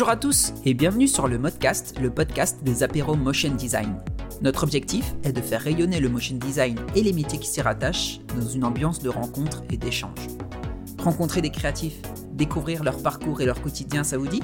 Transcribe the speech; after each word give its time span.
Bonjour 0.00 0.12
à 0.12 0.16
tous 0.16 0.54
et 0.64 0.72
bienvenue 0.72 1.06
sur 1.06 1.28
le 1.28 1.38
Modcast, 1.38 2.00
le 2.00 2.08
podcast 2.08 2.64
des 2.64 2.82
apéros 2.82 3.16
motion 3.16 3.54
design. 3.54 3.98
Notre 4.40 4.62
objectif 4.62 5.14
est 5.24 5.32
de 5.34 5.42
faire 5.42 5.60
rayonner 5.60 6.00
le 6.00 6.08
motion 6.08 6.36
design 6.36 6.78
et 6.94 7.02
les 7.02 7.12
métiers 7.12 7.38
qui 7.38 7.46
s'y 7.46 7.60
rattachent 7.60 8.18
dans 8.34 8.48
une 8.48 8.64
ambiance 8.64 9.02
de 9.02 9.10
rencontre 9.10 9.62
et 9.68 9.76
d'échange. 9.76 10.28
Rencontrer 11.04 11.42
des 11.42 11.50
créatifs, 11.50 12.00
découvrir 12.32 12.82
leur 12.82 13.02
parcours 13.02 13.42
et 13.42 13.44
leur 13.44 13.60
quotidien, 13.60 14.00
dit 14.00 14.40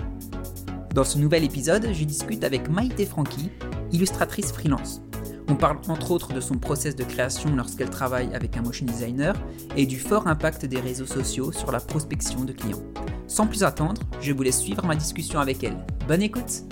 Dans 0.95 1.05
ce 1.05 1.17
nouvel 1.17 1.43
épisode, 1.43 1.89
je 1.91 2.05
discute 2.05 2.45
avec 2.45 2.69
Maïté 2.69 3.07
Francky, 3.07 3.51
illustratrice 3.93 4.53
freelance. 4.53 5.01
On 5.49 5.55
parle 5.55 5.79
entre 5.89 6.11
autres 6.11 6.35
de 6.35 6.41
son 6.43 6.59
process 6.59 6.97
de 6.97 7.05
création 7.05 7.57
lorsqu'elle 7.57 7.89
travaille 7.89 8.29
avec 8.35 8.59
un 8.59 8.63
motion 8.63 8.85
designer 8.85 9.35
et 9.75 9.87
du 9.87 9.99
fort 9.99 10.27
impact 10.27 10.67
des 10.67 10.81
réseaux 10.81 11.07
sociaux 11.07 11.51
sur 11.51 11.73
la 11.73 11.81
prospection 11.81 12.45
de 12.45 12.53
clients. 12.53 12.83
Sans 13.29 13.49
plus 13.49 13.65
attendre, 13.65 14.01
je 14.21 14.33
vous 14.33 14.43
laisse 14.43 14.61
suivre 14.61 14.87
ma 14.87 14.95
discussion 14.95 15.41
avec 15.41 15.65
elle. 15.65 15.85
Bonne 16.07 16.23
écoute 16.23 16.63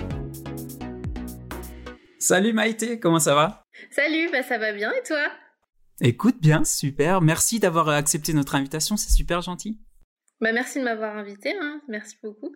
Salut 2.20 2.52
Maïté, 2.52 3.00
comment 3.00 3.18
ça 3.18 3.34
va? 3.34 3.64
Salut, 3.90 4.30
bah 4.30 4.44
ça 4.44 4.56
va 4.58 4.72
bien 4.72 4.92
et 4.92 5.02
toi? 5.02 5.32
Écoute 6.00 6.40
bien, 6.40 6.64
super. 6.64 7.20
Merci 7.20 7.58
d'avoir 7.58 7.88
accepté 7.88 8.32
notre 8.32 8.54
invitation, 8.54 8.96
c'est 8.96 9.10
super 9.10 9.42
gentil. 9.42 9.80
Bah 10.40 10.52
merci 10.52 10.78
de 10.78 10.84
m'avoir 10.84 11.16
invité, 11.16 11.52
hein. 11.60 11.82
merci 11.88 12.16
beaucoup. 12.22 12.54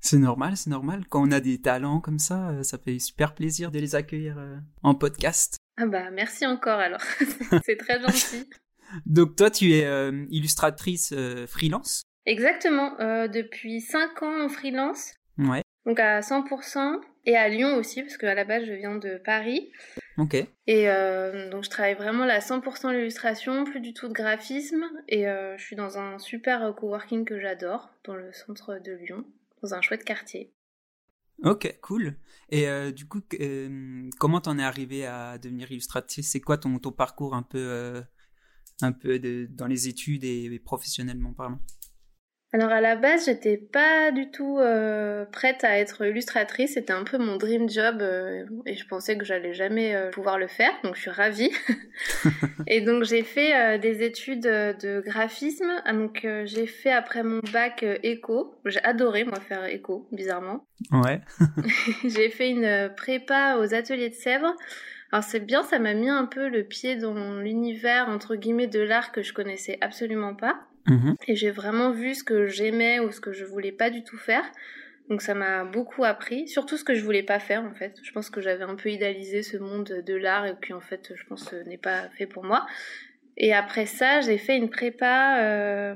C'est 0.00 0.18
normal, 0.18 0.56
c'est 0.56 0.70
normal. 0.70 1.04
Quand 1.08 1.22
on 1.22 1.32
a 1.32 1.40
des 1.40 1.60
talents 1.60 2.00
comme 2.00 2.18
ça, 2.18 2.48
euh, 2.48 2.62
ça 2.62 2.78
fait 2.78 2.98
super 2.98 3.34
plaisir 3.34 3.70
de 3.70 3.78
les 3.78 3.94
accueillir 3.94 4.38
euh, 4.38 4.56
en 4.82 4.94
podcast. 4.94 5.58
Ah 5.76 5.86
bah 5.86 6.10
merci 6.10 6.46
encore 6.46 6.78
alors, 6.78 7.02
c'est 7.64 7.76
très 7.76 8.00
gentil. 8.00 8.48
Donc 9.06 9.36
toi, 9.36 9.50
tu 9.50 9.74
es 9.74 9.84
euh, 9.84 10.26
illustratrice 10.30 11.14
freelance? 11.46 12.02
Exactement, 12.26 12.96
depuis 13.28 13.80
5 13.80 14.22
ans 14.22 14.44
en 14.44 14.48
freelance. 14.48 15.14
Ouais. 15.38 15.62
Donc 15.86 15.98
à 15.98 16.20
100% 16.20 17.00
et 17.24 17.36
à 17.36 17.48
Lyon 17.48 17.76
aussi, 17.76 18.02
parce 18.02 18.16
qu'à 18.16 18.34
la 18.34 18.44
base 18.44 18.64
je 18.64 18.72
viens 18.72 18.96
de 18.96 19.20
Paris. 19.24 19.72
Ok. 20.18 20.34
Et 20.66 20.86
donc 21.50 21.64
je 21.64 21.70
travaille 21.70 21.94
vraiment 21.94 22.24
là 22.24 22.34
à 22.34 22.38
100% 22.38 22.92
l'illustration, 22.92 23.64
plus 23.64 23.80
du 23.80 23.92
tout 23.92 24.08
de 24.08 24.12
graphisme. 24.12 24.84
Et 25.08 25.24
je 25.24 25.62
suis 25.62 25.74
dans 25.74 25.98
un 25.98 26.18
super 26.18 26.74
coworking 26.76 27.24
que 27.24 27.40
j'adore, 27.40 27.90
dans 28.04 28.14
le 28.14 28.32
centre 28.32 28.78
de 28.78 28.92
Lyon 28.92 29.24
dans 29.62 29.74
un 29.74 29.80
chouette 29.80 30.04
quartier. 30.04 30.52
Ok, 31.44 31.78
cool. 31.80 32.16
Et 32.50 32.68
euh, 32.68 32.92
du 32.92 33.06
coup, 33.06 33.20
euh, 33.40 34.08
comment 34.18 34.40
t'en 34.40 34.58
es 34.58 34.62
arrivé 34.62 35.06
à 35.06 35.38
devenir 35.38 35.70
illustratrice? 35.72 36.30
C'est 36.30 36.40
quoi 36.40 36.58
ton, 36.58 36.78
ton 36.78 36.92
parcours 36.92 37.34
un 37.34 37.42
peu, 37.42 37.58
euh, 37.58 38.02
un 38.80 38.92
peu 38.92 39.18
de, 39.18 39.48
dans 39.50 39.66
les 39.66 39.88
études 39.88 40.24
et 40.24 40.60
professionnellement 40.60 41.32
parlant? 41.32 41.58
Alors 42.54 42.70
à 42.70 42.82
la 42.82 42.96
base, 42.96 43.24
j'étais 43.24 43.56
pas 43.56 44.10
du 44.10 44.30
tout 44.30 44.58
euh, 44.58 45.24
prête 45.24 45.64
à 45.64 45.78
être 45.78 46.04
illustratrice. 46.04 46.74
C'était 46.74 46.92
un 46.92 47.04
peu 47.04 47.16
mon 47.16 47.36
dream 47.36 47.66
job 47.70 48.02
euh, 48.02 48.44
et 48.66 48.76
je 48.76 48.86
pensais 48.86 49.16
que 49.16 49.24
j'allais 49.24 49.54
jamais 49.54 49.94
euh, 49.94 50.10
pouvoir 50.10 50.38
le 50.38 50.48
faire. 50.48 50.70
Donc 50.84 50.94
je 50.96 51.00
suis 51.00 51.10
ravie. 51.10 51.50
et 52.66 52.82
donc 52.82 53.04
j'ai 53.04 53.22
fait 53.22 53.78
des 53.78 54.02
études 54.02 54.42
de 54.42 55.00
graphisme. 55.00 55.72
Ah, 55.86 55.94
donc 55.94 56.26
j'ai 56.44 56.66
fait 56.66 56.92
après 56.92 57.22
mon 57.22 57.40
bac 57.54 57.86
éco. 58.02 58.54
J'ai 58.66 58.84
adoré 58.84 59.24
moi 59.24 59.40
faire 59.40 59.64
éco, 59.64 60.06
bizarrement. 60.12 60.66
Ouais. 60.90 61.22
j'ai 62.04 62.28
fait 62.28 62.50
une 62.50 62.92
prépa 62.94 63.56
aux 63.56 63.72
ateliers 63.72 64.10
de 64.10 64.14
Sèvres. 64.14 64.54
Alors 65.10 65.24
c'est 65.24 65.40
bien, 65.40 65.62
ça 65.62 65.78
m'a 65.78 65.94
mis 65.94 66.10
un 66.10 66.26
peu 66.26 66.48
le 66.48 66.64
pied 66.64 66.96
dans 66.96 67.38
l'univers 67.38 68.10
entre 68.10 68.34
guillemets 68.34 68.66
de 68.66 68.80
l'art 68.80 69.10
que 69.10 69.22
je 69.22 69.32
connaissais 69.32 69.78
absolument 69.80 70.34
pas. 70.34 70.60
Mhm. 70.86 71.16
Et 71.28 71.36
j'ai 71.36 71.50
vraiment 71.50 71.90
vu 71.90 72.14
ce 72.14 72.24
que 72.24 72.46
j'aimais 72.46 73.00
ou 73.00 73.10
ce 73.10 73.20
que 73.20 73.32
je 73.32 73.44
voulais 73.44 73.72
pas 73.72 73.90
du 73.90 74.02
tout 74.04 74.18
faire. 74.18 74.44
Donc 75.08 75.20
ça 75.20 75.34
m'a 75.34 75.64
beaucoup 75.64 76.04
appris, 76.04 76.48
surtout 76.48 76.76
ce 76.76 76.84
que 76.84 76.94
je 76.94 77.04
voulais 77.04 77.22
pas 77.22 77.38
faire 77.38 77.62
en 77.64 77.72
fait. 77.74 77.96
Je 78.02 78.12
pense 78.12 78.30
que 78.30 78.40
j'avais 78.40 78.64
un 78.64 78.76
peu 78.76 78.88
idéalisé 78.88 79.42
ce 79.42 79.56
monde 79.56 80.02
de 80.06 80.14
l'art 80.14 80.46
et 80.46 80.54
puis 80.54 80.72
en 80.72 80.80
fait 80.80 81.12
je 81.14 81.24
pense 81.24 81.52
n'est 81.52 81.78
pas 81.78 82.08
fait 82.16 82.26
pour 82.26 82.44
moi. 82.44 82.66
Et 83.36 83.52
après 83.52 83.86
ça, 83.86 84.20
j'ai 84.20 84.38
fait 84.38 84.56
une 84.56 84.70
prépa, 84.70 85.42
euh, 85.42 85.94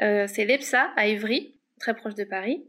euh, 0.00 0.26
c'est 0.28 0.44
l'EPSA 0.44 0.92
à 0.96 1.06
Ivry, 1.08 1.54
très 1.80 1.94
proche 1.94 2.14
de 2.14 2.24
Paris. 2.24 2.64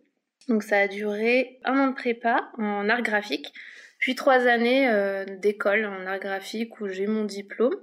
Donc 0.47 0.63
ça 0.63 0.79
a 0.79 0.88
duré 0.88 1.59
un 1.63 1.78
an 1.79 1.88
de 1.88 1.94
prépa 1.94 2.51
en 2.57 2.90
art 2.90 3.01
graphique, 3.01 3.51
puis 4.00 4.16
trois 4.16 4.47
années 4.47 4.90
euh, 4.90 5.25
d'école 5.38 5.85
en 5.85 6.06
art 6.06 6.19
graphique 6.19 6.79
où 6.81 6.88
j'ai 6.88 7.07
mon 7.07 7.25
diplôme. 7.25 7.75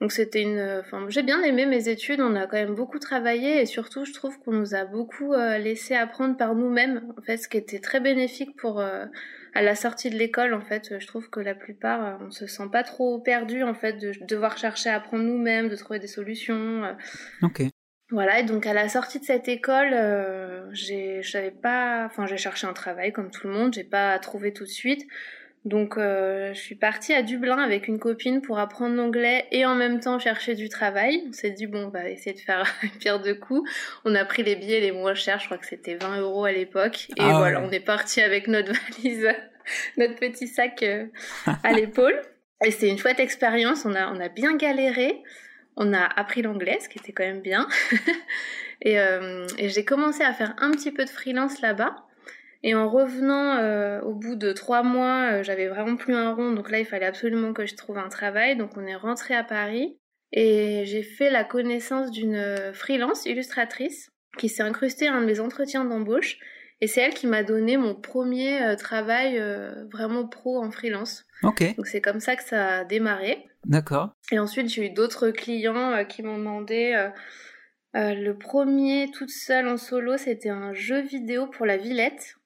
Donc 0.00 0.12
c'était 0.12 0.42
une, 0.42 0.60
enfin 0.80 1.06
j'ai 1.08 1.24
bien 1.24 1.42
aimé 1.42 1.66
mes 1.66 1.88
études, 1.88 2.20
on 2.20 2.36
a 2.36 2.46
quand 2.46 2.56
même 2.56 2.76
beaucoup 2.76 3.00
travaillé 3.00 3.60
et 3.60 3.66
surtout 3.66 4.04
je 4.04 4.12
trouve 4.12 4.38
qu'on 4.38 4.52
nous 4.52 4.74
a 4.76 4.84
beaucoup 4.84 5.32
euh, 5.32 5.58
laissé 5.58 5.94
apprendre 5.96 6.36
par 6.36 6.54
nous-mêmes, 6.54 7.12
en 7.18 7.22
fait, 7.22 7.36
ce 7.36 7.48
qui 7.48 7.56
était 7.56 7.80
très 7.80 7.98
bénéfique 7.98 8.56
pour 8.56 8.78
euh, 8.78 9.06
à 9.54 9.62
la 9.62 9.74
sortie 9.74 10.08
de 10.10 10.16
l'école 10.16 10.54
en 10.54 10.60
fait. 10.60 11.00
Je 11.00 11.06
trouve 11.06 11.28
que 11.30 11.40
la 11.40 11.56
plupart 11.56 12.04
euh, 12.04 12.26
on 12.26 12.30
se 12.30 12.46
sent 12.46 12.68
pas 12.70 12.84
trop 12.84 13.18
perdu 13.18 13.64
en 13.64 13.74
fait 13.74 13.94
de 13.94 14.12
devoir 14.24 14.56
chercher 14.56 14.88
à 14.88 14.96
apprendre 14.96 15.24
nous-mêmes, 15.24 15.68
de 15.68 15.74
trouver 15.74 15.98
des 15.98 16.06
solutions. 16.06 16.96
Ok. 17.42 17.62
Voilà 18.10 18.38
et 18.38 18.44
donc 18.44 18.66
à 18.66 18.72
la 18.72 18.88
sortie 18.88 19.18
de 19.18 19.24
cette 19.24 19.48
école, 19.48 19.94
j'ai, 20.72 21.22
j'avais 21.22 21.50
pas, 21.50 22.06
enfin 22.06 22.24
j'ai 22.26 22.38
cherché 22.38 22.68
un 22.68 22.72
travail 22.72 23.12
comme 23.12 23.30
tout 23.30 23.48
le 23.48 23.52
monde, 23.52 23.74
j'ai 23.74 23.84
pas 23.84 24.18
trouvé 24.20 24.52
tout 24.52 24.64
de 24.64 24.70
suite. 24.70 25.06
Donc 25.68 25.98
euh, 25.98 26.54
je 26.54 26.58
suis 26.58 26.76
partie 26.76 27.12
à 27.12 27.20
Dublin 27.20 27.58
avec 27.58 27.88
une 27.88 27.98
copine 27.98 28.40
pour 28.40 28.58
apprendre 28.58 28.96
l'anglais 28.96 29.46
et 29.52 29.66
en 29.66 29.74
même 29.74 30.00
temps 30.00 30.18
chercher 30.18 30.54
du 30.54 30.70
travail. 30.70 31.22
On 31.28 31.32
s'est 31.32 31.50
dit 31.50 31.66
bon 31.66 31.84
on 31.84 31.88
va 31.90 32.08
essayer 32.08 32.32
de 32.32 32.40
faire 32.40 32.64
pierre 33.00 33.20
de 33.20 33.34
coups. 33.34 33.70
On 34.06 34.14
a 34.14 34.24
pris 34.24 34.42
les 34.42 34.56
billets 34.56 34.80
les 34.80 34.92
moins 34.92 35.12
chers, 35.12 35.38
je 35.40 35.44
crois 35.44 35.58
que 35.58 35.66
c'était 35.66 35.96
20 35.96 36.20
euros 36.20 36.46
à 36.46 36.52
l'époque. 36.52 37.08
Et 37.10 37.20
ah 37.20 37.34
voilà, 37.36 37.60
on 37.60 37.70
est 37.70 37.84
parti 37.84 38.22
avec 38.22 38.48
notre 38.48 38.72
valise, 38.96 39.28
notre 39.98 40.14
petit 40.14 40.48
sac 40.48 40.82
euh, 40.82 41.04
à 41.62 41.72
l'épaule. 41.74 42.18
Et 42.64 42.70
c'est 42.72 42.88
une 42.88 42.98
chouette 42.98 43.20
expérience, 43.20 43.84
on 43.84 43.94
a, 43.94 44.10
on 44.10 44.18
a 44.18 44.28
bien 44.28 44.56
galéré. 44.56 45.22
On 45.76 45.92
a 45.92 46.02
appris 46.02 46.42
l'anglais, 46.42 46.78
ce 46.80 46.88
qui 46.88 46.98
était 46.98 47.12
quand 47.12 47.22
même 47.22 47.40
bien. 47.40 47.68
et, 48.82 48.98
euh, 48.98 49.46
et 49.58 49.68
j'ai 49.68 49.84
commencé 49.84 50.24
à 50.24 50.32
faire 50.32 50.56
un 50.58 50.72
petit 50.72 50.90
peu 50.90 51.04
de 51.04 51.10
freelance 51.10 51.60
là-bas. 51.60 52.07
Et 52.62 52.74
en 52.74 52.88
revenant 52.88 53.56
euh, 53.56 54.00
au 54.00 54.14
bout 54.14 54.34
de 54.34 54.52
trois 54.52 54.82
mois, 54.82 55.32
euh, 55.32 55.42
j'avais 55.42 55.68
vraiment 55.68 55.96
plus 55.96 56.14
un 56.14 56.32
rond, 56.34 56.52
donc 56.52 56.70
là 56.70 56.80
il 56.80 56.84
fallait 56.84 57.06
absolument 57.06 57.52
que 57.52 57.66
je 57.66 57.76
trouve 57.76 57.98
un 57.98 58.08
travail. 58.08 58.56
Donc 58.56 58.76
on 58.76 58.84
est 58.84 58.96
rentré 58.96 59.34
à 59.34 59.44
Paris 59.44 59.96
et 60.32 60.82
j'ai 60.84 61.02
fait 61.02 61.30
la 61.30 61.44
connaissance 61.44 62.10
d'une 62.10 62.34
euh, 62.34 62.72
freelance 62.72 63.26
illustratrice 63.26 64.10
qui 64.38 64.48
s'est 64.48 64.62
incrustée 64.62 65.06
à 65.06 65.14
un 65.14 65.20
de 65.20 65.26
mes 65.26 65.40
entretiens 65.40 65.84
d'embauche. 65.84 66.38
Et 66.80 66.86
c'est 66.86 67.00
elle 67.00 67.14
qui 67.14 67.26
m'a 67.26 67.42
donné 67.42 67.76
mon 67.76 67.96
premier 67.96 68.76
travail 68.78 69.42
vraiment 69.90 70.28
pro 70.28 70.62
en 70.62 70.70
freelance. 70.70 71.24
Ok. 71.42 71.74
Donc 71.76 71.88
c'est 71.88 72.00
comme 72.00 72.20
ça 72.20 72.36
que 72.36 72.44
ça 72.44 72.78
a 72.78 72.84
démarré. 72.84 73.44
D'accord. 73.64 74.12
Et 74.30 74.38
ensuite 74.38 74.68
j'ai 74.68 74.86
eu 74.86 74.90
d'autres 74.90 75.30
clients 75.30 76.04
qui 76.08 76.22
m'ont 76.22 76.38
demandé. 76.38 77.08
le 77.94 78.32
premier 78.34 79.10
toute 79.10 79.30
seule 79.30 79.66
en 79.66 79.76
solo, 79.76 80.18
c'était 80.18 80.50
un 80.50 80.72
jeu 80.72 81.00
vidéo 81.00 81.48
pour 81.48 81.66
la 81.66 81.76
Villette. 81.76 82.38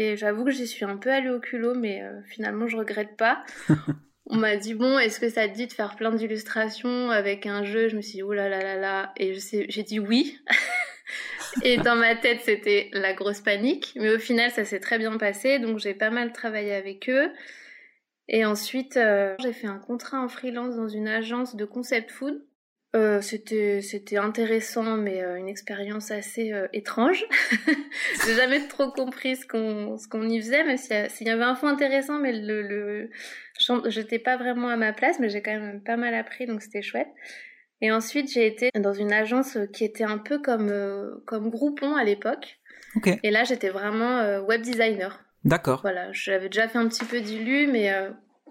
Et 0.00 0.16
j'avoue 0.16 0.44
que 0.44 0.52
j'y 0.52 0.68
suis 0.68 0.84
un 0.84 0.96
peu 0.96 1.10
allée 1.10 1.28
au 1.28 1.40
culot, 1.40 1.74
mais 1.74 2.04
euh, 2.04 2.22
finalement 2.28 2.68
je 2.68 2.76
regrette 2.76 3.16
pas. 3.16 3.44
On 4.26 4.36
m'a 4.36 4.54
dit 4.54 4.74
bon, 4.74 4.96
est-ce 4.96 5.18
que 5.18 5.28
ça 5.28 5.48
te 5.48 5.54
dit 5.54 5.66
de 5.66 5.72
faire 5.72 5.96
plein 5.96 6.12
d'illustrations 6.12 7.10
avec 7.10 7.46
un 7.46 7.64
jeu? 7.64 7.88
Je 7.88 7.96
me 7.96 8.00
suis 8.00 8.12
dit 8.12 8.22
oh 8.22 8.32
là 8.32 8.48
là 8.48 8.62
là 8.62 8.76
là, 8.76 9.12
et 9.16 9.34
j'ai 9.34 9.82
dit 9.82 9.98
oui. 9.98 10.38
et 11.64 11.78
dans 11.78 11.96
ma 11.96 12.14
tête 12.14 12.42
c'était 12.44 12.90
la 12.92 13.12
grosse 13.12 13.40
panique, 13.40 13.92
mais 13.96 14.14
au 14.14 14.20
final 14.20 14.52
ça 14.52 14.64
s'est 14.64 14.78
très 14.78 14.98
bien 14.98 15.16
passé, 15.16 15.58
donc 15.58 15.80
j'ai 15.80 15.94
pas 15.94 16.10
mal 16.10 16.32
travaillé 16.32 16.74
avec 16.74 17.10
eux. 17.10 17.32
Et 18.28 18.44
ensuite 18.44 18.96
euh, 18.96 19.34
j'ai 19.42 19.52
fait 19.52 19.66
un 19.66 19.80
contrat 19.80 20.20
en 20.20 20.28
freelance 20.28 20.76
dans 20.76 20.88
une 20.88 21.08
agence 21.08 21.56
de 21.56 21.64
concept 21.64 22.12
food 22.12 22.40
euh, 22.96 23.20
c'était 23.20 23.82
c'était 23.82 24.16
intéressant 24.16 24.96
mais 24.96 25.22
euh, 25.22 25.36
une 25.36 25.48
expérience 25.48 26.10
assez 26.10 26.54
euh, 26.54 26.68
étrange. 26.72 27.22
J'ai 28.24 28.34
jamais 28.34 28.66
trop 28.66 28.90
compris 28.90 29.36
ce 29.36 29.46
qu'on 29.46 29.98
ce 29.98 30.08
qu'on 30.08 30.26
y 30.26 30.40
faisait 30.40 30.64
mais 30.64 30.78
s'il 30.78 31.26
y, 31.26 31.30
avait 31.30 31.44
un 31.44 31.54
fond 31.54 31.66
intéressant 31.66 32.18
mais 32.18 32.32
le, 32.32 32.62
le 32.62 33.10
j'étais 33.88 34.18
pas 34.18 34.38
vraiment 34.38 34.68
à 34.68 34.76
ma 34.76 34.94
place 34.94 35.18
mais 35.20 35.28
j'ai 35.28 35.42
quand 35.42 35.50
même 35.50 35.82
pas 35.82 35.98
mal 35.98 36.14
appris 36.14 36.46
donc 36.46 36.62
c'était 36.62 36.80
chouette. 36.80 37.08
Et 37.82 37.92
ensuite 37.92 38.32
j'ai 38.32 38.46
été 38.46 38.70
dans 38.74 38.94
une 38.94 39.12
agence 39.12 39.58
qui 39.74 39.84
était 39.84 40.04
un 40.04 40.16
peu 40.16 40.38
comme 40.38 40.72
comme 41.26 41.50
Groupon 41.50 41.94
à 41.94 42.04
l'époque. 42.04 42.58
Et 43.22 43.30
là 43.30 43.44
j'étais 43.44 43.68
vraiment 43.68 44.40
web 44.46 44.62
designer. 44.62 45.22
D'accord. 45.44 45.82
Voilà, 45.82 46.10
j'avais 46.12 46.48
déjà 46.48 46.68
fait 46.68 46.78
un 46.78 46.88
petit 46.88 47.04
peu 47.04 47.20
d'illu 47.20 47.66
mais 47.66 47.92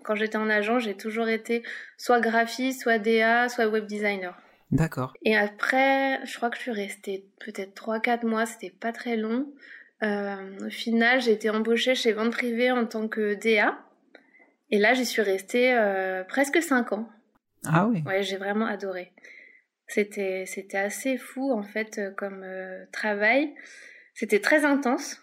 quand 0.04 0.16
j'étais 0.16 0.38
en 0.38 0.50
agent, 0.50 0.80
j'ai 0.80 0.96
toujours 0.96 1.28
été 1.28 1.64
soit 1.98 2.20
graphiste, 2.20 2.82
soit 2.82 3.00
DA, 3.00 3.50
soit 3.50 3.68
web 3.68 3.86
designer. 3.86 4.38
D'accord. 4.72 5.14
Et 5.24 5.36
après, 5.36 6.26
je 6.26 6.36
crois 6.36 6.50
que 6.50 6.58
je 6.58 6.64
suis 6.64 6.72
restée 6.72 7.30
peut-être 7.40 7.74
3-4 7.74 8.26
mois, 8.26 8.46
c'était 8.46 8.70
pas 8.70 8.92
très 8.92 9.16
long. 9.16 9.48
Euh, 10.04 10.68
au 10.68 10.70
final, 10.70 11.22
j'ai 11.22 11.32
été 11.32 11.50
embauchée 11.50 11.96
chez 11.96 12.12
Vente 12.12 12.32
Privée 12.32 12.72
en 12.72 12.86
tant 12.86 13.08
que 13.08 13.36
DA. 13.36 13.78
Et 14.70 14.78
là, 14.78 14.94
j'y 14.94 15.06
suis 15.06 15.22
restée 15.22 15.74
euh, 15.74 16.24
presque 16.26 16.62
5 16.62 16.92
ans. 16.92 17.10
Ah 17.66 17.88
oui 17.88 18.04
Ouais, 18.06 18.24
j'ai 18.24 18.38
vraiment 18.38 18.66
adoré. 18.66 19.14
C'était, 19.88 20.44
c'était 20.46 20.78
assez 20.78 21.18
fou, 21.18 21.54
en 21.54 21.64
fait, 21.64 22.02
comme 22.18 22.44
euh, 22.44 22.86
travail. 22.92 23.56
C'était 24.14 24.42
très 24.42 24.66
intense. 24.66 25.22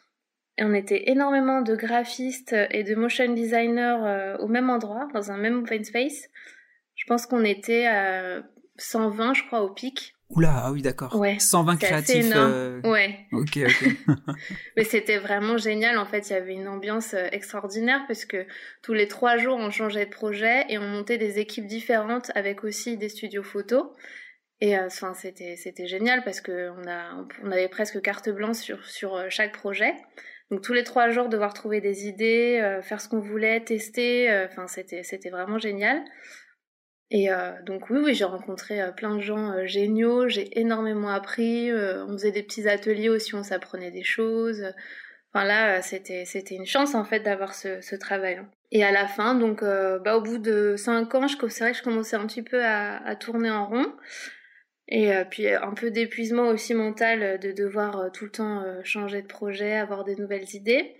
Et 0.57 0.65
on 0.65 0.73
était 0.73 1.11
énormément 1.11 1.63
de 1.63 1.75
graphistes 1.75 2.55
et 2.71 2.85
de 2.85 2.95
motion 2.95 3.33
designers 3.35 4.37
au 4.39 4.47
même 4.47 4.71
endroit, 4.71 5.09
dans 5.13 5.33
un 5.33 5.37
même 5.37 5.59
open 5.59 5.83
space. 5.83 6.29
Je 6.95 7.05
pense 7.07 7.27
qu'on 7.27 7.45
était 7.45 7.87
à 7.87 8.43
120, 8.79 9.35
je 9.35 9.43
crois, 9.45 9.63
au 9.63 9.71
pic. 9.71 10.15
Oula, 10.31 10.63
ah 10.65 10.73
oui, 10.73 10.83
d'accord. 10.83 11.15
Ouais, 11.17 11.39
120 11.39 11.77
créatifs. 11.77 12.33
Euh... 12.35 12.81
Ouais. 12.83 13.27
Ok, 13.33 13.59
ok. 13.59 13.89
Mais 14.77 14.85
c'était 14.85 15.19
vraiment 15.19 15.59
génial. 15.59 15.99
En 15.99 16.07
fait, 16.07 16.31
il 16.31 16.33
y 16.33 16.37
avait 16.37 16.55
une 16.55 16.67
ambiance 16.67 17.15
euh, 17.15 17.29
extraordinaire 17.31 18.01
parce 18.09 18.25
que 18.25 18.47
tous 18.83 18.95
les 18.95 19.07
trois 19.07 19.37
jours, 19.37 19.57
on 19.59 19.71
changeait 19.71 20.07
de 20.07 20.11
projet 20.11 20.65
et 20.69 20.79
on 20.79 20.87
montait 20.87 21.19
des 21.19 21.39
équipes 21.39 21.67
différentes 21.67 22.33
avec 22.35 22.65
aussi 22.65 22.97
des 22.97 23.11
studios 23.11 23.43
photos. 23.43 23.87
Et 24.61 24.79
euh, 24.79 24.87
enfin, 24.87 25.15
c'était 25.15 25.57
c'était 25.57 25.87
génial 25.87 26.25
parce 26.25 26.41
que 26.41 26.71
on 26.71 26.89
a 26.89 27.27
on 27.45 27.53
avait 27.53 27.69
presque 27.69 28.01
carte 28.01 28.31
blanche 28.31 28.57
sur 28.57 28.85
sur 28.87 29.15
euh, 29.15 29.27
chaque 29.29 29.53
projet. 29.53 29.95
Donc 30.55 30.63
tous 30.63 30.73
les 30.73 30.85
trois 30.85 31.11
jours, 31.11 31.29
devoir 31.29 31.53
trouver 31.53 31.81
des 31.81 32.07
idées, 32.07 32.79
faire 32.83 33.01
ce 33.01 33.09
qu'on 33.09 33.19
voulait, 33.19 33.61
tester. 33.61 34.31
Enfin, 34.49 34.69
c'était 34.69 35.31
vraiment 35.31 35.59
génial. 35.59 36.01
Et 37.11 37.31
euh, 37.31 37.53
donc 37.65 37.91
oui, 37.91 38.01
oui, 38.03 38.15
j'ai 38.15 38.25
rencontré 38.25 38.81
euh, 38.81 38.91
plein 38.91 39.15
de 39.15 39.21
gens 39.21 39.53
euh, 39.53 39.67
géniaux, 39.67 40.29
j'ai 40.29 40.59
énormément 40.59 41.11
appris, 41.11 41.71
on 41.73 42.13
faisait 42.13 42.33
des 42.33 42.43
petits 42.43 42.69
ateliers 42.69 43.09
aussi, 43.09 43.35
on 43.35 43.43
s'apprenait 43.43 43.91
des 43.91 44.03
choses. 44.03 44.65
Enfin 45.33 45.45
là, 45.45 45.83
c'était 45.83 46.25
c'était 46.25 46.55
une 46.55 46.67
chance 46.67 46.95
en 46.95 47.05
fait 47.05 47.21
d'avoir 47.21 47.55
ce, 47.55 47.95
travail. 47.97 48.37
Hein. 48.37 48.49
Et 48.73 48.85
à 48.85 48.91
la 48.91 49.07
fin, 49.07 49.35
donc 49.35 49.63
bah, 49.63 50.17
au 50.17 50.23
bout 50.23 50.39
de 50.39 50.75
cinq 50.77 51.15
ans, 51.15 51.29
c'est 51.29 51.61
vrai 51.61 51.73
que 51.73 51.79
je 51.79 51.83
commençais 51.83 52.17
un 52.17 52.27
petit 52.27 52.43
peu 52.43 52.65
à 52.65 53.15
tourner 53.17 53.51
en 53.51 53.67
rond. 53.67 53.93
Et 54.89 55.11
puis 55.31 55.49
un 55.49 55.73
peu 55.73 55.91
d'épuisement 55.91 56.49
aussi 56.49 56.75
mental 56.75 57.41
de 57.41 57.53
devoir 57.53 58.13
tout 58.13 58.25
le 58.25 58.31
temps 58.31 58.63
changer 58.85 59.23
de 59.23 59.27
projet, 59.27 59.77
avoir 59.77 60.05
des 60.05 60.15
nouvelles 60.15 60.55
idées. 60.55 60.95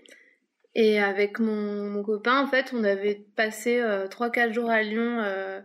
Et 0.75 0.99
avec 0.99 1.39
mon, 1.39 1.89
mon, 1.89 2.03
copain, 2.03 2.41
en 2.41 2.47
fait, 2.47 2.73
on 2.73 2.83
avait 2.83 3.25
passé 3.37 3.79
euh, 3.79 4.07
3-4 4.07 4.53
jours 4.53 4.69
à 4.69 4.81
Lyon 4.81 5.21
euh, 5.21 5.61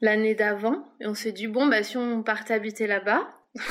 l'année 0.00 0.34
d'avant. 0.34 0.84
Et 1.00 1.06
on 1.06 1.14
s'est 1.14 1.30
dit, 1.30 1.46
bon, 1.46 1.68
bah, 1.68 1.84
si 1.84 1.96
on 1.96 2.24
partait 2.24 2.54
habiter 2.54 2.88
là-bas, 2.88 3.28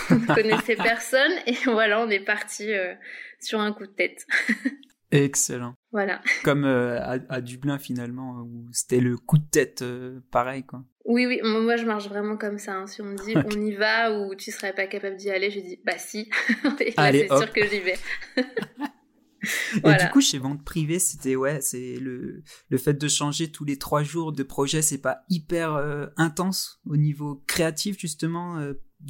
on 0.10 0.16
ne 0.16 0.34
connaissait 0.34 0.76
personne. 0.84 1.34
Et 1.48 1.58
voilà, 1.66 2.02
on 2.02 2.10
est 2.10 2.22
parti 2.22 2.72
euh, 2.72 2.94
sur 3.42 3.60
un 3.60 3.74
coup 3.74 3.86
de 3.86 3.92
tête. 3.92 4.26
Excellent. 5.12 5.76
Voilà. 5.92 6.22
Comme 6.44 6.66
euh, 6.66 7.00
à, 7.02 7.18
à, 7.30 7.42
Dublin, 7.42 7.78
finalement, 7.80 8.42
où 8.42 8.68
c'était 8.72 9.00
le 9.00 9.18
coup 9.18 9.38
de 9.38 9.48
tête 9.50 9.84
pareil, 10.32 10.64
quoi. 10.66 10.84
Oui, 11.08 11.26
oui, 11.26 11.40
moi 11.42 11.78
je 11.78 11.86
marche 11.86 12.10
vraiment 12.10 12.36
comme 12.36 12.60
ça. 12.60 12.76
Hein. 12.76 12.86
Si 12.86 13.02
on 13.02 13.06
me 13.06 13.16
dit 13.16 13.34
on 13.38 13.66
y 13.66 13.74
va 13.74 14.20
ou 14.20 14.36
tu 14.36 14.52
serais 14.52 14.74
pas 14.74 14.88
capable 14.88 15.16
d'y 15.16 15.32
aller, 15.32 15.50
je 15.50 15.62
dis 15.62 15.80
bah 15.86 15.98
si. 15.98 16.30
Et 16.82 16.94
là, 16.98 17.12
c'est 17.12 17.28
sûr 17.28 17.54
que 17.54 17.66
j'y 17.66 17.80
vais. 17.80 17.98
Et 19.86 20.04
du 20.04 20.10
coup, 20.12 20.20
chez 20.20 20.38
Vente 20.38 20.66
Privée, 20.66 21.00
c'était 21.00 21.38
ouais, 21.38 21.62
c'est 21.62 21.96
le 21.96 22.44
le 22.68 22.78
fait 22.78 22.96
de 22.96 23.08
changer 23.08 23.50
tous 23.50 23.64
les 23.64 23.78
trois 23.78 24.04
jours 24.04 24.34
de 24.34 24.44
projet, 24.44 24.82
c'est 24.82 24.98
pas 24.98 25.22
hyper 25.30 25.76
euh, 25.76 26.08
intense 26.18 26.82
au 26.86 26.98
niveau 26.98 27.42
créatif 27.48 27.98
justement. 27.98 28.60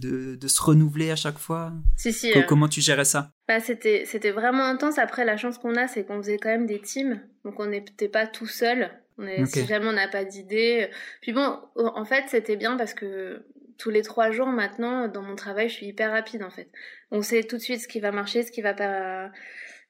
Euh, 0.03 0.33
de, 0.33 0.35
de, 0.35 0.47
se 0.47 0.61
renouveler 0.61 1.11
à 1.11 1.15
chaque 1.15 1.37
fois 1.37 1.71
si, 1.95 2.11
si, 2.11 2.31
euh, 2.35 2.41
Comment 2.47 2.67
tu 2.67 2.81
gérais 2.81 3.05
ça? 3.05 3.31
bah, 3.47 3.59
C'était 3.59 4.31
vraiment 4.31 4.65
intense. 4.65 4.97
Après, 4.97 5.25
la 5.25 5.37
chance 5.37 5.57
qu'on 5.57 5.75
a, 5.75 5.87
c'est 5.87 6.05
qu'on 6.05 6.17
faisait 6.17 6.37
quand 6.37 6.49
même 6.49 6.65
des 6.65 6.79
teams. 6.81 7.21
Donc, 7.45 7.59
on 7.59 7.67
n'était 7.67 8.09
pas 8.09 8.27
tout 8.27 8.47
seul. 8.47 8.89
On 9.17 9.25
est, 9.25 9.45
Si 9.45 9.65
jamais 9.65 9.87
on 9.87 9.93
n'a 9.93 10.07
pas 10.07 10.25
d'idée. 10.25 10.89
Puis 11.21 11.33
bon, 11.33 11.57
en 11.75 12.05
fait, 12.05 12.25
c'était 12.27 12.55
bien 12.55 12.77
parce 12.77 12.93
que 12.93 13.45
tous 13.77 13.89
les 13.89 14.01
trois 14.01 14.31
jours 14.31 14.47
maintenant, 14.47 15.07
dans 15.07 15.21
mon 15.21 15.35
travail, 15.35 15.69
je 15.69 15.73
suis 15.75 15.87
hyper 15.87 16.11
rapide 16.11 16.43
en 16.43 16.49
fait. 16.49 16.69
On 17.11 17.21
sait 17.21 17.43
tout 17.43 17.57
de 17.57 17.61
suite 17.61 17.81
ce 17.81 17.87
qui 17.87 17.99
va 17.99 18.11
marcher, 18.11 18.43
ce 18.43 18.51
qui 18.51 18.61
va 18.61 18.73
pas 18.73 19.31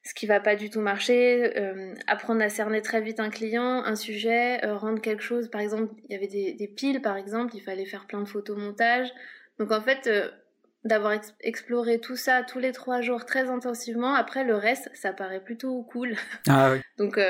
ce 0.04 0.14
qui 0.14 0.26
va 0.26 0.40
pas 0.40 0.56
du 0.56 0.70
tout 0.70 0.80
marcher, 0.80 1.58
euh, 1.58 1.94
apprendre 2.06 2.40
à 2.42 2.48
cerner 2.48 2.80
très 2.80 3.00
vite 3.02 3.20
un 3.20 3.28
client, 3.28 3.82
un 3.84 3.96
sujet, 3.96 4.64
euh, 4.64 4.76
rendre 4.76 5.00
quelque 5.02 5.22
chose. 5.22 5.50
Par 5.50 5.60
exemple, 5.60 5.92
il 6.08 6.12
y 6.12 6.16
avait 6.16 6.28
des, 6.28 6.54
des, 6.54 6.68
piles, 6.68 7.02
par 7.02 7.16
exemple, 7.16 7.54
il 7.56 7.60
fallait 7.60 7.84
faire 7.84 8.06
plein 8.06 8.20
de 8.22 8.28
photomontages. 8.28 9.12
Donc 9.58 9.72
en 9.72 9.80
fait, 9.80 10.06
euh, 10.06 10.30
d'avoir 10.84 11.18
exploré 11.40 11.98
tout 11.98 12.16
ça 12.16 12.42
tous 12.42 12.58
les 12.58 12.72
trois 12.72 13.00
jours 13.00 13.24
très 13.24 13.48
intensivement, 13.48 14.14
après 14.14 14.44
le 14.44 14.54
reste, 14.54 14.90
ça 14.94 15.12
paraît 15.12 15.42
plutôt 15.42 15.82
cool. 15.82 16.16
Ah 16.48 16.72
oui. 16.72 16.80
Donc 16.98 17.20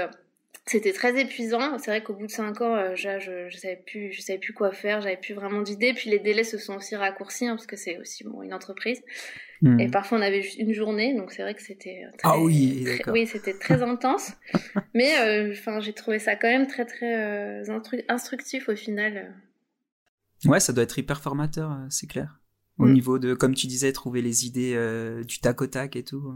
c'était 0.67 0.93
très 0.93 1.19
épuisant. 1.19 1.79
C'est 1.79 1.91
vrai 1.91 2.03
qu'au 2.03 2.15
bout 2.15 2.27
de 2.27 2.33
cinq 2.33 2.61
ans, 2.61 2.95
je, 2.95 3.19
je, 3.19 3.49
je, 3.49 3.57
savais 3.57 3.83
plus, 3.87 4.13
je 4.13 4.21
savais 4.21 4.39
plus 4.39 4.53
quoi 4.53 4.73
faire, 4.73 5.01
j'avais 5.01 5.17
plus 5.17 5.35
vraiment 5.35 5.63
d'idées. 5.63 5.95
Puis 5.95 6.11
les 6.11 6.19
délais 6.19 6.45
se 6.45 6.59
sont 6.59 6.77
aussi 6.77 6.95
raccourcis 6.95 7.47
hein, 7.47 7.57
parce 7.57 7.67
que 7.67 7.77
c'est 7.77 7.99
aussi 7.99 8.25
bon 8.25 8.43
une 8.43 8.53
entreprise. 8.53 9.03
Et 9.63 9.89
hmm. 9.89 9.91
parfois 9.91 10.19
on 10.19 10.23
avait 10.23 10.41
juste 10.41 10.59
une 10.59 10.73
journée, 10.73 11.15
donc 11.15 11.33
c'est 11.33 11.43
vrai 11.43 11.53
que 11.53 11.63
c'était 11.63 12.05
euh, 12.05 12.17
ah 12.23 12.39
oui, 12.39 12.87
oui 13.09 13.27
c'était 13.27 13.59
très 13.59 13.83
intense. 13.83 14.33
Mais 14.95 15.19
euh, 15.19 15.51
enfin 15.51 15.81
j'ai 15.81 15.93
trouvé 15.93 16.21
ça 16.21 16.37
quand 16.37 16.47
même 16.47 16.69
très 16.69 16.85
très 16.85 17.17
euh, 17.17 17.65
instructif 18.09 18.69
au 18.69 18.77
final. 18.77 19.35
Ouais, 20.45 20.61
ça 20.61 20.73
doit 20.73 20.85
être 20.85 20.99
hyper 20.99 21.21
formateur, 21.21 21.77
c'est 21.91 22.07
clair. 22.07 22.41
Au 22.79 22.87
hmm. 22.87 22.93
niveau 22.93 23.19
de, 23.19 23.35
comme 23.35 23.55
tu 23.55 23.67
disais, 23.67 23.93
trouver 23.93 24.23
les 24.23 24.47
idées 24.47 24.75
du 25.27 25.41
tac 25.41 25.61
au 25.61 25.67
tac 25.67 25.97
et 25.97 26.05
tout. 26.05 26.35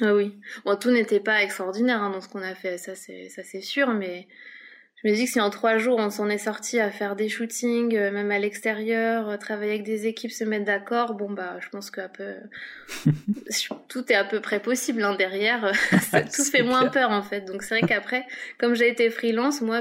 Ah 0.00 0.14
oui. 0.14 0.38
Bon, 0.64 0.76
tout 0.76 0.90
n'était 0.90 1.20
pas 1.20 1.42
extraordinaire 1.42 2.02
hein, 2.02 2.10
dans 2.10 2.20
ce 2.20 2.28
qu'on 2.28 2.42
a 2.42 2.54
fait, 2.54 2.78
ça 2.78 2.94
c'est 2.94 3.28
ça 3.28 3.42
c'est 3.42 3.60
sûr, 3.60 3.88
mais 3.88 4.28
je 5.02 5.08
me 5.08 5.14
dis 5.14 5.24
que 5.24 5.30
si 5.30 5.40
en 5.40 5.50
trois 5.50 5.78
jours 5.78 5.98
on 5.98 6.10
s'en 6.10 6.28
est 6.28 6.38
sorti 6.38 6.78
à 6.78 6.90
faire 6.90 7.16
des 7.16 7.28
shootings, 7.28 7.96
euh, 7.96 8.12
même 8.12 8.30
à 8.30 8.38
l'extérieur, 8.38 9.28
euh, 9.28 9.36
travailler 9.36 9.72
avec 9.72 9.84
des 9.84 10.06
équipes, 10.06 10.30
se 10.30 10.44
mettre 10.44 10.64
d'accord, 10.64 11.14
bon 11.14 11.30
bah 11.30 11.56
je 11.60 11.68
pense 11.68 11.90
que 11.90 12.00
peu... 12.08 12.34
tout 13.88 14.12
est 14.12 14.16
à 14.16 14.24
peu 14.24 14.40
près 14.40 14.60
possible 14.60 15.02
hein, 15.02 15.14
derrière. 15.16 15.72
tout 16.34 16.44
fait 16.44 16.62
moins 16.62 16.88
peur 16.88 17.10
en 17.10 17.22
fait. 17.22 17.42
Donc 17.42 17.62
c'est 17.62 17.78
vrai 17.78 17.88
qu'après, 17.88 18.24
comme 18.58 18.74
j'ai 18.74 18.88
été 18.88 19.10
freelance, 19.10 19.60
moi 19.62 19.80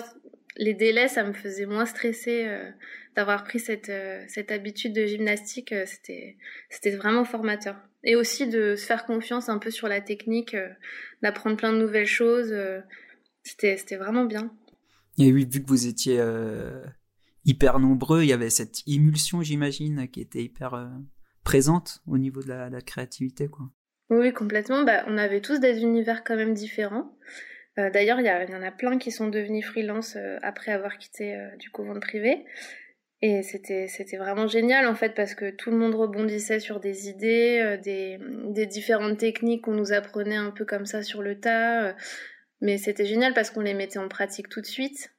les 0.56 0.74
délais 0.74 1.08
ça 1.08 1.24
me 1.24 1.34
faisait 1.34 1.68
moins 1.68 1.86
stresser 1.86 2.46
euh, 2.48 2.70
d'avoir 3.18 3.44
pris 3.44 3.60
cette 3.60 3.92
cette 4.30 4.52
habitude 4.52 4.94
de 4.94 5.06
gymnastique. 5.06 5.76
c'était 5.86 6.38
c'était 6.70 6.96
vraiment 6.96 7.26
formateur. 7.26 7.76
Et 8.06 8.16
aussi 8.16 8.48
de 8.48 8.76
se 8.76 8.86
faire 8.86 9.06
confiance 9.06 9.50
un 9.50 9.58
peu 9.58 9.72
sur 9.72 9.90
la 9.90 10.00
technique, 10.00 10.56
d'apprendre 11.22 11.58
plein 11.58 11.74
de 11.74 11.78
nouvelles 11.80 12.08
choses. 12.08 12.56
c'était 13.44 13.76
c'était 13.76 13.98
vraiment 13.98 14.24
bien. 14.24 14.50
Et 15.18 15.34
oui, 15.34 15.48
vu 15.50 15.64
que 15.64 15.68
vous 15.68 15.88
étiez 15.88 16.20
euh, 16.20 16.84
hyper 17.44 17.80
nombreux, 17.80 18.22
il 18.22 18.30
y 18.30 18.34
avait 18.34 18.52
cette 18.52 18.84
émulsion, 18.88 19.42
j'imagine, 19.42 20.08
qui 20.10 20.22
était 20.22 20.44
hyper 20.44 20.76
euh, 20.76 20.86
présente 21.44 22.02
au 22.06 22.18
niveau 22.18 22.42
de 22.42 22.50
la, 22.50 22.82
créativité, 22.82 23.48
quoi. 23.48 23.66
Oui, 24.10 24.32
complètement. 24.32 24.84
Bah, 24.84 25.04
on 25.08 25.18
avait 25.18 25.42
tous 25.42 25.60
des 25.60 25.82
univers 25.82 26.24
quand 26.24 26.36
même 26.36 26.54
différents. 26.54 27.18
Euh, 27.80 27.90
d'ailleurs, 27.90 28.20
il 28.20 28.26
y, 28.26 28.56
en 28.56 28.62
a 28.62 28.72
plein 28.72 28.98
qui 28.98 29.12
sont 29.12 29.28
devenus 29.28 29.66
freelance 29.66 30.18
après 30.44 30.72
avoir 30.72 30.98
quitté 30.98 31.38
du 31.60 31.70
couvent 31.72 32.00
privé. 32.00 32.46
Et 33.22 33.42
c'était 33.42 34.18
vraiment 34.18 34.48
génial 34.48 34.86
en 34.86 34.94
fait 34.94 35.16
parce 35.16 35.34
que 35.34 35.50
tout 35.50 35.72
le 35.72 35.78
monde 35.78 35.96
rebondissait 35.96 36.60
sur 36.60 36.80
des 36.80 37.10
idées, 37.10 37.80
des, 37.84 38.20
des 38.50 38.66
différentes 38.68 39.18
techniques 39.18 39.64
qu'on 39.64 39.74
nous 39.74 39.92
apprenait 39.92 40.36
un 40.36 40.52
peu 40.52 40.66
comme 40.66 40.86
ça 40.86 41.02
sur 41.02 41.24
le 41.24 41.40
tas. 41.40 41.96
Mais 42.62 42.78
c'était 42.78 43.06
génial 43.06 43.34
parce 43.34 43.50
qu'on 43.50 43.62
les 43.62 43.74
mettait 43.74 44.00
en 44.00 44.08
pratique 44.08 44.50
tout 44.50 44.62
de 44.62 44.68
suite. 44.68 45.12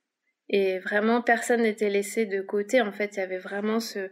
Et 0.48 0.78
vraiment, 0.78 1.22
personne 1.22 1.62
n'était 1.62 1.90
laissé 1.90 2.24
de 2.24 2.40
côté. 2.40 2.80
En 2.80 2.92
fait, 2.92 3.16
il 3.16 3.18
y 3.18 3.22
avait 3.22 3.38
vraiment 3.38 3.80
ce, 3.80 4.08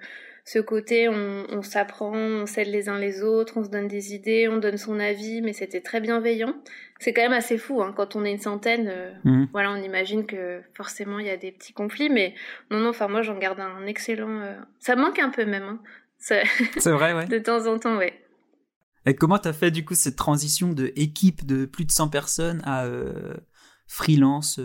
ce 0.47 0.61
côté, 0.61 1.09
on, 1.09 1.45
on 1.51 1.63
s'apprend, 1.63 2.15
on 2.15 2.47
s'aide 2.47 2.69
les 2.69 2.89
uns 2.89 3.01
les 3.01 3.21
autres, 3.25 3.57
on 3.57 3.65
se 3.65 3.69
donne 3.69 3.89
des 3.89 4.15
idées, 4.15 4.49
on 4.49 4.59
donne 4.59 4.77
son 4.77 5.01
avis, 5.01 5.43
mais 5.43 5.53
c'était 5.53 5.81
très 5.81 6.01
bienveillant. 6.01 6.55
C'est 7.01 7.13
quand 7.13 7.23
même 7.23 7.33
assez 7.33 7.59
fou, 7.59 7.83
hein, 7.83 7.93
quand 7.97 8.15
on 8.15 8.25
est 8.25 8.31
une 8.31 8.39
centaine, 8.39 8.89
euh, 8.89 9.13
mmh. 9.25 9.49
voilà, 9.51 9.73
on 9.73 9.83
imagine 9.83 10.25
que 10.25 10.63
forcément 10.73 11.19
il 11.19 11.27
y 11.27 11.31
a 11.31 11.37
des 11.37 11.51
petits 11.51 11.73
conflits, 11.73 12.11
mais 12.11 12.33
non, 12.71 12.79
non, 12.79 12.91
enfin 12.91 13.09
moi 13.09 13.23
j'en 13.23 13.37
garde 13.37 13.59
un 13.59 13.87
excellent... 13.87 14.41
Euh... 14.41 14.55
Ça 14.79 14.95
manque 14.95 15.19
un 15.19 15.31
peu 15.31 15.45
même, 15.45 15.65
hein. 15.65 15.81
C'est 16.19 16.93
vrai, 16.93 17.13
ouais. 17.13 17.27
de 17.27 17.39
temps 17.39 17.67
en 17.67 17.79
temps, 17.79 17.97
ouais. 17.97 18.15
Et 19.05 19.15
comment 19.15 19.39
t'as 19.39 19.53
fait 19.53 19.73
du 19.73 19.85
coup 19.85 19.95
cette 19.95 20.17
transition 20.17 20.73
de 20.73 20.93
équipe 20.95 21.45
de 21.45 21.67
plus 21.67 21.85
de 21.85 21.91
100 21.91 22.09
personnes 22.09 22.63
à 22.65 22.85
euh, 22.87 23.35
freelance 23.89 24.61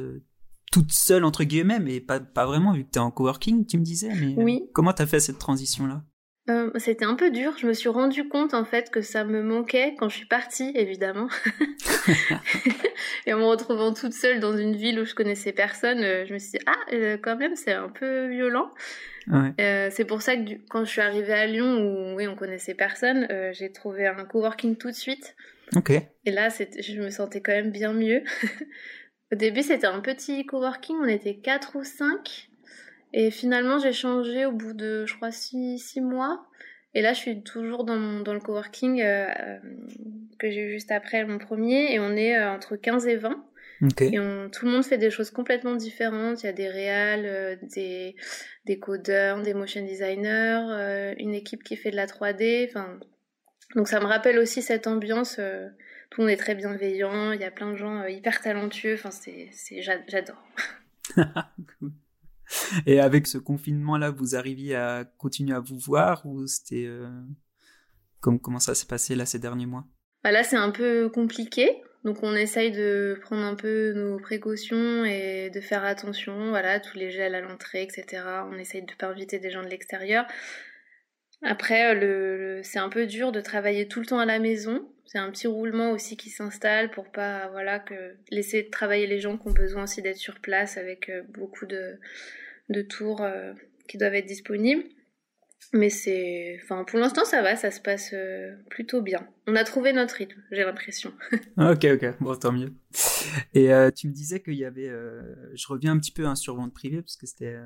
toute 0.72 0.92
seule 0.92 1.24
entre 1.24 1.44
guillemets, 1.44 1.80
mais 1.80 2.00
pas, 2.00 2.20
pas 2.20 2.46
vraiment 2.46 2.74
vu 2.74 2.84
que 2.86 2.90
t'es 2.90 3.00
en 3.00 3.12
coworking, 3.12 3.66
tu 3.66 3.78
me 3.78 3.84
disais. 3.84 4.10
Mais 4.20 4.34
euh, 4.34 4.44
oui. 4.44 4.64
comment 4.74 4.94
t'as 4.94 5.06
fait 5.06 5.20
cette 5.20 5.38
transition 5.38 5.86
là 5.86 6.04
euh, 6.50 6.72
C'était 6.78 7.06
un 7.06 7.16
peu 7.16 7.30
dur. 7.30 7.54
Je 7.58 7.68
me 7.68 7.74
suis 7.74 7.90
rendu 7.90 8.28
compte 8.28 8.54
en 8.54 8.66
fait 8.66 8.90
que 8.90 9.02
ça 9.02 9.24
me 9.24 9.44
manquait 9.44 9.96
quand 10.00 10.10
je 10.10 10.16
suis 10.16 10.28
partie, 10.28 10.72
évidemment. 10.76 11.28
et 13.26 13.34
en 13.34 13.38
me 13.38 13.46
retrouvant 13.46 13.94
toute 13.94 14.14
seule 14.14 14.40
dans 14.40 14.58
une 14.58 14.76
ville 14.76 15.00
où 15.00 15.06
je 15.06 15.14
connaissais 15.14 15.52
personne, 15.52 16.00
je 16.00 16.34
me 16.34 16.40
suis 16.40 16.52
dit 16.52 16.66
ah 16.66 17.18
quand 17.22 17.38
même 17.38 17.56
c'est 17.56 17.74
un 17.74 17.90
peu 17.90 18.28
violent. 18.28 18.72
Euh, 19.60 19.90
c'est 19.92 20.06
pour 20.06 20.22
ça 20.22 20.36
que 20.36 20.54
quand 20.70 20.86
je 20.86 20.90
suis 20.90 21.02
arrivée 21.02 21.34
à 21.34 21.46
Lyon, 21.46 21.78
où 21.78 22.16
oui, 22.16 22.28
on 22.28 22.36
connaissait 22.36 22.74
personne, 22.74 23.28
euh, 23.32 23.52
j'ai 23.54 23.72
trouvé 23.72 24.08
un 24.08 24.26
coworking 24.26 24.76
tout 24.76 24.90
de 24.90 24.96
suite. 24.96 25.36
Ok. 25.76 25.92
Et 26.26 26.32
là, 26.32 26.50
je 26.50 27.02
me 27.02 27.10
sentais 27.10 27.42
quand 27.42 27.54
même 27.54 27.72
bien 27.72 27.94
mieux. 27.94 28.24
Au 29.32 29.36
début, 29.36 29.64
c'était 29.64 29.88
un 29.88 30.02
petit 30.02 30.46
coworking, 30.46 30.98
on 31.02 31.08
était 31.08 31.36
quatre 31.36 31.76
ou 31.78 31.84
cinq. 31.84 32.50
Et 33.14 33.32
finalement, 33.32 33.80
j'ai 33.80 33.94
changé 33.94 34.46
au 34.46 34.52
bout 34.52 34.74
de, 34.74 35.06
je 35.06 35.16
crois, 35.16 35.32
six, 35.32 35.80
six 35.80 36.02
mois. 36.02 36.46
Et 36.94 37.02
là, 37.02 37.14
je 37.14 37.20
suis 37.20 37.44
toujours 37.44 37.84
dans, 37.84 38.20
dans 38.20 38.34
le 38.34 38.40
coworking 38.40 38.98
que 40.40 40.50
j'ai 40.50 40.62
eu 40.62 40.72
juste 40.72 40.92
après 40.92 41.24
mon 41.26 41.38
premier, 41.38 41.94
et 41.94 42.00
on 42.00 42.16
est 42.16 42.42
entre 42.44 42.76
15 42.76 43.08
et 43.08 43.16
20. 43.16 43.46
Et 43.82 44.18
tout 44.52 44.66
le 44.66 44.72
monde 44.72 44.86
fait 44.86 45.00
des 45.00 45.10
choses 45.10 45.32
complètement 45.32 45.76
différentes. 45.76 46.44
Il 46.44 46.46
y 46.46 46.50
a 46.50 46.54
des 46.54 46.70
réals, 46.70 47.26
euh, 47.26 47.56
des, 47.64 48.16
des 48.66 48.80
codeurs, 48.80 49.42
des 49.42 49.56
motion 49.56 49.84
designers, 49.84 50.68
euh, 50.70 51.16
une 51.18 51.34
équipe 51.34 51.64
qui 51.64 51.76
fait 51.76 51.90
de 51.90 51.96
la 51.96 52.06
3D. 52.06 52.68
Enfin, 52.70 53.00
donc 53.76 53.88
ça 53.88 54.00
me 54.00 54.06
rappelle 54.06 54.38
aussi 54.38 54.62
cette 54.62 54.86
ambiance. 54.86 55.40
Euh, 56.12 56.16
tout 56.16 56.22
le 56.22 56.28
monde 56.28 56.34
est 56.34 56.38
très 56.38 56.56
bienveillant. 56.56 57.32
Il 57.32 57.42
y 57.42 57.46
a 57.46 57.52
plein 57.52 57.72
de 57.72 57.78
gens 57.78 58.06
hyper 58.06 58.42
talentueux. 58.42 58.94
Enfin, 58.96 59.12
c'est, 59.12 59.50
c'est, 59.52 59.82
j'adore. 59.82 60.44
Et 62.86 63.00
avec 63.00 63.28
ce 63.28 63.38
confinement-là, 63.38 64.12
vous 64.12 64.36
arriviez 64.36 64.76
à 64.76 65.06
continuer 65.18 65.56
à 65.56 65.60
vous 65.60 65.80
voir 65.80 66.26
ou 66.26 66.48
c'était 66.48 66.90
comme 68.20 68.42
comment 68.42 68.60
ça 68.60 68.76
s'est 68.76 68.88
passé 68.88 69.16
là 69.16 69.26
ces 69.26 69.40
derniers 69.40 69.66
mois? 69.66 69.86
Bah 70.24 70.32
Là, 70.32 70.44
c'est 70.44 70.58
un 70.58 70.72
peu 70.72 71.10
compliqué 71.10 71.82
donc 72.04 72.24
on 72.24 72.36
essaye 72.36 72.72
de 72.72 73.18
prendre 73.22 73.44
un 73.44 73.56
peu 73.56 73.94
nos 73.94 74.18
précautions 74.18 75.06
et 75.06 75.52
de 75.52 75.62
faire 75.62 75.84
attention, 75.84 76.50
voilà, 76.50 76.80
tous 76.80 76.98
les 76.98 77.12
gels 77.12 77.36
à 77.36 77.42
l'entrée, 77.42 77.84
etc. 77.84 78.24
On 78.52 78.58
essaye 78.58 78.82
de 78.82 78.94
pas 78.98 79.08
inviter 79.08 79.38
des 79.38 79.52
gens 79.52 79.62
de 79.62 79.68
l'extérieur. 79.68 80.26
Après, 81.44 81.94
le, 81.96 82.62
c'est 82.64 82.80
un 82.80 82.90
peu 82.90 83.06
dur 83.06 83.32
de 83.32 83.42
travailler 83.42 83.88
tout 83.88 84.00
le 84.00 84.06
temps 84.08 84.20
à 84.20 84.26
la 84.26 84.40
maison. 84.40 84.92
C'est 85.12 85.18
un 85.18 85.30
petit 85.30 85.48
roulement 85.48 85.92
aussi 85.92 86.16
qui 86.16 86.30
s'installe 86.30 86.90
pour 86.90 87.12
pas, 87.12 87.50
voilà, 87.50 87.80
que 87.80 88.16
laisser 88.30 88.70
travailler 88.70 89.08
les 89.08 89.20
gens 89.20 89.38
qui 89.38 89.46
ont 89.50 89.52
besoin 89.52 89.84
aussi 89.84 90.02
d'être 90.02 90.16
sur 90.16 90.40
place 90.40 90.78
avec 90.78 91.10
euh, 91.10 91.22
beaucoup 91.34 91.66
de, 91.66 92.00
de 92.70 92.82
tours 92.82 93.22
euh, 93.22 93.52
qui 93.90 93.98
doivent 93.98 94.14
être 94.14 94.26
disponibles. 94.26 94.86
Mais 95.74 95.90
c'est, 95.90 96.58
enfin, 96.64 96.86
pour 96.86 96.98
l'instant, 96.98 97.26
ça 97.26 97.42
va, 97.42 97.58
ça 97.58 97.72
se 97.72 97.82
passe 97.82 98.12
euh, 98.14 98.56
plutôt 98.70 99.02
bien. 99.02 99.28
On 99.48 99.58
a 99.58 99.66
trouvé 99.66 99.92
notre 99.92 100.16
rythme, 100.16 100.42
j'ai 100.50 100.64
l'impression. 100.64 101.12
ok, 101.58 101.86
ok, 101.94 102.06
bon, 102.22 102.34
tant 102.38 102.54
mieux. 102.54 102.74
Et 103.54 103.70
tu 103.94 104.08
me 104.08 104.14
disais 104.14 104.42
qu'il 104.42 104.54
y 104.54 104.64
avait, 104.64 104.90
je 105.54 105.68
reviens 105.68 105.92
un 105.92 106.00
petit 106.00 106.14
peu 106.14 106.26
hein, 106.26 106.36
sur 106.36 106.56
vente 106.56 106.74
privée 106.74 107.02
parce 107.02 107.18
que 107.18 107.28
c'était, 107.28 107.58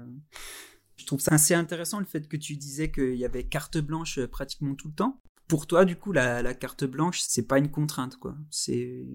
je 0.97 1.05
trouve 1.05 1.19
ça 1.19 1.35
assez 1.35 1.53
intéressant 1.53 1.99
le 1.99 2.07
fait 2.07 2.27
que 2.27 2.37
tu 2.37 2.55
disais 2.55 2.89
qu'il 2.89 3.15
y 3.15 3.25
avait 3.25 3.43
carte 3.43 3.77
blanche 3.77 4.19
pratiquement 4.25 4.73
tout 4.73 4.87
le 4.87 4.95
temps. 4.95 5.21
Pour 5.47 5.67
toi, 5.67 5.85
du 5.85 5.95
coup, 5.95 6.11
la, 6.11 6.41
la 6.41 6.53
carte 6.53 6.85
blanche, 6.85 7.19
c'est 7.21 7.47
pas 7.47 7.57
une 7.57 7.69
contrainte, 7.69 8.17
quoi. 8.17 8.35
C'est, 8.49 9.05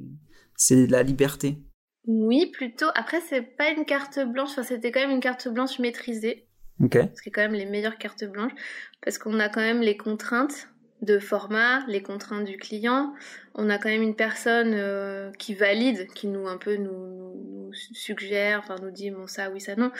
c'est 0.56 0.86
la 0.86 1.02
liberté. 1.02 1.58
Oui, 2.06 2.50
plutôt. 2.52 2.86
Après, 2.94 3.20
c'est 3.20 3.42
pas 3.42 3.70
une 3.70 3.84
carte 3.84 4.18
blanche. 4.20 4.50
Enfin, 4.50 4.62
c'était 4.62 4.92
quand 4.92 5.00
même 5.00 5.10
une 5.10 5.20
carte 5.20 5.48
blanche 5.48 5.78
maîtrisée. 5.78 6.46
Okay. 6.82 7.10
Ce 7.14 7.22
qui 7.22 7.28
est 7.28 7.32
quand 7.32 7.42
même 7.42 7.52
les 7.52 7.66
meilleures 7.66 7.98
cartes 7.98 8.24
blanches, 8.24 8.52
parce 9.02 9.18
qu'on 9.18 9.38
a 9.38 9.48
quand 9.48 9.60
même 9.60 9.82
les 9.82 9.96
contraintes 9.96 10.68
de 11.02 11.18
format, 11.18 11.84
les 11.86 12.02
contraintes 12.02 12.44
du 12.44 12.56
client. 12.56 13.14
On 13.54 13.70
a 13.70 13.78
quand 13.78 13.88
même 13.88 14.02
une 14.02 14.16
personne 14.16 14.72
euh, 14.74 15.30
qui 15.38 15.54
valide, 15.54 16.08
qui 16.14 16.26
nous 16.26 16.46
un 16.46 16.56
peu 16.56 16.76
nous, 16.76 17.34
nous, 17.66 17.72
suggère, 17.72 18.60
enfin 18.60 18.76
nous 18.82 18.90
dit 18.90 19.10
bon 19.10 19.26
ça 19.26 19.50
oui 19.50 19.60
ça 19.60 19.76
non. 19.76 19.90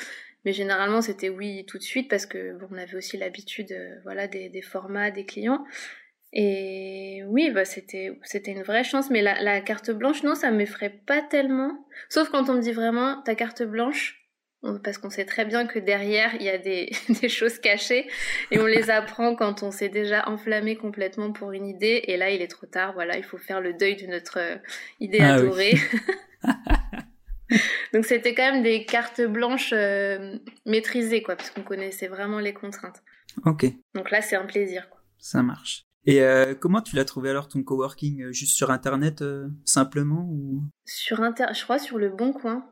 Mais 0.44 0.52
généralement 0.52 1.02
c'était 1.02 1.28
oui 1.28 1.64
tout 1.66 1.78
de 1.78 1.82
suite 1.82 2.08
parce 2.08 2.26
que 2.26 2.58
bon, 2.58 2.68
on 2.70 2.78
avait 2.78 2.96
aussi 2.96 3.16
l'habitude 3.16 3.72
euh, 3.72 3.96
voilà 4.02 4.26
des, 4.26 4.49
des, 4.49 4.62
formats 4.62 5.10
des 5.10 5.25
clients. 5.25 5.64
Et 6.32 7.22
oui 7.26 7.50
bah 7.50 7.64
c'était 7.64 8.18
c'était 8.22 8.52
une 8.52 8.62
vraie 8.62 8.84
chance. 8.84 9.10
Mais 9.10 9.22
la, 9.22 9.40
la 9.42 9.60
carte 9.60 9.90
blanche 9.90 10.22
non 10.22 10.34
ça 10.34 10.50
m'effraie 10.50 10.90
pas 10.90 11.22
tellement. 11.22 11.87
Sauf 12.08 12.28
quand 12.30 12.49
on 12.49 12.54
me 12.54 12.60
dit 12.60 12.72
vraiment 12.72 13.20
ta 13.22 13.34
carte 13.34 13.62
blanche 13.62 14.16
parce 14.84 14.99
qu'on 14.99 15.08
sait 15.10 15.25
très 15.25 15.44
bien 15.44 15.66
que 15.66 15.78
derrière 15.78 16.34
il 16.34 16.42
y 16.42 16.50
a 16.50 16.58
des, 16.58 16.90
des, 17.20 17.28
choses 17.28 17.58
cachées. 17.58 18.06
Et 18.50 18.58
on 18.60 18.66
les 18.66 18.90
apprend 18.90 19.34
quand 19.34 19.62
on 19.62 19.70
s'est 19.70 19.88
déjà 19.88 20.28
enflammé 20.28 20.76
complètement 20.76 21.32
pour 21.32 21.52
une 21.52 21.66
idée. 21.66 22.04
Et 22.06 22.16
là 22.16 22.30
il 22.30 22.42
est 22.42 22.49
trop 22.49 22.66
tard. 22.66 22.92
Voilà 22.94 23.16
il 23.16 23.25
faut 23.25 23.38
faire 23.38 23.60
le 23.60 23.72
deuil 23.72 23.96
de 23.96 24.06
notre 24.06 24.38
euh, 24.38 24.56
idée 25.00 25.20
ah 25.20 25.34
adorée. 25.34 25.75
Donc 27.92 28.04
c'était 28.04 28.34
quand 28.34 28.52
même 28.52 28.62
des 28.62 28.84
cartes 28.84 29.20
blanches 29.20 29.72
euh, 29.72 30.38
maîtrisées 30.64 31.22
quoi 31.22 31.34
parce 31.34 31.50
qu'on 31.50 31.62
connaissait 31.62 32.08
vraiment 32.08 32.38
les 32.38 32.54
contraintes. 32.54 33.02
Ok. 33.44 33.66
Donc 33.94 34.10
là 34.10 34.22
c'est 34.22 34.37
un 34.37 34.46
plaisir 34.46 34.88
quoi. 34.90 35.00
ça 35.18 35.42
marche 35.42 35.89
et 36.07 36.23
euh, 36.23 36.54
comment 36.54 36.80
tu 36.80 36.97
l'as 36.97 37.04
trouvé 37.04 37.30
alors 37.30 37.49
ton 37.49 37.62
coworking 37.62 38.33
juste 38.33 38.57
sur 38.57 38.71
internet 38.71 39.23
simplement 39.64 40.26
ou? 40.30 40.62
Sur 40.85 41.21
inter 41.23 41.47
je 41.54 41.62
crois 41.62 41.78
sur 41.78 41.99
le 41.99 42.11
bon 42.11 42.33
coin 42.33 42.66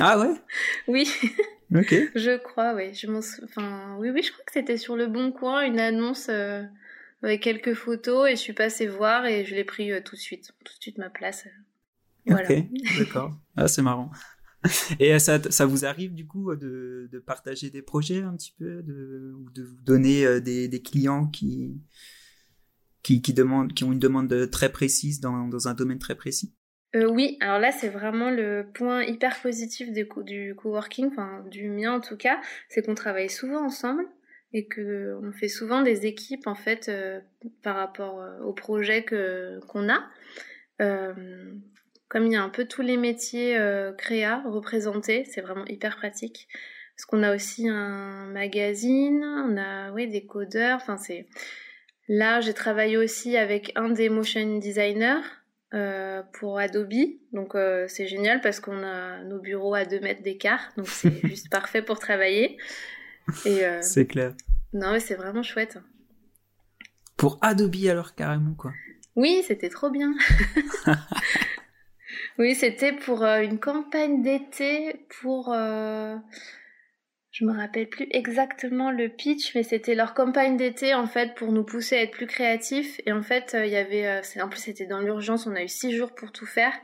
ah 0.00 0.18
ouais? 0.18 0.34
Oui. 0.88 1.08
Ok. 1.74 1.94
je 2.14 2.36
crois, 2.36 2.74
oui. 2.74 2.92
Je 2.92 3.06
enfin, 3.44 3.96
oui, 3.98 4.10
oui, 4.10 4.22
je 4.22 4.30
crois 4.30 4.44
que 4.44 4.52
c'était 4.52 4.76
sur 4.76 4.94
le 4.94 5.06
Bon 5.06 5.32
Coin, 5.32 5.62
une 5.62 5.80
annonce 5.80 6.28
euh, 6.28 6.62
avec 7.22 7.42
quelques 7.42 7.72
photos, 7.72 8.28
et 8.28 8.32
je 8.32 8.40
suis 8.40 8.52
passée 8.52 8.86
voir 8.86 9.24
et 9.24 9.46
je 9.46 9.54
l'ai 9.54 9.64
pris 9.64 9.90
euh, 9.90 10.02
tout 10.04 10.14
de 10.14 10.20
suite, 10.20 10.52
tout 10.66 10.74
de 10.74 10.82
suite 10.82 10.98
ma 10.98 11.08
place. 11.08 11.46
Voilà. 12.26 12.46
Ok, 12.50 12.66
d'accord. 12.98 13.34
Ah, 13.56 13.68
c'est 13.68 13.80
marrant. 13.80 14.10
Et 15.00 15.18
ça, 15.18 15.42
ça 15.50 15.64
vous 15.64 15.86
arrive 15.86 16.12
du 16.12 16.26
coup 16.26 16.54
de, 16.54 17.08
de, 17.10 17.18
partager 17.18 17.70
des 17.70 17.80
projets 17.80 18.20
un 18.20 18.36
petit 18.36 18.52
peu, 18.58 18.82
de, 18.82 19.34
ou 19.38 19.50
de 19.50 19.62
vous 19.62 19.80
donner 19.80 20.26
euh, 20.26 20.40
des, 20.40 20.68
des 20.68 20.82
clients 20.82 21.26
qui, 21.26 21.80
qui, 23.02 23.22
ont 23.84 23.92
une 23.92 23.98
demande 23.98 24.50
très 24.50 24.70
précise 24.70 25.20
dans, 25.20 25.68
un 25.68 25.74
domaine 25.74 25.98
très 25.98 26.14
précis? 26.14 26.54
Euh, 26.94 27.06
oui, 27.10 27.38
alors 27.40 27.58
là 27.58 27.72
c'est 27.72 27.88
vraiment 27.88 28.30
le 28.30 28.66
point 28.74 29.02
hyper 29.02 29.40
positif 29.40 29.90
du, 29.92 30.06
coworking, 30.54 31.06
enfin 31.06 31.42
du 31.50 31.70
mien 31.70 31.94
en 31.94 32.00
tout 32.00 32.16
cas, 32.16 32.40
c'est 32.68 32.84
qu'on 32.84 32.94
travaille 32.94 33.30
souvent 33.30 33.64
ensemble 33.64 34.04
et 34.52 34.66
que 34.66 35.18
on 35.22 35.32
fait 35.32 35.48
souvent 35.48 35.80
des 35.80 36.04
équipes 36.04 36.46
en 36.46 36.54
fait 36.54 36.90
euh, 36.90 37.20
par 37.62 37.76
rapport 37.76 38.20
euh, 38.20 38.40
au 38.42 38.52
projet 38.52 39.06
qu'on 39.06 39.88
a. 39.88 40.10
comme 40.78 42.26
il 42.26 42.32
y 42.32 42.36
a 42.36 42.42
un 42.42 42.50
peu 42.50 42.66
tous 42.66 42.82
les 42.82 42.98
métiers 42.98 43.58
créa 43.96 44.42
représentés, 44.44 45.24
c'est 45.24 45.40
vraiment 45.40 45.64
hyper 45.66 45.96
pratique. 45.96 46.46
Parce 46.94 47.06
qu'on 47.06 47.22
a 47.22 47.34
aussi 47.34 47.68
un 47.68 48.26
magazine, 48.26 49.24
on 49.24 49.56
a 49.56 49.90
oui 49.92 50.08
des 50.08 50.26
codeurs, 50.26 50.76
enfin 50.76 50.98
c'est 50.98 51.26
là 52.08 52.40
j'ai 52.40 52.54
travaillé 52.54 52.96
aussi 52.96 53.36
avec 53.36 53.72
un 53.76 53.90
des 53.90 54.08
motion 54.08 54.58
designers 54.58 55.22
euh, 55.74 56.22
pour 56.34 56.58
Adobe. 56.58 56.92
Donc 57.32 57.54
euh, 57.54 57.86
c'est 57.88 58.06
génial 58.06 58.42
parce 58.42 58.60
qu'on 58.60 58.82
a 58.82 59.22
nos 59.24 59.38
bureaux 59.38 59.74
à 59.74 59.86
deux 59.86 60.00
mètres 60.00 60.22
d'écart, 60.22 60.70
donc 60.76 60.86
c'est 60.86 61.12
juste 61.26 61.50
parfait 61.50 61.80
pour 61.80 61.98
travailler. 61.98 62.58
Euh, 63.46 63.78
c'est 63.80 64.06
clair. 64.06 64.34
Non 64.74 64.92
mais 64.92 65.00
c'est 65.00 65.14
vraiment 65.14 65.42
chouette. 65.42 65.78
Pour 67.16 67.38
Adobe 67.40 67.86
alors 67.88 68.14
carrément 68.14 68.54
quoi. 68.54 68.72
Oui, 69.16 69.42
c'était 69.46 69.70
trop 69.70 69.90
bien. 69.90 70.14
oui, 72.38 72.54
c'était 72.54 72.92
pour 72.92 73.24
une 73.24 73.58
campagne 73.58 74.22
d'été 74.22 75.06
pour 75.20 75.54
je 77.32 77.46
me 77.46 77.52
rappelle 77.52 77.88
plus 77.88 78.06
exactement 78.10 78.90
le 78.90 79.08
pitch, 79.08 79.54
mais 79.54 79.62
c'était 79.62 79.94
leur 79.94 80.12
campagne 80.12 80.58
d'été 80.58 80.94
en 80.94 81.06
fait 81.06 81.34
pour 81.34 81.50
nous 81.50 81.64
pousser 81.64 81.96
à 81.96 82.02
être 82.02 82.10
plus 82.10 82.26
créatifs. 82.26 83.00
Et 83.06 83.12
en 83.12 83.22
fait, 83.22 83.54
euh, 83.54 83.64
il 83.64 83.72
y 83.72 83.76
avait, 83.76 84.06
euh, 84.06 84.42
en 84.42 84.50
plus 84.50 84.60
c'était 84.60 84.84
dans 84.84 85.00
l'urgence, 85.00 85.46
on 85.46 85.56
a 85.56 85.62
eu 85.62 85.68
six 85.68 85.96
jours 85.96 86.14
pour 86.14 86.30
tout 86.30 86.44
faire. 86.44 86.74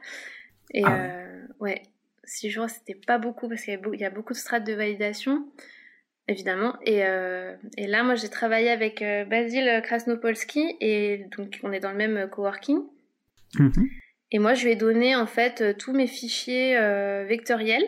Et 0.72 0.82
ah 0.84 0.96
euh, 0.96 1.46
ouais, 1.60 1.82
six 2.24 2.48
jours, 2.48 2.68
c'était 2.70 2.98
pas 2.98 3.18
beaucoup 3.18 3.46
parce 3.46 3.62
qu'il 3.62 3.78
y, 3.94 4.04
a 4.04 4.10
beaucoup 4.10 4.32
de 4.32 4.38
strates 4.38 4.66
de 4.66 4.72
validation, 4.72 5.46
évidemment. 6.28 6.78
Et, 6.86 7.00
et 7.76 7.86
là, 7.86 8.02
moi, 8.02 8.14
j'ai 8.14 8.28
travaillé 8.28 8.70
avec 8.70 9.00
Basil 9.28 9.82
Krasnopolski 9.82 10.76
et 10.80 11.26
donc 11.36 11.58
on 11.62 11.72
est 11.72 11.80
dans 11.80 11.90
le 11.90 11.96
même 11.96 12.28
coworking. 12.30 12.80
Mm-hmm. 13.54 13.88
Et 14.32 14.38
moi, 14.38 14.52
je 14.52 14.64
lui 14.64 14.72
ai 14.72 14.76
donné 14.76 15.16
en 15.16 15.26
fait 15.26 15.76
tous 15.78 15.92
mes 15.92 16.06
fichiers 16.06 16.74
vectoriels 17.26 17.86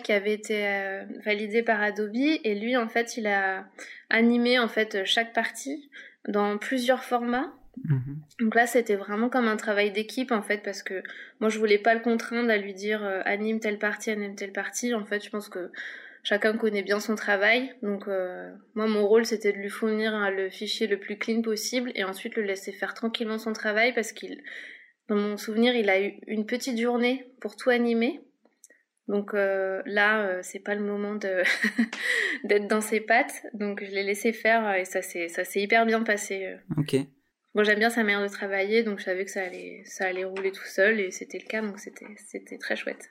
qui 0.00 0.12
avait 0.12 0.32
été 0.32 0.66
euh, 0.66 1.04
validé 1.24 1.62
par 1.62 1.80
Adobe 1.80 2.14
et 2.14 2.54
lui 2.54 2.76
en 2.76 2.88
fait 2.88 3.16
il 3.16 3.26
a 3.26 3.66
animé 4.08 4.58
en 4.58 4.68
fait 4.68 5.04
chaque 5.04 5.32
partie 5.32 5.90
dans 6.28 6.58
plusieurs 6.58 7.04
formats. 7.04 7.52
Mhm. 7.84 8.18
Donc 8.40 8.54
là 8.54 8.66
c'était 8.66 8.96
vraiment 8.96 9.28
comme 9.28 9.48
un 9.48 9.56
travail 9.56 9.90
d'équipe 9.92 10.32
en 10.32 10.42
fait 10.42 10.58
parce 10.62 10.82
que 10.82 11.02
moi 11.38 11.48
je 11.48 11.58
voulais 11.58 11.78
pas 11.78 11.94
le 11.94 12.00
contraindre 12.00 12.50
à 12.50 12.56
lui 12.56 12.74
dire 12.74 13.04
euh, 13.04 13.22
anime 13.24 13.60
telle 13.60 13.78
partie, 13.78 14.10
anime 14.10 14.34
telle 14.34 14.52
partie. 14.52 14.94
En 14.94 15.04
fait 15.04 15.24
je 15.24 15.30
pense 15.30 15.48
que 15.48 15.70
chacun 16.22 16.56
connaît 16.56 16.82
bien 16.82 17.00
son 17.00 17.14
travail. 17.14 17.72
Donc 17.82 18.08
euh, 18.08 18.50
moi 18.74 18.86
mon 18.86 19.06
rôle 19.06 19.24
c'était 19.24 19.52
de 19.52 19.58
lui 19.58 19.70
fournir 19.70 20.14
hein, 20.14 20.30
le 20.30 20.50
fichier 20.50 20.86
le 20.86 20.98
plus 20.98 21.16
clean 21.16 21.42
possible 21.42 21.92
et 21.94 22.04
ensuite 22.04 22.36
le 22.36 22.42
laisser 22.42 22.72
faire 22.72 22.94
tranquillement 22.94 23.38
son 23.38 23.52
travail 23.52 23.94
parce 23.94 24.12
qu'il 24.12 24.42
dans 25.08 25.16
mon 25.16 25.36
souvenir 25.36 25.74
il 25.74 25.88
a 25.90 26.00
eu 26.00 26.18
une 26.26 26.46
petite 26.46 26.78
journée 26.78 27.32
pour 27.40 27.56
tout 27.56 27.70
animer. 27.70 28.20
Donc 29.10 29.34
euh, 29.34 29.82
là, 29.86 30.24
euh, 30.24 30.40
c'est 30.44 30.60
pas 30.60 30.76
le 30.76 30.84
moment 30.84 31.16
de 31.16 31.42
d'être 32.44 32.68
dans 32.68 32.80
ses 32.80 33.00
pattes. 33.00 33.44
Donc 33.54 33.82
je 33.84 33.90
l'ai 33.90 34.04
laissé 34.04 34.32
faire 34.32 34.64
euh, 34.64 34.74
et 34.74 34.84
ça 34.84 35.02
s'est 35.02 35.26
ça 35.26 35.42
s'est 35.42 35.60
hyper 35.60 35.84
bien 35.84 36.02
passé. 36.04 36.56
Ok. 36.78 36.96
Bon, 37.56 37.64
j'aime 37.64 37.80
bien 37.80 37.90
sa 37.90 38.04
manière 38.04 38.22
de 38.22 38.32
travailler, 38.32 38.84
donc 38.84 39.00
je 39.00 39.04
savais 39.04 39.24
que 39.24 39.30
ça 39.32 39.42
allait 39.42 39.82
ça 39.84 40.06
allait 40.06 40.24
rouler 40.24 40.52
tout 40.52 40.64
seul 40.64 41.00
et 41.00 41.10
c'était 41.10 41.40
le 41.40 41.48
cas, 41.48 41.60
donc 41.60 41.80
c'était 41.80 42.06
c'était 42.16 42.58
très 42.58 42.76
chouette. 42.76 43.10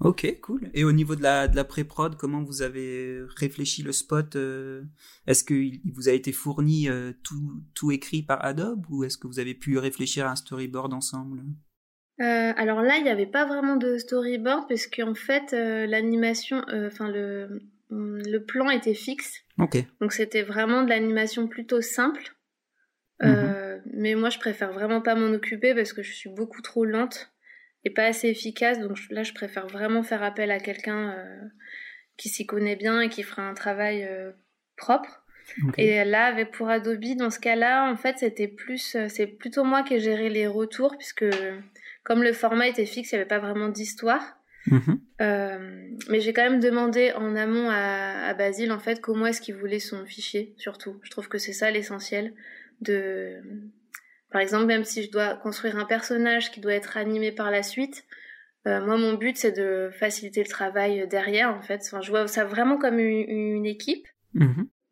Ok, 0.00 0.40
cool. 0.42 0.68
Et 0.74 0.84
au 0.84 0.92
niveau 0.92 1.16
de 1.16 1.22
la, 1.22 1.48
de 1.48 1.56
la 1.56 1.64
pré-prod, 1.64 2.16
comment 2.16 2.42
vous 2.42 2.60
avez 2.60 3.22
réfléchi 3.36 3.82
le 3.82 3.92
spot 3.92 4.36
euh, 4.36 4.82
Est-ce 5.26 5.42
qu'il 5.42 5.80
vous 5.94 6.10
a 6.10 6.12
été 6.12 6.32
fourni 6.32 6.90
euh, 6.90 7.12
tout, 7.22 7.62
tout 7.72 7.92
écrit 7.92 8.22
par 8.22 8.44
Adobe 8.44 8.84
ou 8.90 9.04
est-ce 9.04 9.16
que 9.16 9.26
vous 9.26 9.38
avez 9.38 9.54
pu 9.54 9.78
réfléchir 9.78 10.26
à 10.26 10.32
un 10.32 10.36
storyboard 10.36 10.92
ensemble? 10.92 11.44
Euh, 12.20 12.52
alors 12.56 12.82
là, 12.82 12.96
il 12.96 13.04
n'y 13.04 13.10
avait 13.10 13.26
pas 13.26 13.44
vraiment 13.44 13.76
de 13.76 13.98
storyboard 13.98 14.68
parce 14.68 14.86
qu'en 14.86 15.14
fait, 15.14 15.52
l'animation, 15.52 16.64
enfin 16.68 17.08
le, 17.08 17.62
le 17.90 18.38
plan 18.38 18.70
était 18.70 18.94
fixe. 18.94 19.42
Donc 20.00 20.12
c'était 20.12 20.42
vraiment 20.42 20.82
de 20.82 20.88
l'animation 20.88 21.46
plutôt 21.46 21.80
simple. 21.80 22.34
Mhm. 23.22 23.82
Mais 23.92 24.14
moi, 24.14 24.30
je 24.30 24.38
préfère 24.38 24.72
vraiment 24.72 25.00
pas 25.00 25.14
m'en 25.14 25.32
occuper 25.34 25.74
parce 25.74 25.92
que 25.92 26.02
je 26.02 26.12
suis 26.12 26.30
beaucoup 26.30 26.62
trop 26.62 26.84
lente 26.84 27.30
pas 27.90 28.04
assez 28.04 28.28
efficace. 28.28 28.78
Donc 28.80 28.98
là, 29.10 29.22
je 29.22 29.32
préfère 29.32 29.66
vraiment 29.66 30.02
faire 30.02 30.22
appel 30.22 30.50
à 30.50 30.60
quelqu'un 30.60 31.12
euh, 31.12 31.40
qui 32.16 32.28
s'y 32.28 32.46
connaît 32.46 32.76
bien 32.76 33.00
et 33.00 33.08
qui 33.08 33.22
fera 33.22 33.42
un 33.42 33.54
travail 33.54 34.04
euh, 34.04 34.32
propre. 34.76 35.22
Et 35.78 36.04
là, 36.04 36.24
avec 36.24 36.50
pour 36.50 36.68
Adobe, 36.68 37.16
dans 37.16 37.30
ce 37.30 37.38
cas-là, 37.38 37.88
en 37.88 37.96
fait, 37.96 38.18
c'était 38.18 38.48
plus, 38.48 38.96
euh, 38.96 39.06
c'est 39.08 39.28
plutôt 39.28 39.62
moi 39.62 39.84
qui 39.84 39.94
ai 39.94 40.00
géré 40.00 40.28
les 40.28 40.48
retours 40.48 40.96
puisque 40.96 41.24
comme 42.06 42.22
le 42.22 42.32
format 42.32 42.68
était 42.68 42.86
fixe, 42.86 43.12
il 43.12 43.16
n'y 43.16 43.20
avait 43.20 43.28
pas 43.28 43.38
vraiment 43.38 43.68
d'histoire. 43.68 44.38
Mhm. 44.68 44.98
mais 46.08 46.18
j'ai 46.18 46.32
quand 46.32 46.42
même 46.42 46.58
demandé 46.58 47.12
en 47.12 47.36
amont 47.36 47.68
à, 47.70 48.26
à 48.26 48.34
Basile 48.34 48.72
en 48.72 48.80
fait 48.80 49.00
comment 49.00 49.26
est-ce 49.26 49.40
qu'il 49.40 49.54
voulait 49.54 49.78
son 49.78 50.04
fichier 50.04 50.54
surtout. 50.56 50.98
Je 51.04 51.10
trouve 51.10 51.28
que 51.28 51.38
c'est 51.38 51.52
ça 51.52 51.70
l'essentiel 51.70 52.34
de 52.80 53.40
par 54.30 54.40
exemple, 54.40 54.66
même 54.66 54.84
si 54.84 55.02
je 55.02 55.10
dois 55.10 55.34
construire 55.34 55.78
un 55.78 55.84
personnage 55.84 56.50
qui 56.50 56.60
doit 56.60 56.74
être 56.74 56.96
animé 56.96 57.32
par 57.32 57.50
la 57.50 57.62
suite, 57.62 58.04
euh, 58.66 58.84
moi, 58.84 58.96
mon 58.98 59.14
but, 59.14 59.36
c'est 59.36 59.52
de 59.52 59.90
faciliter 59.92 60.42
le 60.42 60.48
travail 60.48 61.06
derrière, 61.08 61.54
en 61.54 61.62
fait. 61.62 61.80
Enfin, 61.84 62.02
je 62.02 62.10
vois 62.10 62.26
ça 62.26 62.44
vraiment 62.44 62.78
comme 62.78 62.98
une, 62.98 63.64
équipe. 63.64 64.06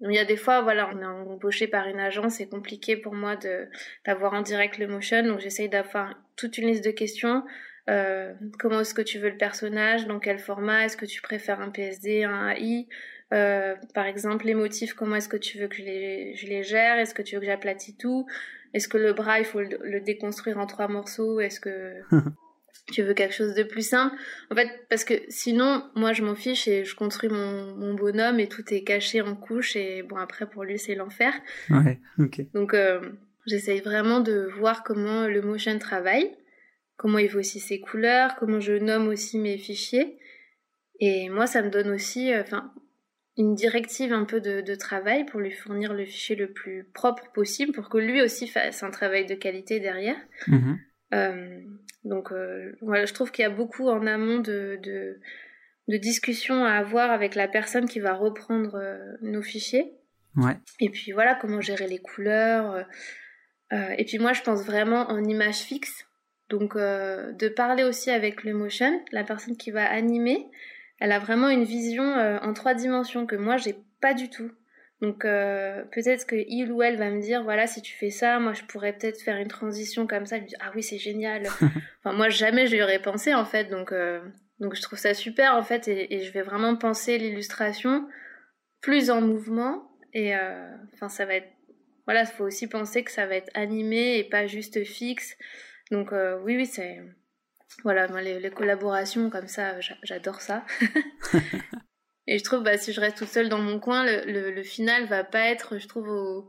Mhm. 0.05 0.13
il 0.13 0.17
y 0.17 0.19
a 0.19 0.25
des 0.25 0.37
fois, 0.37 0.63
voilà, 0.63 0.91
on 0.95 1.01
est 1.01 1.05
embauché 1.05 1.67
par 1.67 1.87
une 1.89 2.01
agence, 2.01 2.35
c'est 2.35 2.49
compliqué 2.49 2.97
pour 2.97 3.15
moi 3.15 3.37
de 3.37 3.69
d'avoir 4.07 4.35
en 4.35 4.43
direct 4.43 4.79
le 4.79 4.87
motion, 4.87 5.23
donc 5.23 5.41
j'essaye 5.41 5.69
d'avoir 5.69 6.15
toute 6.37 6.59
une 6.59 6.69
liste 6.69 6.85
de 6.85 6.91
questions. 6.91 7.43
Euh, 7.91 8.33
comment 8.59 8.81
est-ce 8.81 8.95
que 8.95 9.03
tu 9.03 9.19
veux 9.19 9.31
le 9.31 9.37
personnage? 9.37 10.07
Dans 10.07 10.19
quel 10.19 10.39
format? 10.39 10.85
Est-ce 10.87 10.97
que 10.97 11.07
tu 11.07 11.21
préfères 11.21 11.61
un 11.61 11.71
PSD, 11.71 12.25
un 12.25 12.49
AI 12.51 12.89
euh, 13.33 13.75
Par 13.95 14.07
exemple, 14.07 14.47
les 14.47 14.55
motifs, 14.55 14.95
comment 14.95 15.17
est-ce 15.17 15.29
que 15.29 15.37
tu 15.37 15.59
veux 15.59 15.69
que 15.69 15.77
je 15.77 15.83
les, 15.83 16.35
je 16.35 16.47
les 16.47 16.63
gère? 16.63 16.99
Est-ce 16.99 17.15
que 17.15 17.23
tu 17.23 17.35
veux 17.35 17.41
que 17.41 17.47
j'aplatis 17.47 17.97
tout? 17.97 18.27
Est-ce 18.73 18.89
que 18.89 18.99
le 18.99 19.13
bras, 19.13 19.39
il 19.39 19.45
faut 19.45 19.61
le, 19.61 20.01
déconstruire 20.01 20.59
en 20.59 20.67
trois 20.67 20.89
morceaux? 20.89 21.41
Est-ce 21.41 21.61
que 21.61 22.01
tu 22.93 23.03
veux 23.03 23.15
quelque 23.15 23.35
chose 23.35 23.55
de 23.55 23.63
plus 23.63 23.87
simple 23.87 24.15
En 24.51 24.55
fait, 24.55 24.69
parce 24.91 25.05
que 25.05 25.15
sinon, 25.29 25.85
moi, 25.95 26.13
je 26.13 26.23
m'en 26.23 26.35
fiche 26.35 26.69
et 26.69 26.85
je 26.85 26.95
construis 26.95 27.31
mon, 27.31 27.95
bonhomme 27.95 28.41
et 28.41 28.49
tout 28.49 28.63
est 28.73 28.83
caché 28.83 29.21
en 29.21 29.35
couches 29.35 29.77
et 29.77 30.03
bon, 30.03 30.17
après, 30.17 30.49
pour 30.49 30.65
lui, 30.65 30.79
c'est 30.79 30.95
l'enfer. 30.95 31.33
Ouais, 31.71 31.99
ok. 32.19 32.43
Donc, 32.53 32.75
euh, 32.75 33.01
j'essaye 33.47 33.81
vraiment 33.81 34.21
de 34.21 34.49
voir 34.59 34.85
comment 34.85 35.27
le 35.27 35.41
motion 35.41 35.79
travaille, 35.79 36.31
comment 36.97 37.19
il 37.19 37.31
voit 37.31 37.41
aussi 37.41 37.61
ses 37.61 37.81
couleurs, 37.81 38.37
comment 38.37 38.61
je 38.61 38.75
nomme 38.75 39.09
aussi 39.09 39.39
mes 39.39 39.59
fichiers. 39.59 40.19
Et 41.01 41.29
moi, 41.31 41.47
ça 41.47 41.63
me 41.63 41.71
donne 41.71 41.91
aussi, 41.91 42.33
euh, 42.33 42.43
une 43.37 43.55
directive 43.55 44.13
un 44.13 44.25
peu 44.25 44.41
de, 44.41 44.75
travail 44.75 45.25
pour 45.27 45.41
lui 45.41 45.51
fournir 45.51 45.93
le 45.93 46.05
fichier 46.05 46.37
le 46.37 46.53
plus 46.53 46.85
propre 46.95 47.33
possible 47.33 47.73
pour 47.73 47.89
que 47.89 47.99
lui 47.99 48.23
aussi 48.23 48.47
fasse 48.47 48.83
un 48.83 48.91
travail 48.91 49.27
de 49.27 49.35
qualité 49.35 49.81
derrière. 49.81 50.17
Mhm. 50.47 50.79
Euh, 51.15 51.61
donc 52.05 52.33
euh, 52.33 52.73
voilà, 52.81 53.07
je 53.07 53.15
trouve 53.15 53.31
qu'il 53.31 53.43
y 53.43 53.47
a 53.47 53.51
beaucoup 53.51 53.89
en 53.89 54.07
amont 54.07 54.39
de, 54.39 54.79
de, 54.83 55.97
discussions 55.97 56.65
à 56.65 56.73
avoir 56.73 57.11
avec 57.11 57.35
la 57.35 57.49
personne 57.49 57.87
qui 57.87 58.01
va 58.01 58.15
reprendre 58.15 58.77
euh, 58.77 59.17
nos 59.23 59.43
fichiers. 59.43 59.93
Ouais. 60.37 60.57
Et 60.81 60.91
puis 60.91 61.13
voilà, 61.13 61.35
comment 61.35 61.61
gérer 61.61 61.87
les 61.87 61.99
couleurs. 61.99 62.87
et 63.71 64.05
puis 64.05 64.19
moi, 64.19 64.33
je 64.33 64.43
pense 64.43 64.65
vraiment 64.65 65.09
en 65.11 65.23
image 65.23 65.59
fixe. 65.59 66.07
Donc 66.51 66.77
de 66.77 67.49
parler 67.49 67.85
aussi 67.85 68.11
avec 68.11 68.43
le 68.45 68.53
motion, 68.53 69.01
la 69.13 69.25
personne 69.25 69.57
qui 69.57 69.71
va 69.71 69.89
animer, 69.89 70.49
elle 70.99 71.13
a 71.13 71.19
vraiment 71.19 71.49
une 71.49 71.65
vision 71.65 72.05
euh, 72.05 72.39
en 72.41 72.53
trois 72.53 72.75
dimensions 72.75 73.27
que 73.27 73.37
moi 73.37 73.57
j'ai 73.57 73.77
pas 74.01 74.15
du 74.15 74.31
tout. 74.31 74.51
Donc 75.01 75.25
euh, 75.25 75.83
peut-être 75.93 76.27
que 76.27 76.37
il 76.49 76.73
ou 76.73 76.83
elle 76.83 76.97
va 76.97 77.11
me 77.11 77.21
dire 77.21 77.43
voilà 77.43 77.67
si 77.67 77.83
tu 77.83 77.95
fais 77.95 78.11
ça, 78.11 78.39
moi 78.39 78.53
je 78.53 78.63
pourrais 78.65 78.93
peut-être 78.93 79.21
faire 79.21 79.37
une 79.37 79.49
transition 79.49 80.07
comme 80.07 80.27
ça. 80.27 80.39
Me 80.39 80.47
dit 80.47 80.55
ah 80.61 80.73
oui 80.75 80.83
c'est 80.83 80.99
génial. 80.99 81.47
enfin 82.05 82.17
moi 82.17 82.29
jamais 82.29 82.67
je 82.67 82.75
lui 82.75 82.83
aurais 82.83 83.03
pensé 83.03 83.35
en 83.35 83.45
fait 83.45 83.65
donc 83.65 83.93
euh, 83.93 84.21
donc 84.61 84.75
je 84.75 84.83
trouve 84.83 84.99
ça 84.99 85.15
super 85.15 85.57
en 85.57 85.63
fait 85.63 85.89
et, 85.89 86.21
je 86.21 86.33
vais 86.33 86.43
vraiment 86.43 86.77
penser 86.77 87.19
l'illustration 87.19 88.09
plus 88.81 89.11
en 89.11 89.21
mouvement 89.21 89.91
et 90.13 90.33
enfin 90.95 91.09
ça 91.09 91.27
va 91.27 91.35
être 91.35 91.49
voilà 92.07 92.23
il 92.23 92.27
faut 92.27 92.45
aussi 92.45 92.69
penser 92.69 93.03
que 93.03 93.11
ça 93.11 93.27
va 93.27 93.35
être 93.35 93.51
animé 93.55 94.19
et 94.19 94.25
pas 94.25 94.47
juste 94.47 94.85
fixe. 94.85 95.37
Donc 95.91 96.13
oui 96.13 96.57
oui 96.57 96.67
c'est 96.67 97.01
voilà, 97.83 98.07
moi, 98.09 98.23
les, 98.23 98.51
collaborations 98.51 99.31
comme 99.31 99.49
ça, 99.49 99.81
j'adore 100.03 100.41
ça. 100.41 100.65
et 102.27 102.39
je 102.39 102.45
trouve, 102.45 102.63
bah, 102.63 102.79
si 102.79 102.93
je 102.93 103.01
reste 103.01 103.19
toute 103.19 103.29
seule 103.29 103.49
dans 103.49 103.61
mon 103.61 103.79
coin, 103.79 104.05
le, 104.05 104.51
le, 104.51 104.63
final 104.63 105.07
va 105.07 105.25
pas 105.25 105.47
être, 105.51 105.79
je 105.79 105.87
trouve, 105.87 106.09
au, 106.09 106.49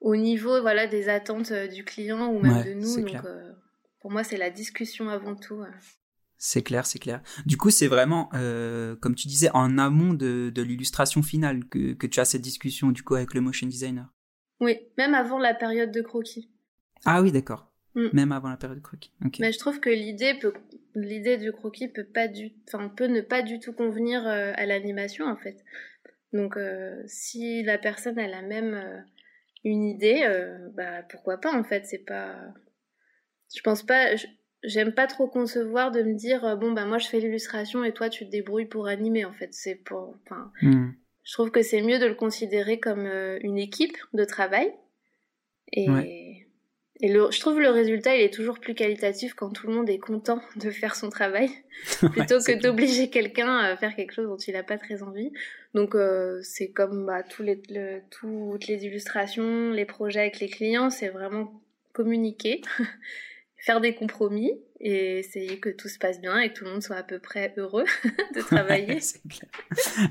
au 0.00 0.16
niveau 0.16 0.60
voilà, 0.60 0.86
des 0.86 1.08
attentes 1.08 1.52
euh, 1.52 1.68
du 1.68 1.84
client 1.84 2.32
ou 2.32 2.40
même 2.40 2.64
de 2.64 2.74
nous. 2.74 2.96
Donc, 2.96 3.24
euh, 3.24 3.52
pour 4.00 4.10
moi, 4.10 4.24
c'est 4.24 4.36
la 4.36 4.50
discussion 4.50 5.08
avant 5.08 5.36
tout. 5.36 5.62
C'est 6.36 6.62
clair, 6.62 6.86
c'est 6.86 6.98
clair. 6.98 7.22
Du 7.46 7.56
coup, 7.56 7.70
c'est 7.70 7.86
vraiment, 7.86 8.30
euh, 8.34 8.96
comme 8.96 9.14
tu 9.14 9.28
disais, 9.28 9.50
en 9.52 9.78
amont 9.78 10.14
de, 10.14 10.50
de 10.54 10.62
l'illustration 10.62 11.22
finale 11.22 11.66
que, 11.68 11.92
que, 11.92 12.06
tu 12.06 12.20
as 12.20 12.24
cette 12.24 12.42
discussion 12.42 12.92
du 12.92 13.02
coup 13.02 13.14
avec 13.14 13.34
le 13.34 13.40
motion 13.40 13.66
designer. 13.66 14.06
Oui, 14.58 14.78
même 14.98 15.14
avant 15.14 15.38
la 15.38 15.54
période 15.54 15.92
de 15.92 16.02
croquis. 16.02 16.50
Ah 17.04 17.22
oui, 17.22 17.32
d'accord. 17.32 17.70
Mm. 17.94 18.06
Même 18.12 18.32
avant 18.32 18.48
la 18.48 18.56
période 18.56 18.78
de 18.78 18.82
croquis. 18.82 19.12
Mais 19.38 19.52
je 19.52 19.58
trouve 19.58 19.80
que 19.80 19.90
l'idée 19.90 20.34
peut, 20.40 20.52
l'idée 20.94 21.36
du 21.36 21.52
croquis 21.52 21.88
peut 21.88 22.04
pas 22.04 22.28
du, 22.28 22.52
enfin 22.66 22.88
peut 22.88 23.06
ne 23.06 23.20
pas 23.20 23.42
du 23.42 23.58
tout 23.58 23.72
convenir 23.72 24.26
euh, 24.26 24.52
à 24.56 24.66
l'animation 24.66 25.26
en 25.26 25.36
fait. 25.36 25.64
Donc 26.32 26.56
euh, 26.56 27.02
si 27.06 27.62
la 27.62 27.78
personne 27.78 28.18
elle 28.18 28.34
a 28.34 28.42
même 28.42 28.74
euh, 28.74 29.00
une 29.64 29.84
idée, 29.84 30.24
bah 30.74 31.02
pourquoi 31.10 31.38
pas 31.38 31.52
en 31.52 31.64
fait. 31.64 31.84
C'est 31.84 32.04
pas, 32.04 32.34
je 33.54 33.60
pense 33.62 33.82
pas, 33.82 34.14
j'aime 34.62 34.92
pas 34.92 35.06
trop 35.06 35.28
concevoir 35.28 35.90
de 35.90 36.02
me 36.02 36.14
dire 36.14 36.56
bon 36.56 36.72
bah 36.72 36.86
moi 36.86 36.98
je 36.98 37.08
fais 37.08 37.20
l'illustration 37.20 37.84
et 37.84 37.92
toi 37.92 38.08
tu 38.08 38.24
te 38.24 38.30
débrouilles 38.30 38.66
pour 38.66 38.86
animer 38.86 39.24
en 39.24 39.34
fait. 39.34 39.52
C'est 39.52 39.74
pour, 39.74 40.14
enfin, 40.24 40.50
mm. 40.62 40.92
je 41.24 41.32
trouve 41.34 41.50
que 41.50 41.62
c'est 41.62 41.82
mieux 41.82 41.98
de 41.98 42.06
le 42.06 42.14
considérer 42.14 42.80
comme 42.80 43.06
une 43.42 43.58
équipe 43.58 43.96
de 44.14 44.24
travail 44.24 44.72
et 45.72 46.46
et 47.02 47.08
le, 47.10 47.30
je 47.30 47.40
trouve 47.40 47.60
le 47.60 47.70
résultat, 47.70 48.14
il 48.16 48.22
est 48.22 48.32
toujours 48.32 48.58
plus 48.58 48.74
qualitatif 48.74 49.32
quand 49.34 49.50
tout 49.50 49.66
le 49.66 49.72
monde 49.72 49.88
est 49.88 49.98
content 49.98 50.42
de 50.56 50.70
faire 50.70 50.94
son 50.94 51.08
travail, 51.08 51.48
plutôt 52.12 52.40
que 52.40 52.60
d'obliger 52.60 53.08
quelqu'un 53.08 53.56
à 53.56 53.76
faire 53.76 53.96
quelque 53.96 54.12
chose 54.12 54.26
dont 54.26 54.36
il 54.36 54.52
n'a 54.52 54.62
pas 54.62 54.76
très 54.76 55.02
envie. 55.02 55.32
Donc 55.72 55.94
euh, 55.94 56.40
c'est 56.42 56.70
comme 56.70 57.06
bah, 57.06 57.22
tous 57.22 57.42
les, 57.42 57.60
toutes 58.10 58.66
les 58.66 58.84
illustrations, 58.84 59.70
les 59.70 59.86
projets 59.86 60.20
avec 60.20 60.40
les 60.40 60.48
clients, 60.48 60.90
c'est 60.90 61.08
vraiment 61.08 61.62
communiquer, 61.92 62.60
faire 63.56 63.80
des 63.80 63.94
compromis 63.94 64.52
et 64.80 65.18
essayer 65.18 65.58
que 65.58 65.70
tout 65.70 65.88
se 65.88 65.98
passe 65.98 66.20
bien 66.20 66.38
et 66.38 66.50
que 66.50 66.58
tout 66.58 66.64
le 66.64 66.70
monde 66.72 66.82
soit 66.82 66.96
à 66.96 67.02
peu 67.02 67.18
près 67.18 67.54
heureux 67.56 67.84
de 68.34 68.40
travailler. 68.40 68.98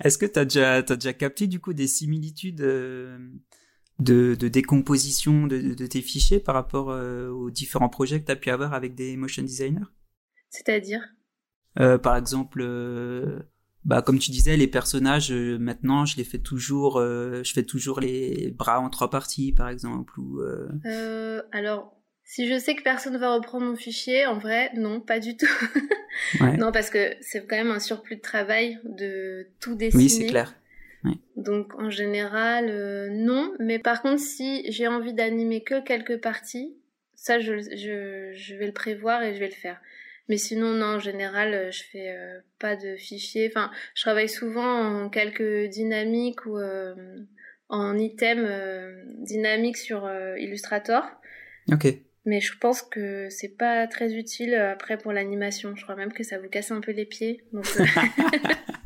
Est-ce 0.03 0.17
que 0.17 0.25
tu 0.25 0.39
as 0.39 0.45
déjà, 0.45 0.75
as 0.75 0.95
déjà 0.95 1.13
capté 1.13 1.45
du 1.45 1.59
coup 1.59 1.73
des 1.73 1.87
similitudes 1.87 2.61
euh, 2.61 3.17
de, 3.99 4.35
décomposition 4.35 5.47
de, 5.47 5.85
tes 5.85 6.01
fichiers 6.01 6.39
par 6.39 6.55
rapport 6.55 6.91
euh, 6.91 7.29
aux 7.29 7.51
différents 7.51 7.89
projets 7.89 8.21
que 8.21 8.25
tu 8.25 8.31
as 8.31 8.35
pu 8.35 8.49
avoir 8.49 8.73
avec 8.73 8.95
des 8.95 9.15
motion 9.17 9.43
designers? 9.43 9.85
C'est-à-dire? 10.49 11.01
Euh, 11.79 11.97
Par 11.97 12.17
exemple, 12.17 12.61
euh, 12.61 13.39
bah, 13.85 14.01
comme 14.01 14.19
tu 14.19 14.31
disais, 14.31 14.57
les 14.57 14.67
personnages, 14.67 15.31
maintenant, 15.31 16.05
je 16.05 16.17
les 16.17 16.23
fais 16.23 16.39
toujours, 16.39 16.99
je 16.99 17.51
fais 17.53 17.63
toujours 17.63 17.99
les 17.99 18.51
bras 18.51 18.79
en 18.79 18.89
trois 18.89 19.09
parties, 19.09 19.51
par 19.51 19.69
exemple. 19.69 20.19
Ou, 20.19 20.41
alors, 21.51 21.95
si 22.23 22.47
je 22.47 22.59
sais 22.59 22.75
que 22.75 22.83
personne 22.83 23.17
va 23.17 23.33
reprendre 23.33 23.65
mon 23.65 23.75
fichier, 23.75 24.25
en 24.25 24.37
vrai, 24.37 24.71
non, 24.75 25.01
pas 25.01 25.19
du 25.19 25.35
tout. 25.35 25.45
Non, 26.57 26.71
parce 26.71 26.89
que 26.89 27.15
c'est 27.21 27.45
quand 27.47 27.55
même 27.55 27.71
un 27.71 27.79
surplus 27.79 28.17
de 28.17 28.21
travail 28.21 28.79
de 28.83 29.47
tout 29.59 29.75
dessiner. 29.75 30.03
Oui, 30.03 30.09
c'est 30.09 30.25
clair. 30.25 30.53
Donc 31.35 31.73
en 31.79 31.89
général, 31.89 32.67
euh, 32.69 33.09
non. 33.09 33.53
Mais 33.59 33.79
par 33.79 34.01
contre, 34.01 34.19
si 34.19 34.69
j'ai 34.71 34.87
envie 34.87 35.13
d'animer 35.13 35.63
que 35.63 35.81
quelques 35.81 36.17
parties, 36.17 36.75
ça, 37.15 37.39
je, 37.39 37.59
je, 37.59 38.55
vais 38.55 38.65
le 38.65 38.73
prévoir 38.73 39.23
et 39.23 39.33
je 39.33 39.39
vais 39.39 39.47
le 39.47 39.53
faire. 39.53 39.79
Mais 40.27 40.37
sinon, 40.37 40.73
non, 40.73 40.95
en 40.95 40.99
général, 40.99 41.53
euh, 41.53 41.71
je 41.71 41.83
fais 41.83 42.09
euh, 42.09 42.39
pas 42.59 42.75
de 42.75 42.95
fichiers. 42.97 43.49
Enfin, 43.51 43.71
je 43.95 44.01
travaille 44.01 44.29
souvent 44.29 45.03
en 45.03 45.09
quelques 45.09 45.69
dynamiques 45.69 46.45
ou 46.45 46.59
en 47.69 47.97
items 47.97 48.49
dynamiques 49.19 49.77
sur 49.77 50.09
Illustrator. 50.37 51.03
Ok. 51.71 51.87
Mais 52.25 52.41
je 52.41 52.57
pense 52.57 52.81
que 52.81 53.29
c'est 53.29 53.57
pas 53.57 53.87
très 53.87 54.13
utile 54.13 54.53
après 54.53 54.97
pour 54.97 55.13
l'animation. 55.13 55.75
Je 55.75 55.83
crois 55.83 55.95
même 55.95 56.11
que 56.11 56.23
ça 56.23 56.37
vous 56.37 56.49
casse 56.49 56.71
un 56.71 56.81
peu 56.81 56.91
les 56.91 57.05
pieds. 57.05 57.43
Donc, 57.53 57.65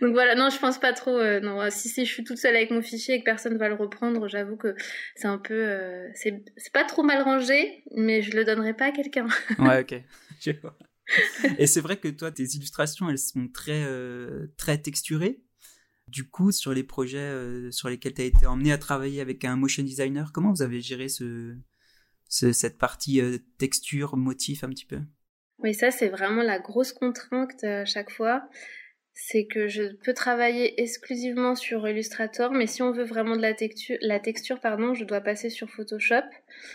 Donc 0.00 0.12
voilà, 0.12 0.34
non, 0.34 0.50
je 0.50 0.58
pense 0.58 0.78
pas 0.78 0.92
trop. 0.92 1.18
Euh, 1.18 1.40
non, 1.40 1.68
si 1.70 1.88
c'est 1.88 2.04
je 2.04 2.12
suis 2.12 2.24
toute 2.24 2.38
seule 2.38 2.56
avec 2.56 2.70
mon 2.70 2.82
fichier 2.82 3.14
et 3.14 3.18
que 3.20 3.24
personne 3.24 3.56
va 3.56 3.68
le 3.68 3.74
reprendre, 3.74 4.28
j'avoue 4.28 4.56
que 4.56 4.74
c'est 5.16 5.28
un 5.28 5.38
peu, 5.38 5.54
euh, 5.54 6.08
c'est 6.14 6.42
pas 6.72 6.84
trop 6.84 7.02
mal 7.02 7.22
rangé, 7.22 7.82
mais 7.94 8.22
je 8.22 8.36
le 8.36 8.44
donnerai 8.44 8.74
pas 8.74 8.86
à 8.86 8.90
quelqu'un. 8.92 9.26
ouais, 9.58 9.80
ok. 9.80 10.02
Je 10.40 10.50
vois. 10.60 10.76
Et 11.58 11.66
c'est 11.66 11.80
vrai 11.80 11.96
que 11.96 12.08
toi, 12.08 12.30
tes 12.30 12.44
illustrations, 12.44 13.08
elles 13.08 13.18
sont 13.18 13.48
très 13.48 13.84
euh, 13.84 14.48
très 14.56 14.78
texturées. 14.78 15.40
Du 16.08 16.28
coup, 16.28 16.52
sur 16.52 16.74
les 16.74 16.82
projets 16.82 17.32
sur 17.70 17.88
lesquels 17.88 18.12
tu 18.12 18.22
as 18.22 18.24
été 18.26 18.46
emmené 18.46 18.72
à 18.72 18.78
travailler 18.78 19.22
avec 19.22 19.44
un 19.44 19.56
motion 19.56 19.82
designer, 19.82 20.32
comment 20.32 20.52
vous 20.52 20.60
avez 20.60 20.82
géré 20.82 21.08
ce, 21.08 21.54
ce 22.28 22.52
cette 22.52 22.76
partie 22.76 23.22
texture, 23.56 24.16
motif 24.16 24.64
un 24.64 24.68
petit 24.68 24.84
peu? 24.84 25.00
Oui, 25.60 25.72
ça 25.72 25.90
c'est 25.90 26.08
vraiment 26.08 26.42
la 26.42 26.58
grosse 26.58 26.92
contrainte 26.92 27.64
à 27.64 27.86
chaque 27.86 28.10
fois 28.10 28.46
c'est 29.14 29.46
que 29.46 29.68
je 29.68 29.94
peux 30.04 30.12
travailler 30.12 30.82
exclusivement 30.82 31.54
sur 31.54 31.88
Illustrator, 31.88 32.50
mais 32.50 32.66
si 32.66 32.82
on 32.82 32.90
veut 32.90 33.04
vraiment 33.04 33.36
de 33.36 33.42
la 33.42 33.54
texture, 33.54 33.96
la 34.00 34.18
texture 34.18 34.58
pardon, 34.58 34.92
je 34.92 35.04
dois 35.04 35.20
passer 35.20 35.50
sur 35.50 35.70
Photoshop. 35.70 36.24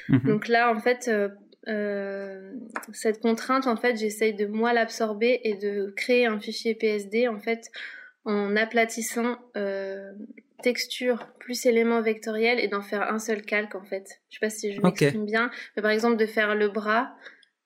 Mhm. 0.08 0.22
Donc 0.24 0.48
là, 0.48 0.74
en 0.74 0.80
fait, 0.80 1.10
euh, 1.10 1.28
euh, 1.68 2.54
cette 2.94 3.22
contrainte, 3.22 3.68
en 3.68 3.76
fait, 3.76 3.98
j'essaye 3.98 4.34
de 4.34 4.46
moi 4.46 4.72
l'absorber 4.72 5.42
et 5.44 5.56
de 5.56 5.94
créer 5.98 6.28
un 6.28 6.40
fichier 6.40 6.76
PSD, 6.76 7.28
en 7.28 7.40
fait, 7.40 7.70
en 8.24 8.56
aplatissant 8.56 9.38
euh, 9.58 10.14
texture 10.64 11.28
plus 11.40 11.66
éléments 11.66 12.02
vectoriels 12.02 12.60
et 12.60 12.70
d'en 12.70 12.82
faire 12.82 13.12
un 13.12 13.20
seul 13.20 13.42
calque, 13.42 13.76
en 13.76 13.84
fait. 13.84 14.22
Je 14.30 14.36
sais 14.36 14.40
pas 14.40 14.50
si 14.50 14.72
je 14.72 14.82
m'exprime 14.82 15.26
bien, 15.26 15.52
mais 15.76 15.82
par 15.82 15.92
exemple 15.92 16.16
de 16.16 16.26
faire 16.26 16.56
le 16.56 16.70
bras, 16.70 17.14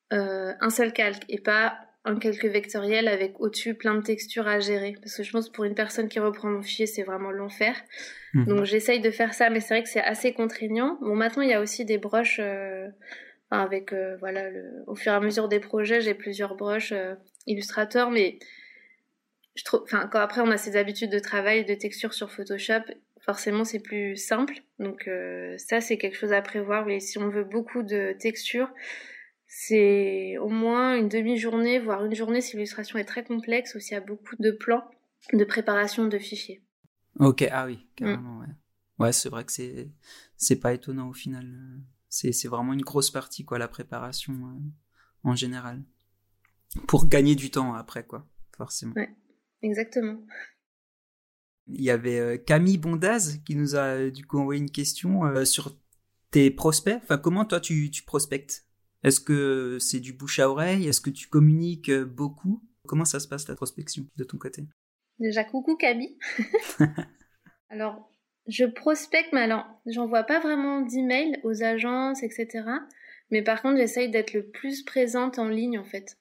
un 0.10 0.70
seul 0.70 0.94
calque 0.94 1.24
et 1.28 1.40
pas 1.40 1.80
un 2.06 2.18
calque 2.18 2.46
vectoriel 2.46 3.08
avec 3.08 3.39
au-dessus 3.39 3.76
plein 3.76 3.96
de 3.96 4.02
textures 4.02 4.48
à 4.48 4.60
gérer. 4.60 4.96
Parce 5.02 5.16
que 5.16 5.24
je 5.24 5.32
pense 5.32 5.50
que 5.50 5.54
pour 5.54 5.63
une 5.63 5.76
personne 5.76 6.10
qui 6.10 6.20
reprend 6.20 6.50
mon 6.50 6.62
fichier, 6.62 6.86
c'est 6.86 7.04
vraiment 7.04 7.32
l'enfer. 7.32 7.76
Mhm. 8.34 8.46
Donc 8.46 8.66
j'essaye 8.66 9.00
de 9.00 9.12
faire 9.12 9.34
ça, 9.34 9.50
mais 9.50 9.62
c'est 9.62 9.74
vrai 9.74 9.84
que 9.84 9.89
c'est 9.89 10.02
assez 10.02 10.34
contraignant. 10.34 10.98
Bon, 11.02 11.16
maintenant, 11.16 11.44
il 11.44 11.50
y 11.50 11.54
a 11.54 11.62
aussi 11.62 11.86
des 11.86 11.98
broches 11.98 12.39
euh, 12.39 12.89
avec, 13.52 13.94
euh, 13.94 14.18
voilà, 14.18 14.50
le... 14.50 14.84
au 14.88 14.96
fur 14.96 15.13
et 15.13 15.16
à 15.16 15.20
mesure 15.20 15.48
des 15.48 15.60
projets, 15.60 16.02
j'ai 16.02 16.13
plusieurs 16.13 16.56
broches 16.56 16.92
euh, 16.92 17.16
illustrateurs, 17.48 18.12
mais 18.12 18.38
je 19.56 19.63
trouve, 19.63 19.84
enfin, 19.84 20.10
quand 20.12 20.20
après 20.20 20.42
on 20.42 20.52
a 20.52 20.58
ces 20.58 20.76
habitudes 20.76 21.12
de 21.12 21.20
travail, 21.20 21.63
de 21.63 21.76
texture 21.76 22.13
sur 22.13 22.32
Photoshop, 22.32 22.82
forcément 23.22 23.63
c'est 23.63 23.80
plus 23.80 24.18
simple. 24.18 24.56
Donc 24.80 25.08
ça, 25.58 25.80
c'est 25.80 25.98
quelque 25.98 26.18
chose 26.18 26.34
à 26.34 26.42
prévoir. 26.42 26.88
Mais 26.88 27.00
si 27.00 27.20
on 27.20 27.30
veut 27.30 27.44
beaucoup 27.44 27.84
de 27.84 28.16
texture, 28.20 28.68
c'est 29.56 30.38
au 30.39 30.50
moins 30.50 30.98
une 30.98 31.10
demi-journée, 31.10 31.78
voire 31.78 32.04
une 32.04 32.16
journée 32.16 32.42
si 32.42 32.56
l'illustration 32.56 32.98
est 32.98 33.06
très 33.06 33.24
complexe 33.24 33.76
ou 33.76 33.80
s'il 33.80 33.94
y 33.94 33.96
a 33.96 34.02
beaucoup 34.02 34.36
de 34.39 34.50
plans 34.50 34.84
de 35.32 35.44
préparation 35.44 36.08
de 36.08 36.18
fichiers. 36.18 36.63
Ok, 37.20 37.48
ah 37.52 37.68
oui, 37.68 37.88
carrément, 37.96 38.39
ouais. 38.39 38.48
Ouais, 38.98 39.13
c'est 39.13 39.30
vrai 39.30 39.46
que 39.46 39.52
c'est, 39.52 39.92
c'est 40.38 40.56
pas 40.56 40.74
étonnant 40.74 41.10
au 41.10 41.13
final. 41.13 41.48
C'est, 42.10 42.32
c'est 42.32 42.48
vraiment 42.48 42.74
une 42.74 42.82
grosse 42.82 43.12
partie, 43.12 43.46
quoi, 43.46 43.60
la 43.60 43.68
préparation 43.68 44.34
euh, 44.34 44.60
en 45.24 45.36
général. 45.36 45.84
Pour 46.88 47.08
gagner 47.08 47.36
du 47.36 47.52
temps 47.52 47.76
après, 47.76 48.06
quoi, 48.08 48.28
forcément. 48.58 48.94
Ouais, 48.96 49.13
exactement. 49.62 50.20
Il 51.68 51.82
y 51.82 51.92
avait 51.92 52.20
euh, 52.20 52.38
Camille 52.38 52.80
Bondaz 52.80 53.38
qui 53.46 53.56
nous 53.56 53.76
a 53.76 53.84
euh, 53.84 54.12
du 54.12 54.26
coup 54.26 54.39
envoyé 54.39 54.60
une 54.60 54.72
question 54.72 55.46
sur 55.46 55.78
tes 56.32 56.50
prospects. 56.50 57.00
Enfin, 57.04 57.20
comment 57.20 57.46
toi 57.46 57.60
tu, 57.60 57.92
tu 57.92 58.02
prospectes? 58.02 58.66
Est-ce 59.04 59.20
que 59.20 59.78
c'est 59.80 60.00
du 60.00 60.13
bouche 60.13 60.39
à 60.39 60.50
oreille? 60.50 60.88
Est-ce 60.88 61.02
que 61.02 61.10
tu 61.10 61.28
communiques 61.28 61.89
euh, 61.89 62.06
beaucoup? 62.06 62.63
Comment 62.88 63.06
ça 63.06 63.20
se 63.20 63.28
passe 63.28 63.48
la 63.48 63.56
prospection 63.56 64.06
de 64.16 64.24
ton 64.24 64.38
côté? 64.38 64.63
Déjà, 65.20 65.44
coucou 65.44 65.76
Kaby. 65.76 66.18
alors, 67.70 68.10
je 68.48 68.66
prospecte, 68.66 69.30
mais 69.34 69.42
alors, 69.42 69.66
j'envoie 69.86 70.24
pas 70.24 70.39
vraiment 70.39 70.82
d'emails 70.82 71.39
aux 71.44 71.63
agences, 71.63 72.24
etc. 72.24 72.63
Mais 73.30 73.42
par 73.42 73.62
contre, 73.62 73.78
j'essaye 73.78 74.10
d'être 74.10 74.34
le 74.34 74.48
plus 74.48 74.84
présente 74.84 75.38
en 75.38 75.48
ligne, 75.50 75.78
en 75.78 75.86
fait. 75.86 76.18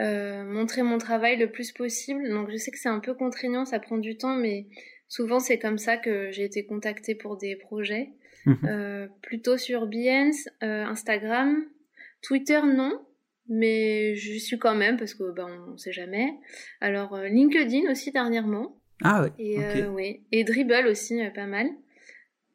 Euh, 0.00 0.44
montrer 0.44 0.82
mon 0.82 0.96
travail 0.96 1.36
le 1.36 1.50
plus 1.50 1.72
possible. 1.72 2.28
Donc, 2.30 2.50
je 2.50 2.56
sais 2.56 2.70
que 2.70 2.78
c'est 2.78 2.88
un 2.88 3.00
peu 3.00 3.14
contraignant, 3.14 3.66
ça 3.66 3.78
prend 3.78 3.98
du 3.98 4.16
temps, 4.16 4.36
mais 4.36 4.66
souvent, 5.08 5.38
c'est 5.38 5.58
comme 5.58 5.76
ça 5.76 5.98
que 5.98 6.30
j'ai 6.30 6.44
été 6.44 6.64
contactée 6.64 7.14
pour 7.14 7.36
des 7.36 7.56
projets. 7.56 8.10
Mhm. 8.46 8.58
Euh, 8.64 9.08
plutôt 9.20 9.58
sur 9.58 9.86
Behance, 9.86 10.48
Instagram, 10.62 11.66
Twitter, 12.22 12.60
non, 12.62 13.00
mais 13.50 14.14
je 14.14 14.38
suis 14.38 14.58
quand 14.58 14.76
même 14.76 14.96
parce 14.96 15.12
que 15.12 15.30
ben 15.32 15.48
on 15.68 15.76
sait 15.76 15.92
jamais. 15.92 16.34
Alors 16.80 17.14
euh, 17.14 17.26
LinkedIn 17.28 17.90
aussi 17.90 18.12
dernièrement. 18.12 18.76
Ah 19.02 19.22
ouais. 19.22 19.32
Et 19.38 19.58
euh, 19.58 20.12
et 20.30 20.44
Dribble 20.44 20.86
aussi 20.86 21.20
euh, 21.20 21.30
pas 21.30 21.46
mal. 21.46 21.68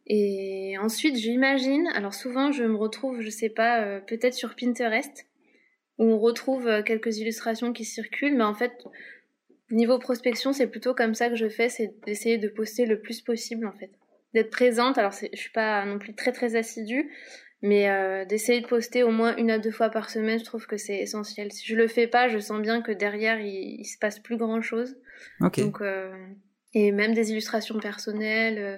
Et 0.07 0.77
ensuite 0.79 1.17
j'imagine, 1.17 1.87
alors 1.95 2.13
souvent 2.13 2.51
je 2.51 2.63
me 2.63 2.75
retrouve, 2.75 3.19
je 3.21 3.29
sais 3.29 3.49
pas, 3.49 3.99
peut-être 4.01 4.35
sur 4.35 4.55
Pinterest 4.55 5.25
où 5.97 6.03
on 6.05 6.19
retrouve 6.19 6.83
quelques 6.83 7.17
illustrations 7.17 7.73
qui 7.73 7.85
circulent, 7.85 8.35
mais 8.35 8.43
en 8.43 8.53
fait 8.53 8.71
niveau 9.71 9.97
prospection 9.97 10.53
c'est 10.53 10.67
plutôt 10.67 10.93
comme 10.93 11.15
ça 11.15 11.29
que 11.29 11.35
je 11.35 11.49
fais, 11.49 11.69
c'est 11.69 11.95
d'essayer 12.05 12.37
de 12.37 12.47
poster 12.47 12.85
le 12.85 13.01
plus 13.01 13.21
possible 13.21 13.65
en 13.65 13.71
fait, 13.71 13.89
d'être 14.35 14.51
présente. 14.51 14.99
Alors 14.99 15.11
je 15.11 15.35
suis 15.35 15.51
pas 15.51 15.83
non 15.87 15.97
plus 15.97 16.13
très 16.13 16.31
très 16.31 16.55
assidue, 16.55 17.09
mais 17.61 17.89
euh, 17.89 18.25
d'essayer 18.25 18.61
de 18.61 18.67
poster 18.67 19.03
au 19.03 19.11
moins 19.11 19.35
une 19.37 19.51
à 19.51 19.59
deux 19.59 19.71
fois 19.71 19.89
par 19.89 20.09
semaine, 20.09 20.39
je 20.39 20.45
trouve 20.45 20.67
que 20.67 20.77
c'est 20.77 20.97
essentiel. 20.97 21.51
Si 21.51 21.65
je 21.65 21.75
le 21.75 21.87
fais 21.87 22.07
pas, 22.07 22.29
je 22.29 22.39
sens 22.39 22.61
bien 22.61 22.81
que 22.81 22.91
derrière, 22.91 23.39
il, 23.39 23.79
il 23.79 23.85
se 23.85 23.97
passe 23.97 24.19
plus 24.19 24.37
grand 24.37 24.61
chose. 24.61 24.95
Donc, 25.39 25.81
euh, 25.81 26.13
et 26.73 26.91
même 26.91 27.13
des 27.13 27.31
illustrations 27.31 27.79
personnelles, 27.79 28.57
euh, 28.57 28.77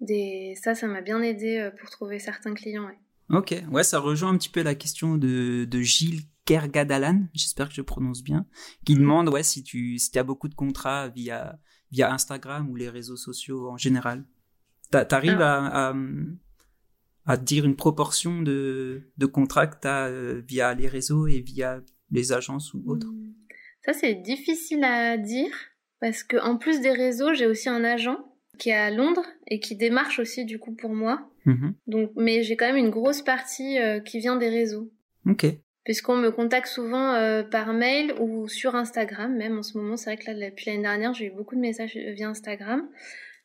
des... 0.00 0.54
ça, 0.62 0.74
ça 0.74 0.86
m'a 0.86 1.00
bien 1.00 1.22
aidé 1.22 1.70
pour 1.80 1.90
trouver 1.90 2.18
certains 2.18 2.54
clients. 2.54 2.86
Ouais. 2.86 2.98
Ok, 3.30 3.54
ouais, 3.70 3.84
ça 3.84 3.98
rejoint 3.98 4.30
un 4.30 4.36
petit 4.36 4.50
peu 4.50 4.62
la 4.62 4.74
question 4.74 5.16
de, 5.16 5.64
de 5.64 5.80
Gilles 5.80 6.22
Kergadalan, 6.44 7.28
j'espère 7.32 7.68
que 7.68 7.74
je 7.74 7.82
prononce 7.82 8.22
bien, 8.22 8.46
qui 8.84 8.96
demande 8.96 9.28
ouais, 9.28 9.44
si 9.44 9.62
tu 9.62 9.96
si 9.98 10.18
as 10.18 10.24
beaucoup 10.24 10.48
de 10.48 10.56
contrats 10.56 11.08
via, 11.08 11.58
via 11.92 12.12
Instagram 12.12 12.68
ou 12.68 12.74
les 12.74 12.88
réseaux 12.88 13.16
sociaux 13.16 13.70
en 13.70 13.76
général. 13.76 14.24
T'arrives 14.90 15.40
à, 15.40 15.88
à 15.90 15.94
à 17.26 17.36
dire 17.36 17.64
une 17.64 17.76
proportion 17.76 18.42
de, 18.42 19.10
de 19.16 19.30
as 19.84 20.08
euh, 20.08 20.42
via 20.46 20.74
les 20.74 20.88
réseaux 20.88 21.26
et 21.26 21.40
via 21.40 21.80
les 22.10 22.32
agences 22.32 22.74
ou 22.74 22.82
autres. 22.86 23.08
Ça, 23.84 23.92
c'est 23.92 24.14
difficile 24.14 24.84
à 24.84 25.16
dire 25.16 25.52
parce 26.00 26.22
que 26.22 26.36
en 26.36 26.56
plus 26.56 26.80
des 26.80 26.92
réseaux, 26.92 27.32
j'ai 27.34 27.46
aussi 27.46 27.68
un 27.68 27.84
agent 27.84 28.18
qui 28.58 28.70
est 28.70 28.74
à 28.74 28.90
Londres 28.90 29.26
et 29.48 29.60
qui 29.60 29.76
démarche 29.76 30.18
aussi 30.18 30.44
du 30.44 30.58
coup 30.58 30.74
pour 30.74 30.94
moi. 30.94 31.30
Mhm. 31.44 31.74
Donc, 31.86 32.12
mais 32.16 32.42
j'ai 32.42 32.56
quand 32.56 32.66
même 32.66 32.76
une 32.76 32.90
grosse 32.90 33.22
partie 33.22 33.78
euh, 33.78 34.00
qui 34.00 34.18
vient 34.18 34.36
des 34.36 34.48
réseaux. 34.48 34.92
Ok. 35.26 35.46
Puisqu'on 35.84 36.16
me 36.16 36.30
contacte 36.30 36.68
souvent 36.68 37.14
euh, 37.14 37.42
par 37.42 37.72
mail 37.72 38.14
ou 38.20 38.46
sur 38.48 38.76
Instagram, 38.76 39.34
même 39.34 39.58
en 39.58 39.62
ce 39.62 39.76
moment. 39.76 39.96
C'est 39.96 40.14
vrai 40.14 40.16
que 40.16 40.30
là, 40.30 40.50
depuis 40.50 40.66
l'année 40.66 40.82
dernière, 40.82 41.12
j'ai 41.12 41.26
eu 41.26 41.30
beaucoup 41.30 41.56
de 41.56 41.60
messages 41.60 41.96
via 41.96 42.28
Instagram. 42.28 42.88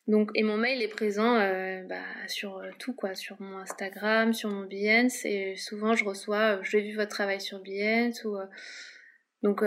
Donc, 0.07 0.31
et 0.35 0.43
mon 0.43 0.55
mail 0.55 0.81
est 0.81 0.87
présent 0.87 1.35
euh, 1.35 1.83
bah, 1.83 2.01
sur 2.27 2.57
euh, 2.57 2.69
tout, 2.79 2.93
quoi, 2.93 3.13
sur 3.13 3.41
mon 3.41 3.57
Instagram, 3.57 4.33
sur 4.33 4.49
mon 4.49 4.65
Behance, 4.65 5.25
et 5.25 5.55
souvent 5.57 5.95
je 5.95 6.05
reçois, 6.05 6.57
euh, 6.57 6.63
j'ai 6.63 6.81
vu 6.81 6.95
votre 6.95 7.09
travail 7.09 7.41
sur 7.41 7.61
Behance, 7.61 8.23
ou 8.23 8.37
donc, 9.43 9.63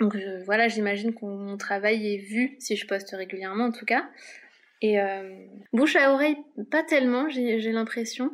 donc 0.00 0.16
voilà, 0.46 0.68
j'imagine 0.68 1.14
que 1.14 1.24
mon 1.24 1.56
travail 1.56 2.14
est 2.14 2.18
vu 2.18 2.56
si 2.58 2.74
je 2.76 2.86
poste 2.86 3.10
régulièrement 3.10 3.66
en 3.66 3.72
tout 3.72 3.84
cas. 3.84 4.08
Et 4.82 4.96
bouche 5.72 5.96
à 5.96 6.12
oreille, 6.12 6.36
pas 6.70 6.82
tellement, 6.82 7.28
j'ai 7.28 7.72
l'impression. 7.72 8.30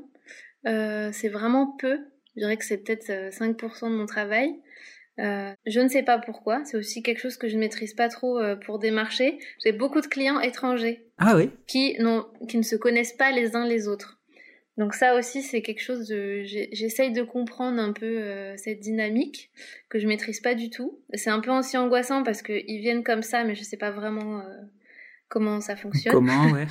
c'est 0.64 1.28
vraiment 1.28 1.76
peu. 1.78 1.98
Je 2.34 2.40
dirais 2.40 2.56
que 2.56 2.64
c'est 2.64 2.78
peut-être 2.78 3.06
5% 3.06 3.90
de 3.90 3.96
mon 3.96 4.06
travail. 4.06 4.54
Euh, 5.20 5.52
je 5.66 5.80
ne 5.80 5.88
sais 5.88 6.02
pas 6.02 6.18
pourquoi, 6.18 6.64
c'est 6.64 6.76
aussi 6.76 7.02
quelque 7.02 7.20
chose 7.20 7.36
que 7.36 7.48
je 7.48 7.54
ne 7.54 7.60
maîtrise 7.60 7.94
pas 7.94 8.08
trop 8.08 8.38
euh, 8.38 8.56
pour 8.56 8.78
démarcher. 8.78 9.38
J'ai 9.62 9.72
beaucoup 9.72 10.00
de 10.00 10.06
clients 10.06 10.40
étrangers 10.40 11.06
ah 11.18 11.36
oui 11.36 11.50
qui, 11.66 11.98
qui 12.48 12.56
ne 12.56 12.62
se 12.62 12.76
connaissent 12.76 13.12
pas 13.12 13.30
les 13.30 13.54
uns 13.54 13.66
les 13.66 13.86
autres. 13.86 14.18
Donc 14.78 14.94
ça 14.94 15.14
aussi, 15.16 15.42
c'est 15.42 15.60
quelque 15.60 15.82
chose 15.82 16.08
de... 16.08 16.42
J'essaye 16.44 17.12
de 17.12 17.22
comprendre 17.22 17.78
un 17.78 17.92
peu 17.92 18.06
euh, 18.06 18.56
cette 18.56 18.80
dynamique 18.80 19.50
que 19.90 19.98
je 19.98 20.06
maîtrise 20.06 20.40
pas 20.40 20.54
du 20.54 20.70
tout. 20.70 21.00
C'est 21.12 21.28
un 21.28 21.40
peu 21.40 21.50
aussi 21.50 21.76
angoissant 21.76 22.22
parce 22.22 22.40
qu'ils 22.40 22.80
viennent 22.80 23.04
comme 23.04 23.22
ça, 23.22 23.44
mais 23.44 23.54
je 23.54 23.62
sais 23.62 23.76
pas 23.76 23.90
vraiment 23.90 24.42
comment 25.28 25.60
ça 25.60 25.76
fonctionne. 25.76 26.14
Comment, 26.14 26.50
ouais. 26.52 26.66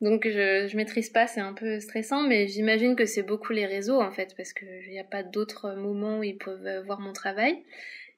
Donc 0.00 0.26
je, 0.26 0.66
je 0.68 0.76
maîtrise 0.76 1.08
pas, 1.10 1.26
c'est 1.26 1.40
un 1.40 1.54
peu 1.54 1.80
stressant, 1.80 2.22
mais 2.22 2.46
j'imagine 2.46 2.96
que 2.96 3.06
c'est 3.06 3.22
beaucoup 3.22 3.52
les 3.52 3.66
réseaux 3.66 4.00
en 4.00 4.10
fait, 4.10 4.34
parce 4.36 4.52
qu'il 4.52 4.90
n'y 4.90 4.98
a 4.98 5.04
pas 5.04 5.22
d'autres 5.22 5.74
moments 5.74 6.18
où 6.18 6.22
ils 6.22 6.36
peuvent 6.36 6.84
voir 6.84 7.00
mon 7.00 7.12
travail. 7.12 7.62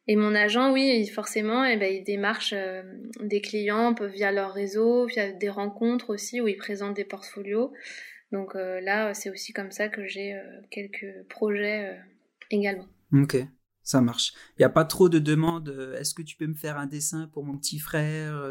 Et 0.08 0.14
mon 0.14 0.34
agent, 0.34 0.72
oui, 0.72 1.06
forcément, 1.08 1.64
eh 1.64 1.76
ben, 1.76 1.92
il 1.92 2.04
démarche 2.04 2.54
euh, 2.56 2.82
des 3.20 3.40
clients 3.40 3.92
via 4.00 4.30
leur 4.30 4.52
réseau, 4.52 5.06
via 5.06 5.32
des 5.32 5.48
rencontres 5.48 6.10
aussi 6.10 6.40
où 6.40 6.46
ils 6.46 6.56
présentent 6.56 6.94
des 6.94 7.04
portfolios. 7.04 7.72
Donc 8.32 8.54
là, 8.54 9.14
c'est 9.14 9.30
aussi 9.30 9.52
comme 9.52 9.70
ça 9.70 9.88
que 9.88 10.06
j'ai 10.08 10.36
quelques 10.70 11.06
projets 11.28 11.96
également. 12.50 12.86
Ok, 13.12 13.36
ça 13.86 14.00
marche. 14.00 14.32
Il 14.50 14.62
n'y 14.62 14.64
a 14.64 14.68
pas 14.68 14.84
trop 14.84 15.08
de 15.08 15.18
demandes. 15.18 15.94
Est-ce 15.98 16.12
que 16.12 16.22
tu 16.22 16.36
peux 16.36 16.46
me 16.46 16.54
faire 16.54 16.76
un 16.76 16.86
dessin 16.86 17.30
pour 17.32 17.44
mon 17.44 17.56
petit 17.56 17.78
frère 17.78 18.42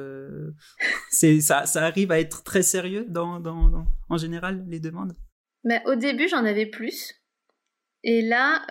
C'est 1.10 1.42
ça, 1.42 1.66
ça 1.66 1.84
arrive 1.84 2.12
à 2.12 2.20
être 2.20 2.44
très 2.44 2.64
sérieux 2.64 3.06
dans, 3.10 3.40
dans, 3.40 3.86
en 4.10 4.18
général 4.18 4.66
les 4.68 4.80
demandes? 4.80 5.14
Mais 5.66 5.82
au 5.86 5.96
début, 5.96 6.30
j'en 6.30 6.46
avais 6.46 6.66
plus. 6.66 7.14
Et 8.04 8.22
là, 8.22 8.66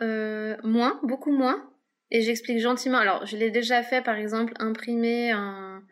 moins, 0.64 0.98
beaucoup 1.02 1.36
moins. 1.36 1.70
Et 2.10 2.22
j'explique 2.22 2.60
gentiment. 2.60 2.98
Alors, 2.98 3.26
je 3.26 3.36
l'ai 3.36 3.50
déjà 3.50 3.82
fait, 3.82 4.02
par 4.02 4.16
exemple, 4.16 4.54
imprimer 4.58 5.32
un, 5.32 5.82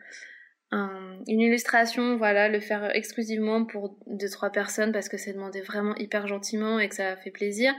une 0.73 1.41
illustration, 1.41 2.17
voilà, 2.17 2.49
le 2.49 2.61
faire 2.61 2.95
exclusivement 2.97 3.65
pour 3.65 3.99
deux 4.07 4.31
trois 4.31 4.51
personnes 4.51 4.93
parce 4.93 5.09
que 5.09 5.19
c'est 5.19 5.35
demandé 5.35 5.61
vraiment 5.61 5.95
hyper 5.97 6.27
gentiment 6.27 6.79
et 6.79 6.89
que 6.89 6.95
ça 6.95 7.17
fait 7.17 7.31
plaisir. 7.31 7.75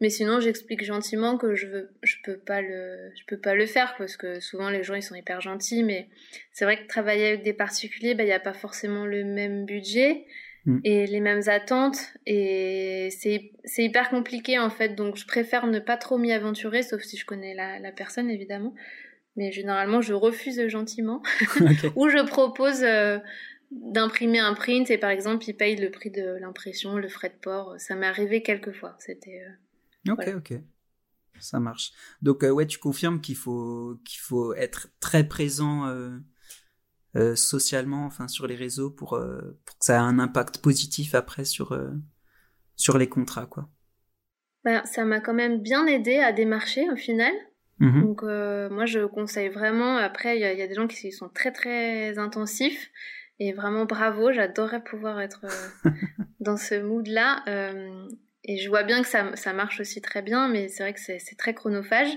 Mais 0.00 0.08
sinon, 0.08 0.40
j'explique 0.40 0.82
gentiment 0.82 1.36
que 1.36 1.54
je 1.54 1.66
veux, 1.66 1.90
je 2.02 2.16
peux 2.24 2.38
pas 2.38 2.62
le, 2.62 3.10
je 3.14 3.24
peux 3.26 3.36
pas 3.36 3.54
le 3.54 3.66
faire 3.66 3.94
parce 3.98 4.16
que 4.16 4.40
souvent 4.40 4.70
les 4.70 4.82
gens 4.82 4.94
ils 4.94 5.02
sont 5.02 5.14
hyper 5.14 5.42
gentils, 5.42 5.82
mais 5.82 6.08
c'est 6.52 6.64
vrai 6.64 6.82
que 6.82 6.86
travailler 6.86 7.28
avec 7.28 7.42
des 7.42 7.52
particuliers, 7.52 8.14
bah 8.14 8.22
il 8.22 8.28
y 8.28 8.32
a 8.32 8.40
pas 8.40 8.54
forcément 8.54 9.04
le 9.04 9.24
même 9.24 9.66
budget 9.66 10.24
mm. 10.64 10.78
et 10.84 11.06
les 11.06 11.20
mêmes 11.20 11.42
attentes 11.48 11.98
et 12.24 13.10
c'est 13.10 13.52
c'est 13.64 13.84
hyper 13.84 14.08
compliqué 14.08 14.58
en 14.58 14.70
fait. 14.70 14.94
Donc 14.94 15.16
je 15.16 15.26
préfère 15.26 15.66
ne 15.66 15.78
pas 15.78 15.98
trop 15.98 16.16
m'y 16.16 16.32
aventurer, 16.32 16.82
sauf 16.82 17.02
si 17.02 17.18
je 17.18 17.26
connais 17.26 17.54
la, 17.54 17.78
la 17.78 17.92
personne 17.92 18.30
évidemment. 18.30 18.74
Mais 19.36 19.52
généralement, 19.52 20.00
je 20.00 20.14
refuse 20.14 20.66
gentiment 20.68 21.22
ou 21.96 22.08
je 22.08 22.24
propose. 22.26 22.82
Euh, 22.82 23.18
d'imprimer 23.72 24.40
un 24.40 24.52
print 24.54 24.90
et 24.90 24.98
par 24.98 25.10
exemple 25.10 25.44
ils 25.46 25.54
payent 25.54 25.76
le 25.76 25.92
prix 25.92 26.10
de 26.10 26.38
l'impression, 26.40 26.96
le 26.96 27.08
frais 27.08 27.28
de 27.28 27.40
port. 27.40 27.76
Ça 27.78 27.94
m'est 27.94 28.08
arrivé 28.08 28.42
quelques 28.42 28.72
fois. 28.72 28.96
C'était 28.98 29.44
euh, 30.08 30.12
Ok, 30.12 30.28
ok. 30.36 30.60
Ça 31.40 31.60
marche. 31.60 31.92
Donc, 32.22 32.44
euh, 32.44 32.50
ouais, 32.50 32.66
tu 32.66 32.78
confirmes 32.78 33.20
qu'il 33.20 33.36
faut, 33.36 33.98
qu'il 34.04 34.20
faut 34.20 34.54
être 34.54 34.88
très 35.00 35.24
présent 35.24 35.86
euh, 35.86 36.18
euh, 37.16 37.34
socialement, 37.34 38.04
enfin, 38.04 38.28
sur 38.28 38.46
les 38.46 38.56
réseaux 38.56 38.90
pour, 38.90 39.10
pour, 39.10 39.78
que 39.78 39.84
ça 39.84 39.94
ait 39.94 39.98
un 39.98 40.18
impact 40.18 40.58
positif 40.58 41.14
après 41.14 41.44
sur, 41.44 41.78
sur 42.76 42.98
les 42.98 43.08
contrats, 43.08 43.46
quoi. 43.46 43.68
Ben, 44.64 44.84
ça 44.84 45.06
m'a 45.06 45.20
quand 45.20 45.32
même 45.32 45.62
bien 45.62 45.86
aidé 45.86 46.18
à 46.18 46.32
démarcher 46.32 46.90
au 46.90 46.96
final. 46.96 47.32
Mmh 47.78 48.02
Donc, 48.02 48.22
moi, 48.22 48.84
je 48.84 49.06
conseille 49.06 49.48
vraiment. 49.48 49.96
Après, 49.96 50.36
il 50.36 50.40
y, 50.40 50.58
y, 50.58 50.62
a 50.62 50.66
des 50.66 50.74
gens 50.74 50.86
qui 50.86 51.10
sont 51.12 51.30
très, 51.30 51.50
très 51.50 52.18
intensifs. 52.18 52.90
Et 53.38 53.54
vraiment 53.54 53.86
bravo, 53.86 54.32
j'adorerais 54.32 54.84
pouvoir 54.84 55.18
être 55.18 55.46
dans 56.40 56.58
ce 56.58 56.74
mood-là. 56.74 57.42
Et 58.44 58.58
je 58.58 58.68
vois 58.68 58.82
bien 58.82 59.02
que 59.02 59.08
ça, 59.08 59.36
ça 59.36 59.52
marche 59.52 59.80
aussi 59.80 60.00
très 60.00 60.22
bien, 60.22 60.48
mais 60.48 60.68
c'est 60.68 60.82
vrai 60.82 60.94
que 60.94 61.00
c'est 61.00 61.36
très 61.36 61.54
chronophage. 61.54 62.10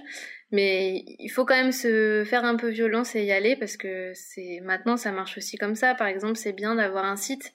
Mais 0.52 1.04
il 1.20 1.30
faut 1.30 1.46
quand 1.46 1.56
même 1.56 1.72
se 1.72 2.24
faire 2.26 2.46
un 2.46 2.56
peu 2.56 2.70
violence 2.70 3.16
et 3.16 3.24
y 3.24 3.32
aller 3.32 3.56
parce 3.56 3.76
que 3.76 4.12
c'est 4.14 4.60
maintenant 4.62 4.98
ça 4.98 5.12
marche 5.12 5.38
aussi 5.38 5.58
comme 5.58 5.74
ça. 5.74 5.96
Par 5.96 6.08
exemple, 6.08 6.36
c'est 6.36 6.54
bien 6.54 6.76
d'avoir 6.76 7.06
un 7.06 7.16
site, 7.16 7.54